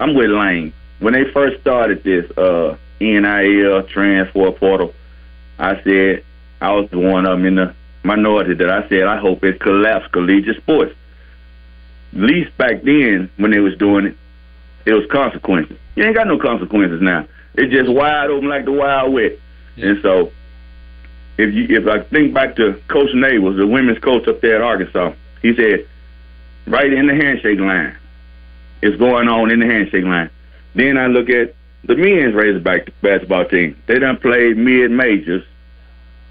I'm 0.00 0.14
with 0.14 0.30
Lane. 0.30 0.72
When 1.00 1.14
they 1.14 1.24
first 1.32 1.60
started 1.60 2.02
this 2.02 2.24
uh, 2.36 2.76
NIL 3.00 3.84
transfer 3.88 4.50
portal, 4.52 4.92
I 5.58 5.74
said 5.84 6.24
I 6.60 6.72
was 6.72 6.88
the 6.90 6.98
one 6.98 7.24
of 7.26 7.38
them 7.38 7.46
in 7.46 7.54
the 7.54 7.74
minority 8.04 8.54
that 8.54 8.68
I 8.70 8.88
said 8.88 9.04
I 9.04 9.18
hope 9.18 9.44
it 9.44 9.60
collapsed 9.60 10.12
collegiate 10.12 10.56
sports. 10.58 10.92
At 12.14 12.20
least 12.20 12.56
back 12.56 12.82
then, 12.82 13.30
when 13.36 13.50
they 13.50 13.60
was 13.60 13.76
doing 13.76 14.06
it, 14.06 14.16
it 14.86 14.94
was 14.94 15.04
consequences. 15.10 15.76
You 15.96 16.04
ain't 16.04 16.14
got 16.14 16.26
no 16.26 16.38
consequences 16.38 17.02
now. 17.02 17.26
It's 17.54 17.72
just 17.72 17.90
wide 17.90 18.30
open 18.30 18.48
like 18.48 18.64
the 18.64 18.72
Wild 18.72 19.12
West. 19.12 19.34
And 19.76 20.00
so, 20.02 20.32
if 21.36 21.54
you 21.54 21.66
if 21.76 21.86
I 21.86 22.00
think 22.00 22.34
back 22.34 22.56
to 22.56 22.80
Coach 22.88 23.10
Neighbors, 23.14 23.56
the 23.56 23.66
women's 23.66 23.98
coach 23.98 24.26
up 24.28 24.40
there 24.40 24.56
at 24.56 24.62
Arkansas, 24.62 25.12
he 25.42 25.54
said, 25.54 25.86
right 26.66 26.92
in 26.92 27.06
the 27.06 27.14
handshake 27.14 27.60
line, 27.60 27.96
it's 28.82 28.96
going 28.96 29.28
on 29.28 29.50
in 29.50 29.60
the 29.60 29.66
handshake 29.66 30.04
line. 30.04 30.30
Then 30.74 30.96
I 30.96 31.06
look 31.06 31.28
at 31.30 31.54
the 31.84 31.96
men's 31.96 32.34
Razorback 32.34 32.92
basketball 33.02 33.44
team. 33.46 33.80
They 33.86 33.98
done 33.98 34.16
played 34.18 34.56
mid 34.56 34.90
majors 34.90 35.44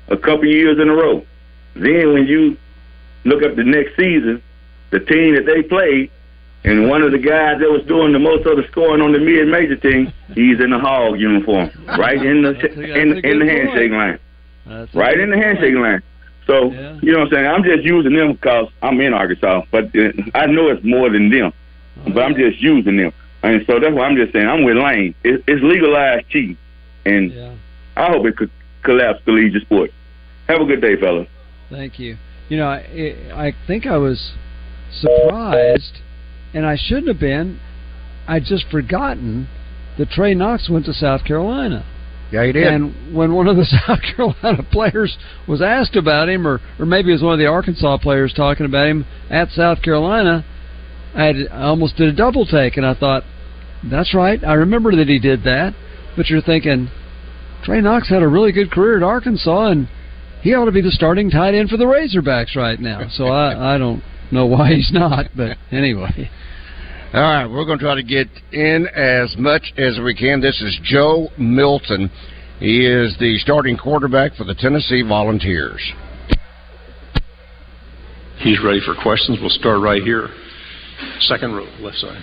a 0.08 0.18
couple 0.18 0.46
years 0.46 0.80
in 0.80 0.90
a 0.90 0.94
row. 0.94 1.26
Then 1.74 2.14
when 2.14 2.26
you 2.26 2.58
look 3.24 3.44
up 3.44 3.56
the 3.56 3.64
next 3.64 3.96
season, 3.96 4.42
the 4.92 5.00
team 5.00 5.36
that 5.36 5.46
they 5.46 5.64
played, 5.64 6.10
and 6.64 6.90
one 6.90 7.02
of 7.02 7.12
the 7.12 7.18
guys 7.18 7.60
that 7.60 7.70
was 7.70 7.84
doing 7.88 8.14
the 8.14 8.20
most 8.20 8.46
of 8.46 8.58
the 8.58 8.64
scoring 8.72 9.02
on 9.02 9.12
the 9.14 9.20
mid 9.20 9.48
major 9.48 9.76
team, 9.76 10.12
he's 10.34 10.60
in 10.60 10.72
the 10.72 10.80
hog 10.80 11.20
uniform, 11.20 11.70
right 11.98 12.22
in 12.24 12.42
the 12.42 12.50
a- 12.60 13.02
in, 13.02 13.26
in 13.26 13.40
the 13.40 13.46
handshake 13.46 13.92
point. 13.92 13.94
line, 13.94 14.20
That's 14.66 14.94
right 14.96 15.20
in 15.20 15.30
the 15.30 15.36
point. 15.36 15.46
handshake 15.46 15.76
line. 15.76 16.04
So 16.48 16.72
you 17.02 17.12
know 17.12 17.20
what 17.20 17.28
I'm 17.28 17.34
saying? 17.34 17.46
I'm 17.48 17.64
just 17.64 17.84
using 17.84 18.14
them 18.16 18.34
because 18.34 18.70
I'm 18.82 19.00
in 19.02 19.14
Arkansas, 19.14 19.64
but 19.72 19.86
uh, 19.96 20.12
I 20.34 20.46
know 20.46 20.70
it's 20.70 20.84
more 20.84 21.10
than 21.10 21.30
them. 21.30 21.52
But 22.14 22.20
I'm 22.24 22.36
just 22.36 22.62
using 22.62 22.96
them, 22.98 23.12
and 23.44 23.66
so 23.68 23.80
that's 23.80 23.94
why 23.94 24.06
I'm 24.06 24.16
just 24.16 24.32
saying 24.32 24.48
I'm 24.48 24.64
with 24.64 24.78
Lane. 24.78 25.14
It, 25.24 25.44
it's 25.48 25.62
legalized 25.64 26.30
cheating, 26.30 26.58
and 27.06 27.32
I 27.98 28.12
hope 28.12 28.26
it 28.28 28.38
could 28.38 28.52
collapse 28.84 29.20
collegiate 29.26 29.64
sports. 29.64 29.94
Have 30.48 30.62
a 30.62 30.66
good 30.66 30.80
day, 30.82 30.96
fellas. 30.96 31.28
Thank 31.70 32.00
you. 32.00 32.18
You 32.50 32.58
know, 32.58 32.68
I, 32.68 32.78
I 33.36 33.54
think 33.66 33.86
I 33.88 33.98
was 33.98 34.32
surprised, 34.92 36.00
and 36.54 36.66
I 36.66 36.76
shouldn't 36.76 37.08
have 37.08 37.20
been. 37.20 37.60
I'd 38.28 38.44
just 38.44 38.66
forgotten 38.70 39.48
that 39.98 40.10
Trey 40.10 40.34
Knox 40.34 40.70
went 40.70 40.86
to 40.86 40.94
South 40.94 41.24
Carolina. 41.24 41.86
Yeah, 42.32 42.46
he 42.46 42.52
did. 42.52 42.68
And 42.68 43.16
when 43.16 43.34
one 43.34 43.48
of 43.48 43.56
the 43.56 43.66
South 43.88 44.00
Carolina 44.02 44.64
players 44.72 45.18
was 45.48 45.62
asked 45.62 45.96
about 45.96 46.30
him, 46.30 46.46
or 46.48 46.60
or 46.80 46.86
maybe 46.86 47.10
it 47.10 47.14
was 47.14 47.24
one 47.24 47.34
of 47.34 47.40
the 47.40 47.48
Arkansas 47.48 47.98
players 48.00 48.34
talking 48.34 48.66
about 48.66 48.88
him 48.88 49.06
at 49.30 49.50
South 49.50 49.82
Carolina, 49.82 50.46
I, 51.16 51.24
had, 51.24 51.36
I 51.52 51.64
almost 51.64 51.96
did 51.96 52.10
a 52.10 52.14
double 52.14 52.46
take, 52.46 52.78
and 52.78 52.86
I 52.86 52.94
thought, 52.94 53.24
that's 53.90 54.14
right. 54.14 54.44
I 54.44 54.54
remember 54.54 54.96
that 54.96 55.08
he 55.08 55.20
did 55.20 55.44
that. 55.44 55.74
But 56.16 56.30
you're 56.30 56.42
thinking, 56.42 56.90
Trey 57.64 57.80
Knox 57.80 58.10
had 58.10 58.24
a 58.24 58.28
really 58.28 58.52
good 58.52 58.72
career 58.72 58.98
at 58.98 59.04
Arkansas, 59.04 59.68
and 59.68 59.88
he 60.42 60.54
ought 60.54 60.66
to 60.66 60.72
be 60.72 60.82
the 60.82 60.92
starting 60.92 61.30
tight 61.30 61.54
end 61.54 61.70
for 61.70 61.78
the 61.78 61.86
Razorbacks 61.86 62.56
right 62.56 62.80
now. 62.80 63.08
So 63.12 63.28
I, 63.28 63.76
I 63.76 63.78
don't 63.78 64.04
know 64.32 64.46
why 64.46 64.74
he's 64.74 64.92
not, 64.92 65.28
but 65.36 65.58
anyway. 65.72 66.30
All 67.14 67.22
right, 67.22 67.48
we're 67.48 67.66
going 67.66 67.80
to 67.80 67.86
try 67.86 67.96
to 67.96 68.04
get 68.04 68.28
in 68.52 68.88
as 68.88 69.36
much 69.38 69.74
as 69.78 70.00
we 70.04 70.14
can. 70.14 70.42
This 70.42 70.62
is 70.62 70.78
Joe 70.84 71.30
Milton. 71.38 72.12
He 72.60 72.86
is 72.86 73.16
the 73.20 73.38
starting 73.38 73.78
quarterback 73.78 74.36
for 74.36 74.44
the 74.44 74.56
Tennessee 74.56 75.04
Volunteers. 75.04 75.82
He's 78.40 78.62
ready 78.64 78.82
for 78.86 78.94
questions. 79.02 79.40
We'll 79.40 79.50
start 79.50 79.82
right 79.82 80.04
here. 80.04 80.30
Second 81.22 81.56
row, 81.56 81.68
left 81.80 81.98
side. 81.98 82.22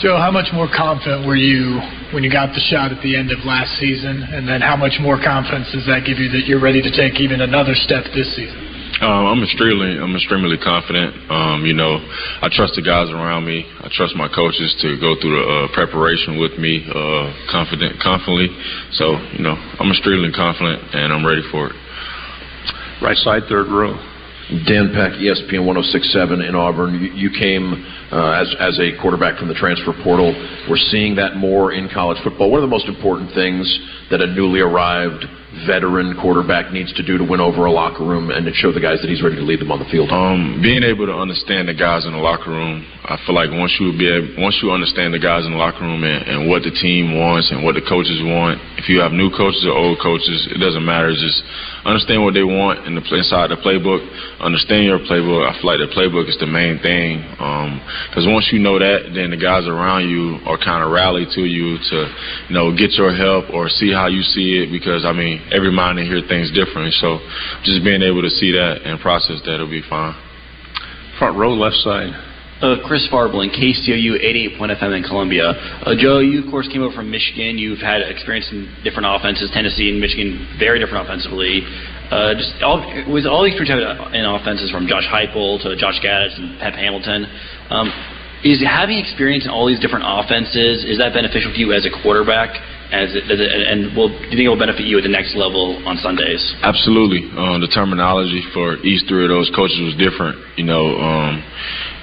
Joe, 0.00 0.18
how 0.18 0.30
much 0.30 0.52
more 0.52 0.68
confident 0.68 1.26
were 1.26 1.36
you 1.36 1.80
when 2.12 2.22
you 2.22 2.30
got 2.30 2.52
the 2.52 2.60
shot 2.68 2.92
at 2.92 3.00
the 3.02 3.16
end 3.16 3.30
of 3.30 3.38
last 3.46 3.78
season? 3.78 4.28
And 4.28 4.46
then 4.46 4.60
how 4.60 4.76
much 4.76 4.98
more 5.00 5.16
confidence 5.16 5.72
does 5.72 5.86
that 5.86 6.04
give 6.04 6.18
you 6.18 6.28
that 6.36 6.44
you're 6.44 6.60
ready 6.60 6.82
to 6.82 6.90
take 6.90 7.20
even 7.20 7.40
another 7.40 7.72
step 7.74 8.04
this 8.12 8.28
season? 8.36 8.65
Um, 9.00 9.28
I'm 9.28 9.42
extremely, 9.44 10.00
I'm 10.00 10.16
extremely 10.16 10.56
confident. 10.56 11.12
Um, 11.28 11.66
you 11.68 11.74
know, 11.76 12.00
I 12.40 12.48
trust 12.48 12.80
the 12.80 12.82
guys 12.82 13.12
around 13.12 13.44
me. 13.44 13.68
I 13.84 13.92
trust 13.92 14.16
my 14.16 14.24
coaches 14.28 14.72
to 14.80 14.96
go 14.96 15.12
through 15.20 15.36
the 15.36 15.44
uh, 15.44 15.74
preparation 15.76 16.40
with 16.40 16.56
me, 16.56 16.80
uh, 16.88 17.28
confident, 17.52 18.00
confidently. 18.00 18.48
So, 18.96 19.20
you 19.36 19.44
know, 19.44 19.52
I'm 19.52 19.92
extremely 19.92 20.32
confident 20.32 20.80
and 20.96 21.12
I'm 21.12 21.26
ready 21.26 21.44
for 21.52 21.68
it. 21.68 21.76
Right 23.04 23.16
side, 23.20 23.44
third 23.52 23.68
row. 23.68 23.92
Dan 24.64 24.94
Peck, 24.94 25.18
ESPN 25.20 25.66
1067 25.66 26.40
in 26.40 26.54
Auburn. 26.54 26.96
You, 26.96 27.12
you 27.12 27.30
came 27.34 27.84
uh, 28.12 28.42
as, 28.42 28.54
as 28.60 28.78
a 28.78 28.94
quarterback 29.00 29.38
from 29.38 29.48
the 29.48 29.54
transfer 29.54 29.92
portal. 30.02 30.34
We're 30.68 30.82
seeing 30.90 31.16
that 31.16 31.36
more 31.36 31.72
in 31.72 31.88
college 31.92 32.18
football. 32.22 32.50
One 32.50 32.62
of 32.62 32.68
the 32.68 32.72
most 32.72 32.86
important 32.86 33.34
things 33.34 33.66
that 34.10 34.20
a 34.20 34.26
newly 34.26 34.60
arrived 34.60 35.24
veteran 35.64 36.12
quarterback 36.20 36.68
needs 36.72 36.92
to 36.92 37.02
do 37.02 37.16
to 37.16 37.24
win 37.24 37.40
over 37.40 37.64
a 37.64 37.72
locker 37.72 38.04
room 38.04 38.28
and 38.28 38.44
to 38.44 38.52
show 38.52 38.72
the 38.72 38.82
guys 38.82 39.00
that 39.00 39.08
he's 39.08 39.22
ready 39.22 39.36
to 39.36 39.46
lead 39.46 39.60
them 39.60 39.72
on 39.72 39.80
the 39.80 39.88
field? 39.88 40.12
Um, 40.12 40.60
being 40.60 40.84
able 40.84 41.06
to 41.06 41.16
understand 41.16 41.68
the 41.68 41.74
guys 41.74 42.04
in 42.04 42.12
the 42.12 42.20
locker 42.20 42.50
room, 42.50 42.84
I 43.08 43.16
feel 43.24 43.32
like 43.32 43.48
once 43.48 43.72
you 43.80 43.96
be 43.96 44.04
able, 44.04 44.42
once 44.42 44.58
you 44.60 44.68
understand 44.68 45.14
the 45.16 45.22
guys 45.22 45.46
in 45.48 45.56
the 45.56 45.60
locker 45.60 45.80
room 45.80 46.04
and, 46.04 46.20
and 46.28 46.38
what 46.50 46.66
the 46.66 46.74
team 46.74 47.16
wants 47.16 47.48
and 47.48 47.64
what 47.64 47.72
the 47.72 47.84
coaches 47.86 48.20
want, 48.20 48.60
if 48.76 48.90
you 48.92 49.00
have 49.00 49.16
new 49.16 49.32
coaches 49.32 49.64
or 49.64 49.72
old 49.72 49.96
coaches, 50.02 50.44
it 50.52 50.60
doesn't 50.60 50.84
matter. 50.84 51.08
Just 51.16 51.40
understand 51.86 52.20
what 52.20 52.34
they 52.34 52.44
want 52.44 52.84
in 52.84 52.98
the 52.98 53.02
inside 53.16 53.48
the 53.48 53.56
playbook. 53.56 54.04
Understand 54.42 54.84
your 54.84 55.00
playbook. 55.08 55.48
I 55.48 55.56
feel 55.56 55.72
like 55.72 55.80
the 55.80 55.88
playbook 55.94 56.28
is 56.28 56.36
the 56.36 56.50
main 56.50 56.82
thing. 56.84 57.24
Because 58.08 58.26
once 58.26 58.50
you 58.52 58.58
know 58.58 58.78
that, 58.78 59.12
then 59.14 59.30
the 59.30 59.40
guys 59.40 59.66
around 59.66 60.08
you 60.08 60.38
are 60.46 60.58
kind 60.58 60.82
of 60.82 60.90
rally 60.90 61.26
to 61.34 61.42
you 61.44 61.78
to, 61.78 61.98
you 62.48 62.54
know, 62.54 62.72
get 62.74 62.92
your 62.94 63.14
help 63.14 63.50
or 63.50 63.68
see 63.68 63.92
how 63.92 64.06
you 64.06 64.22
see 64.22 64.62
it. 64.62 64.70
Because 64.70 65.04
I 65.04 65.12
mean, 65.12 65.42
every 65.52 65.70
mind 65.70 65.98
in 65.98 66.06
here 66.06 66.22
thinks 66.26 66.50
different. 66.52 66.92
So 67.00 67.18
just 67.64 67.84
being 67.84 68.02
able 68.02 68.22
to 68.22 68.30
see 68.30 68.52
that 68.52 68.82
and 68.84 69.00
process 69.00 69.40
that 69.44 69.58
will 69.58 69.70
be 69.70 69.82
fine. 69.82 70.14
Front 71.18 71.36
row, 71.36 71.54
left 71.54 71.76
side. 71.80 72.12
Uh, 72.56 72.80
Chris 72.88 73.04
Farble 73.12 73.44
in 73.44 73.52
KCOU 73.52 74.16
88.FM 74.56 74.80
FM 74.80 74.96
in 74.96 75.02
Columbia. 75.04 75.52
Uh, 75.84 75.92
Joe, 75.92 76.20
you 76.20 76.40
of 76.40 76.48
course 76.48 76.66
came 76.72 76.80
over 76.80 76.94
from 76.96 77.10
Michigan. 77.10 77.58
You've 77.58 77.84
had 77.84 78.00
experience 78.00 78.48
in 78.50 78.72
different 78.82 79.04
offenses. 79.04 79.50
Tennessee 79.52 79.92
and 79.92 80.00
Michigan, 80.00 80.56
very 80.58 80.80
different 80.80 81.04
offensively. 81.04 81.60
Uh, 82.08 82.32
just 82.32 82.56
all, 82.64 82.80
with 83.12 83.26
all 83.26 83.44
these 83.44 83.52
three 83.60 83.68
types 83.68 83.84
of 83.84 84.14
in 84.14 84.24
offenses, 84.24 84.70
from 84.70 84.88
Josh 84.88 85.04
Heupel 85.04 85.60
to 85.68 85.76
Josh 85.76 86.00
Gattis 86.00 86.32
and 86.40 86.56
Pep 86.56 86.72
Hamilton, 86.72 87.28
um, 87.70 87.90
is 88.44 88.62
having 88.62 88.98
experience 88.98 89.44
in 89.44 89.50
all 89.50 89.66
these 89.66 89.80
different 89.80 90.04
offenses 90.06 90.84
is 90.84 90.98
that 90.98 91.14
beneficial 91.14 91.52
to 91.52 91.58
you 91.58 91.72
as 91.72 91.86
a 91.86 91.92
quarterback? 92.02 92.54
As 92.86 93.10
it, 93.18 93.26
does 93.26 93.42
it, 93.42 93.50
and 93.50 93.90
will 93.98 94.14
do 94.14 94.30
you 94.30 94.38
think 94.38 94.46
it 94.46 94.52
will 94.52 94.62
benefit 94.62 94.86
you 94.86 94.94
at 94.94 95.02
the 95.02 95.10
next 95.10 95.34
level 95.34 95.82
on 95.82 95.98
Sundays? 95.98 96.38
Absolutely. 96.62 97.26
Um, 97.34 97.58
the 97.58 97.66
terminology 97.66 98.46
for 98.54 98.78
each 98.86 99.02
three 99.10 99.26
of 99.26 99.30
those 99.34 99.50
coaches 99.50 99.74
was 99.82 99.98
different. 99.98 100.38
You 100.54 100.70
know, 100.70 100.94
um, 100.94 101.42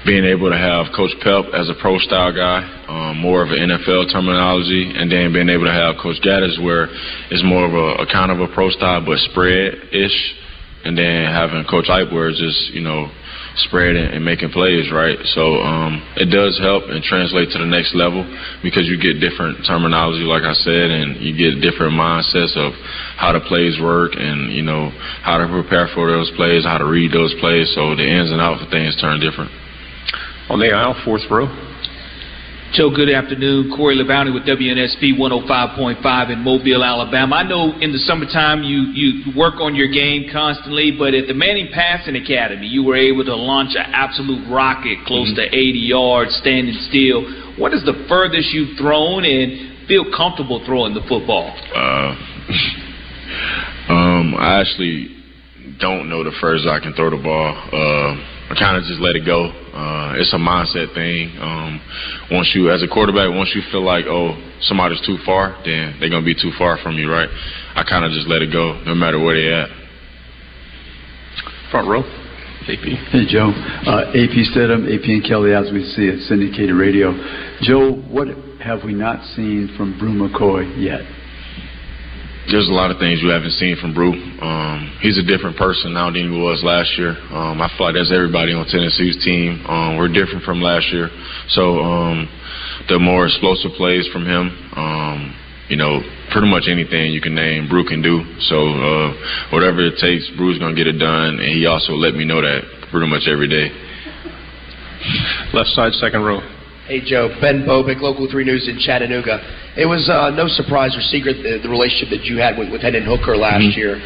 being 0.03 0.27
able 0.27 0.51
to 0.51 0.59
have 0.59 0.91
Coach 0.91 1.15
Pep 1.23 1.55
as 1.55 1.71
a 1.71 1.75
pro 1.79 1.95
style 2.03 2.35
guy, 2.35 2.67
um, 2.91 3.15
more 3.15 3.47
of 3.47 3.55
an 3.55 3.63
NFL 3.63 4.11
terminology, 4.11 4.91
and 4.91 5.07
then 5.07 5.31
being 5.31 5.47
able 5.47 5.63
to 5.63 5.71
have 5.71 5.95
Coach 6.03 6.19
Gattis 6.19 6.59
where 6.59 6.91
it's 7.31 7.43
more 7.47 7.63
of 7.63 7.71
a, 7.71 8.03
a 8.03 8.05
kind 8.11 8.27
of 8.27 8.43
a 8.43 8.51
pro 8.51 8.67
style 8.67 8.99
but 8.99 9.15
spread 9.31 9.87
ish, 9.95 10.17
and 10.83 10.99
then 10.99 11.31
having 11.31 11.63
Coach 11.63 11.87
Ike 11.87 12.11
where 12.11 12.27
it's 12.27 12.43
just 12.43 12.75
you 12.75 12.83
know 12.83 13.07
spread 13.57 13.95
and, 13.95 14.13
and 14.17 14.25
making 14.25 14.49
plays 14.49 14.91
right. 14.91 15.17
So 15.35 15.61
um, 15.61 16.01
it 16.17 16.33
does 16.33 16.57
help 16.57 16.89
and 16.89 17.03
translate 17.03 17.49
to 17.53 17.59
the 17.59 17.69
next 17.69 17.93
level 17.93 18.25
because 18.61 18.87
you 18.89 18.97
get 18.97 19.21
different 19.21 19.65
terminology, 19.65 20.25
like 20.25 20.43
I 20.43 20.53
said, 20.53 20.89
and 20.89 21.21
you 21.21 21.37
get 21.37 21.61
different 21.61 21.93
mindsets 21.93 22.57
of 22.57 22.73
how 23.17 23.33
the 23.33 23.41
plays 23.45 23.77
work 23.81 24.13
and 24.17 24.51
you 24.51 24.63
know 24.63 24.89
how 25.21 25.37
to 25.37 25.47
prepare 25.47 25.87
for 25.93 26.09
those 26.09 26.31
plays, 26.35 26.65
how 26.65 26.77
to 26.77 26.85
read 26.85 27.13
those 27.13 27.33
plays. 27.39 27.69
So 27.75 27.95
the 27.95 28.05
ins 28.05 28.31
and 28.31 28.41
outs 28.41 28.63
of 28.63 28.69
things 28.69 28.97
turn 28.97 29.19
different. 29.19 29.51
On 30.49 30.59
the 30.59 30.73
aisle, 30.73 30.97
fourth 31.05 31.23
row. 31.29 31.72
Joe, 32.73 32.89
good 32.89 33.13
afternoon. 33.13 33.69
Corey 33.77 33.95
Labounty 33.95 34.33
with 34.33 34.49
WNSP 34.49 35.13
105.5 35.13 36.33
in 36.33 36.39
Mobile, 36.39 36.83
Alabama. 36.83 37.35
I 37.35 37.43
know 37.43 37.77
in 37.77 37.91
the 37.91 37.99
summertime 37.99 38.63
you, 38.63 38.89
you 38.97 39.37
work 39.37 39.61
on 39.61 39.75
your 39.75 39.93
game 39.93 40.25
constantly, 40.33 40.89
but 40.89 41.13
at 41.13 41.27
the 41.27 41.35
Manning 41.35 41.69
Passing 41.71 42.15
Academy, 42.15 42.65
you 42.65 42.83
were 42.83 42.95
able 42.95 43.25
to 43.25 43.35
launch 43.35 43.77
an 43.77 43.85
absolute 43.93 44.49
rocket 44.49 45.05
close 45.05 45.29
mm-hmm. 45.29 45.53
to 45.53 45.55
80 45.55 45.85
yards, 45.85 46.33
standing 46.41 46.73
still. 46.89 47.21
What 47.61 47.75
is 47.75 47.85
the 47.85 47.93
furthest 48.09 48.49
you've 48.49 48.75
thrown 48.75 49.23
and 49.23 49.85
feel 49.87 50.09
comfortable 50.09 50.65
throwing 50.65 50.95
the 50.95 51.05
football? 51.05 51.53
Uh, 51.77 52.17
um, 53.93 54.33
I 54.33 54.65
actually 54.65 55.13
don't 55.77 56.09
know 56.09 56.23
the 56.23 56.33
furthest 56.41 56.65
I 56.65 56.79
can 56.79 56.97
throw 56.97 57.11
the 57.11 57.21
ball. 57.21 57.53
Uh, 57.53 58.17
I 58.49 58.57
kind 58.57 58.81
of 58.81 58.83
just 58.89 58.99
let 58.99 59.15
it 59.15 59.27
go. 59.27 59.62
Uh, 59.73 60.13
it's 60.21 60.31
a 60.33 60.37
mindset 60.37 60.93
thing. 60.93 61.33
Um, 61.41 61.81
once 62.29 62.51
you, 62.53 62.69
as 62.69 62.83
a 62.83 62.87
quarterback, 62.87 63.33
once 63.33 63.51
you 63.55 63.61
feel 63.71 63.81
like, 63.83 64.05
oh, 64.05 64.37
somebody's 64.61 65.01
too 65.01 65.17
far, 65.25 65.57
then 65.65 65.97
they're 65.99 66.09
gonna 66.09 66.25
be 66.25 66.35
too 66.35 66.51
far 66.57 66.77
from 66.77 66.97
you, 66.97 67.09
right? 67.09 67.29
I 67.75 67.83
kind 67.83 68.05
of 68.05 68.11
just 68.11 68.27
let 68.27 68.41
it 68.41 68.53
go, 68.53 68.79
no 68.85 68.93
matter 68.93 69.17
where 69.17 69.33
they're 69.33 69.63
at. 69.63 69.69
Front 71.71 71.87
row. 71.89 72.03
AP. 72.69 72.85
Hey, 73.11 73.25
Joe. 73.27 73.49
Uh, 73.49 74.13
AP 74.15 74.37
Stidham, 74.53 74.87
AP 74.87 75.03
and 75.09 75.25
Kelly, 75.25 75.53
as 75.53 75.71
we 75.73 75.83
see 75.83 76.05
it, 76.05 76.21
syndicated 76.29 76.75
radio. 76.75 77.11
Joe, 77.61 77.91
what 78.07 78.29
have 78.61 78.85
we 78.85 78.93
not 78.93 79.25
seen 79.35 79.73
from 79.75 79.97
Bru 79.99 80.13
McCoy 80.13 80.79
yet? 80.81 81.01
There's 82.51 82.67
a 82.67 82.75
lot 82.75 82.91
of 82.91 82.99
things 82.99 83.23
you 83.23 83.31
haven't 83.31 83.55
seen 83.55 83.77
from 83.79 83.93
Bru. 83.95 84.11
Um, 84.11 84.99
he's 84.99 85.17
a 85.17 85.23
different 85.23 85.55
person 85.55 85.93
now 85.93 86.11
than 86.11 86.27
he 86.27 86.35
was 86.35 86.59
last 86.59 86.91
year. 86.99 87.15
Um, 87.31 87.63
I 87.63 87.71
feel 87.77 87.87
like 87.87 87.95
that's 87.95 88.11
everybody 88.11 88.51
on 88.51 88.67
Tennessee's 88.67 89.23
team. 89.23 89.63
Um, 89.63 89.95
we're 89.95 90.11
different 90.11 90.43
from 90.43 90.59
last 90.59 90.91
year. 90.91 91.07
So 91.55 91.79
um, 91.79 92.27
the 92.91 92.99
more 92.99 93.31
explosive 93.31 93.71
plays 93.79 94.07
from 94.11 94.27
him, 94.27 94.51
um, 94.75 95.19
you 95.71 95.79
know, 95.79 96.03
pretty 96.35 96.51
much 96.51 96.67
anything 96.67 97.15
you 97.15 97.23
can 97.23 97.33
name, 97.33 97.71
Bru 97.71 97.87
can 97.87 98.03
do. 98.03 98.19
So 98.51 98.59
uh, 98.59 99.15
whatever 99.55 99.79
it 99.79 99.95
takes, 100.03 100.27
Bru's 100.35 100.59
going 100.59 100.75
to 100.75 100.77
get 100.77 100.91
it 100.91 100.99
done. 100.99 101.39
And 101.39 101.47
he 101.47 101.65
also 101.65 101.93
let 101.95 102.13
me 102.13 102.27
know 102.27 102.43
that 102.43 102.91
pretty 102.91 103.07
much 103.07 103.23
every 103.31 103.47
day. 103.47 103.71
Left 105.55 105.71
side, 105.71 105.93
second 105.95 106.23
row. 106.27 106.43
Hey, 106.83 106.99
Joe. 106.99 107.31
Ben 107.39 107.63
Bobick, 107.63 108.03
Local 108.03 108.27
3 108.27 108.43
News 108.43 108.67
in 108.67 108.75
Chattanooga. 108.75 109.39
It 109.79 109.87
was 109.87 110.11
uh, 110.11 110.35
no 110.35 110.51
surprise 110.51 110.91
or 110.91 110.99
secret 110.99 111.39
the, 111.39 111.63
the, 111.63 111.71
relationship 111.71 112.11
that 112.11 112.27
you 112.27 112.43
had 112.43 112.59
with, 112.59 112.75
with 112.75 112.83
Hendon 112.83 113.07
Hooker 113.07 113.39
last 113.39 113.71
mm-hmm. 113.71 113.79
year. 113.79 114.03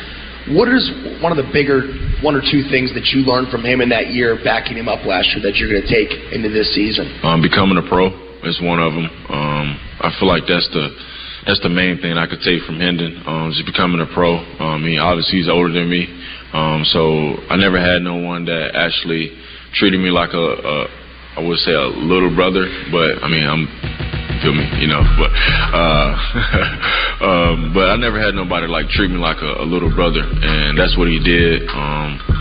What 0.54 0.70
is 0.70 0.86
one 1.18 1.34
of 1.34 1.42
the 1.42 1.50
bigger 1.50 1.90
one 2.22 2.38
or 2.38 2.46
two 2.46 2.70
things 2.70 2.94
that 2.94 3.10
you 3.18 3.26
learned 3.26 3.50
from 3.50 3.66
him 3.66 3.82
in 3.82 3.90
that 3.90 4.14
year, 4.14 4.38
backing 4.46 4.78
him 4.78 4.86
up 4.86 5.10
last 5.10 5.34
year, 5.34 5.42
that 5.42 5.58
you're 5.58 5.74
going 5.74 5.82
to 5.82 5.90
take 5.90 6.14
into 6.30 6.54
this 6.54 6.70
season? 6.78 7.10
Um, 7.26 7.42
becoming 7.42 7.82
a 7.82 7.86
pro 7.90 8.14
is 8.46 8.62
one 8.62 8.78
of 8.78 8.94
them. 8.94 9.10
Um, 9.26 9.68
I 9.98 10.14
feel 10.22 10.30
like 10.30 10.46
that's 10.46 10.70
the 10.70 10.94
that's 11.50 11.60
the 11.66 11.74
main 11.74 11.98
thing 11.98 12.14
I 12.14 12.30
could 12.30 12.46
take 12.46 12.62
from 12.62 12.78
Hendon. 12.78 13.26
Um, 13.26 13.50
just 13.58 13.66
becoming 13.66 14.06
a 14.06 14.10
pro. 14.14 14.38
Um, 14.62 14.86
mean, 14.86 15.02
obviously 15.02 15.42
he's 15.42 15.50
older 15.50 15.74
than 15.74 15.90
me, 15.90 16.06
um, 16.54 16.86
so 16.86 17.42
I 17.50 17.58
never 17.58 17.82
had 17.82 18.06
no 18.06 18.22
one 18.22 18.46
that 18.46 18.78
actually 18.78 19.34
treated 19.74 19.98
me 19.98 20.14
like 20.14 20.32
a, 20.38 20.46
a 20.62 21.07
I 21.38 21.42
would 21.42 21.60
say 21.60 21.72
a 21.72 21.86
little 21.86 22.34
brother, 22.34 22.66
but 22.92 23.22
I 23.22 23.30
mean 23.30 23.46
I'm 23.46 23.70
feel 24.42 24.54
me, 24.54 24.66
you 24.82 24.88
know. 24.88 25.02
But 25.18 25.32
uh, 25.34 26.10
um, 27.30 27.72
but 27.74 27.90
I 27.90 27.96
never 27.98 28.20
had 28.20 28.34
nobody 28.34 28.68
like 28.68 28.90
treat 28.90 29.10
me 29.10 29.18
like 29.18 29.38
a, 29.42 29.62
a 29.62 29.66
little 29.66 29.94
brother, 29.94 30.22
and 30.24 30.78
that's 30.78 30.98
what 30.98 31.08
he 31.08 31.20
did. 31.20 31.70
Um, 31.70 32.37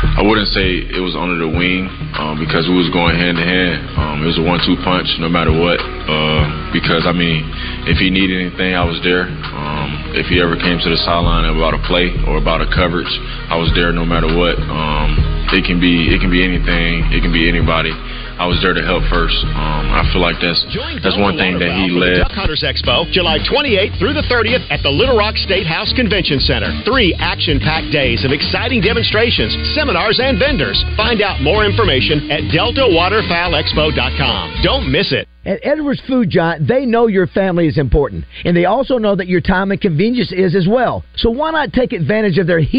I 0.00 0.24
wouldn't 0.24 0.48
say 0.56 0.80
it 0.80 1.02
was 1.04 1.12
under 1.12 1.36
the 1.36 1.50
wing 1.50 1.84
um, 2.16 2.40
because 2.40 2.64
we 2.64 2.76
was 2.76 2.88
going 2.88 3.20
hand 3.20 3.36
to 3.36 3.44
hand. 3.44 3.84
Um, 4.00 4.24
it 4.24 4.32
was 4.32 4.40
a 4.40 4.44
one-two 4.44 4.80
punch, 4.80 5.12
no 5.20 5.28
matter 5.28 5.52
what. 5.52 5.76
Uh, 5.76 6.72
because 6.72 7.04
I 7.04 7.12
mean, 7.12 7.44
if 7.84 8.00
he 8.00 8.08
needed 8.08 8.40
anything, 8.40 8.72
I 8.72 8.84
was 8.84 8.96
there. 9.04 9.28
Um, 9.28 10.16
if 10.16 10.32
he 10.32 10.40
ever 10.40 10.56
came 10.56 10.80
to 10.80 10.88
the 10.88 11.00
sideline 11.04 11.44
about 11.52 11.76
a 11.76 11.80
play 11.84 12.08
or 12.24 12.40
about 12.40 12.64
a 12.64 12.68
coverage, 12.72 13.12
I 13.52 13.60
was 13.60 13.68
there 13.76 13.92
no 13.92 14.08
matter 14.08 14.30
what. 14.32 14.56
Um, 14.56 15.20
it 15.52 15.68
can 15.68 15.82
be 15.82 16.08
it 16.14 16.22
can 16.22 16.30
be 16.30 16.40
anything. 16.46 17.10
It 17.12 17.20
can 17.20 17.32
be 17.34 17.44
anybody. 17.50 17.92
I 18.40 18.48
was 18.48 18.56
there 18.64 18.72
to 18.72 18.80
help 18.80 19.04
first. 19.12 19.36
Um, 19.52 19.92
I 19.92 20.00
feel 20.16 20.24
like 20.24 20.40
that's 20.40 20.64
that's 21.04 21.20
one 21.20 21.36
thing 21.36 21.60
that 21.60 21.76
he 21.76 21.92
led. 21.92 22.24
Duck 22.24 22.32
Hunters 22.32 22.64
Expo, 22.64 23.04
July 23.12 23.36
28th 23.36 24.00
through 24.00 24.16
the 24.16 24.24
30th 24.32 24.64
at 24.72 24.80
the 24.80 24.88
Little 24.88 25.12
Rock 25.12 25.36
State 25.36 25.68
House 25.68 25.92
Convention 25.92 26.40
Center. 26.40 26.72
Three 26.88 27.12
action-packed 27.20 27.92
days 27.92 28.24
of 28.24 28.32
exciting 28.32 28.80
demonstrations, 28.80 29.52
seminars, 29.76 30.24
and 30.24 30.40
vendors. 30.40 30.80
Find 30.96 31.20
out 31.20 31.44
more 31.44 31.68
information 31.68 32.32
at 32.32 32.48
DeltaWaterfowlExpo.com. 32.48 34.64
Don't 34.64 34.90
miss 34.90 35.12
it. 35.12 35.28
At 35.44 35.60
Edwards 35.62 36.02
Food 36.06 36.28
Giant, 36.28 36.68
they 36.68 36.84
know 36.84 37.06
your 37.06 37.26
family 37.26 37.66
is 37.66 37.78
important, 37.78 38.26
and 38.44 38.54
they 38.54 38.66
also 38.66 38.98
know 38.98 39.16
that 39.16 39.26
your 39.26 39.40
time 39.40 39.70
and 39.70 39.80
convenience 39.80 40.32
is 40.32 40.54
as 40.54 40.68
well. 40.68 41.02
So 41.16 41.30
why 41.30 41.50
not 41.50 41.72
take 41.72 41.94
advantage 41.94 42.36
of 42.36 42.46
their 42.46 42.60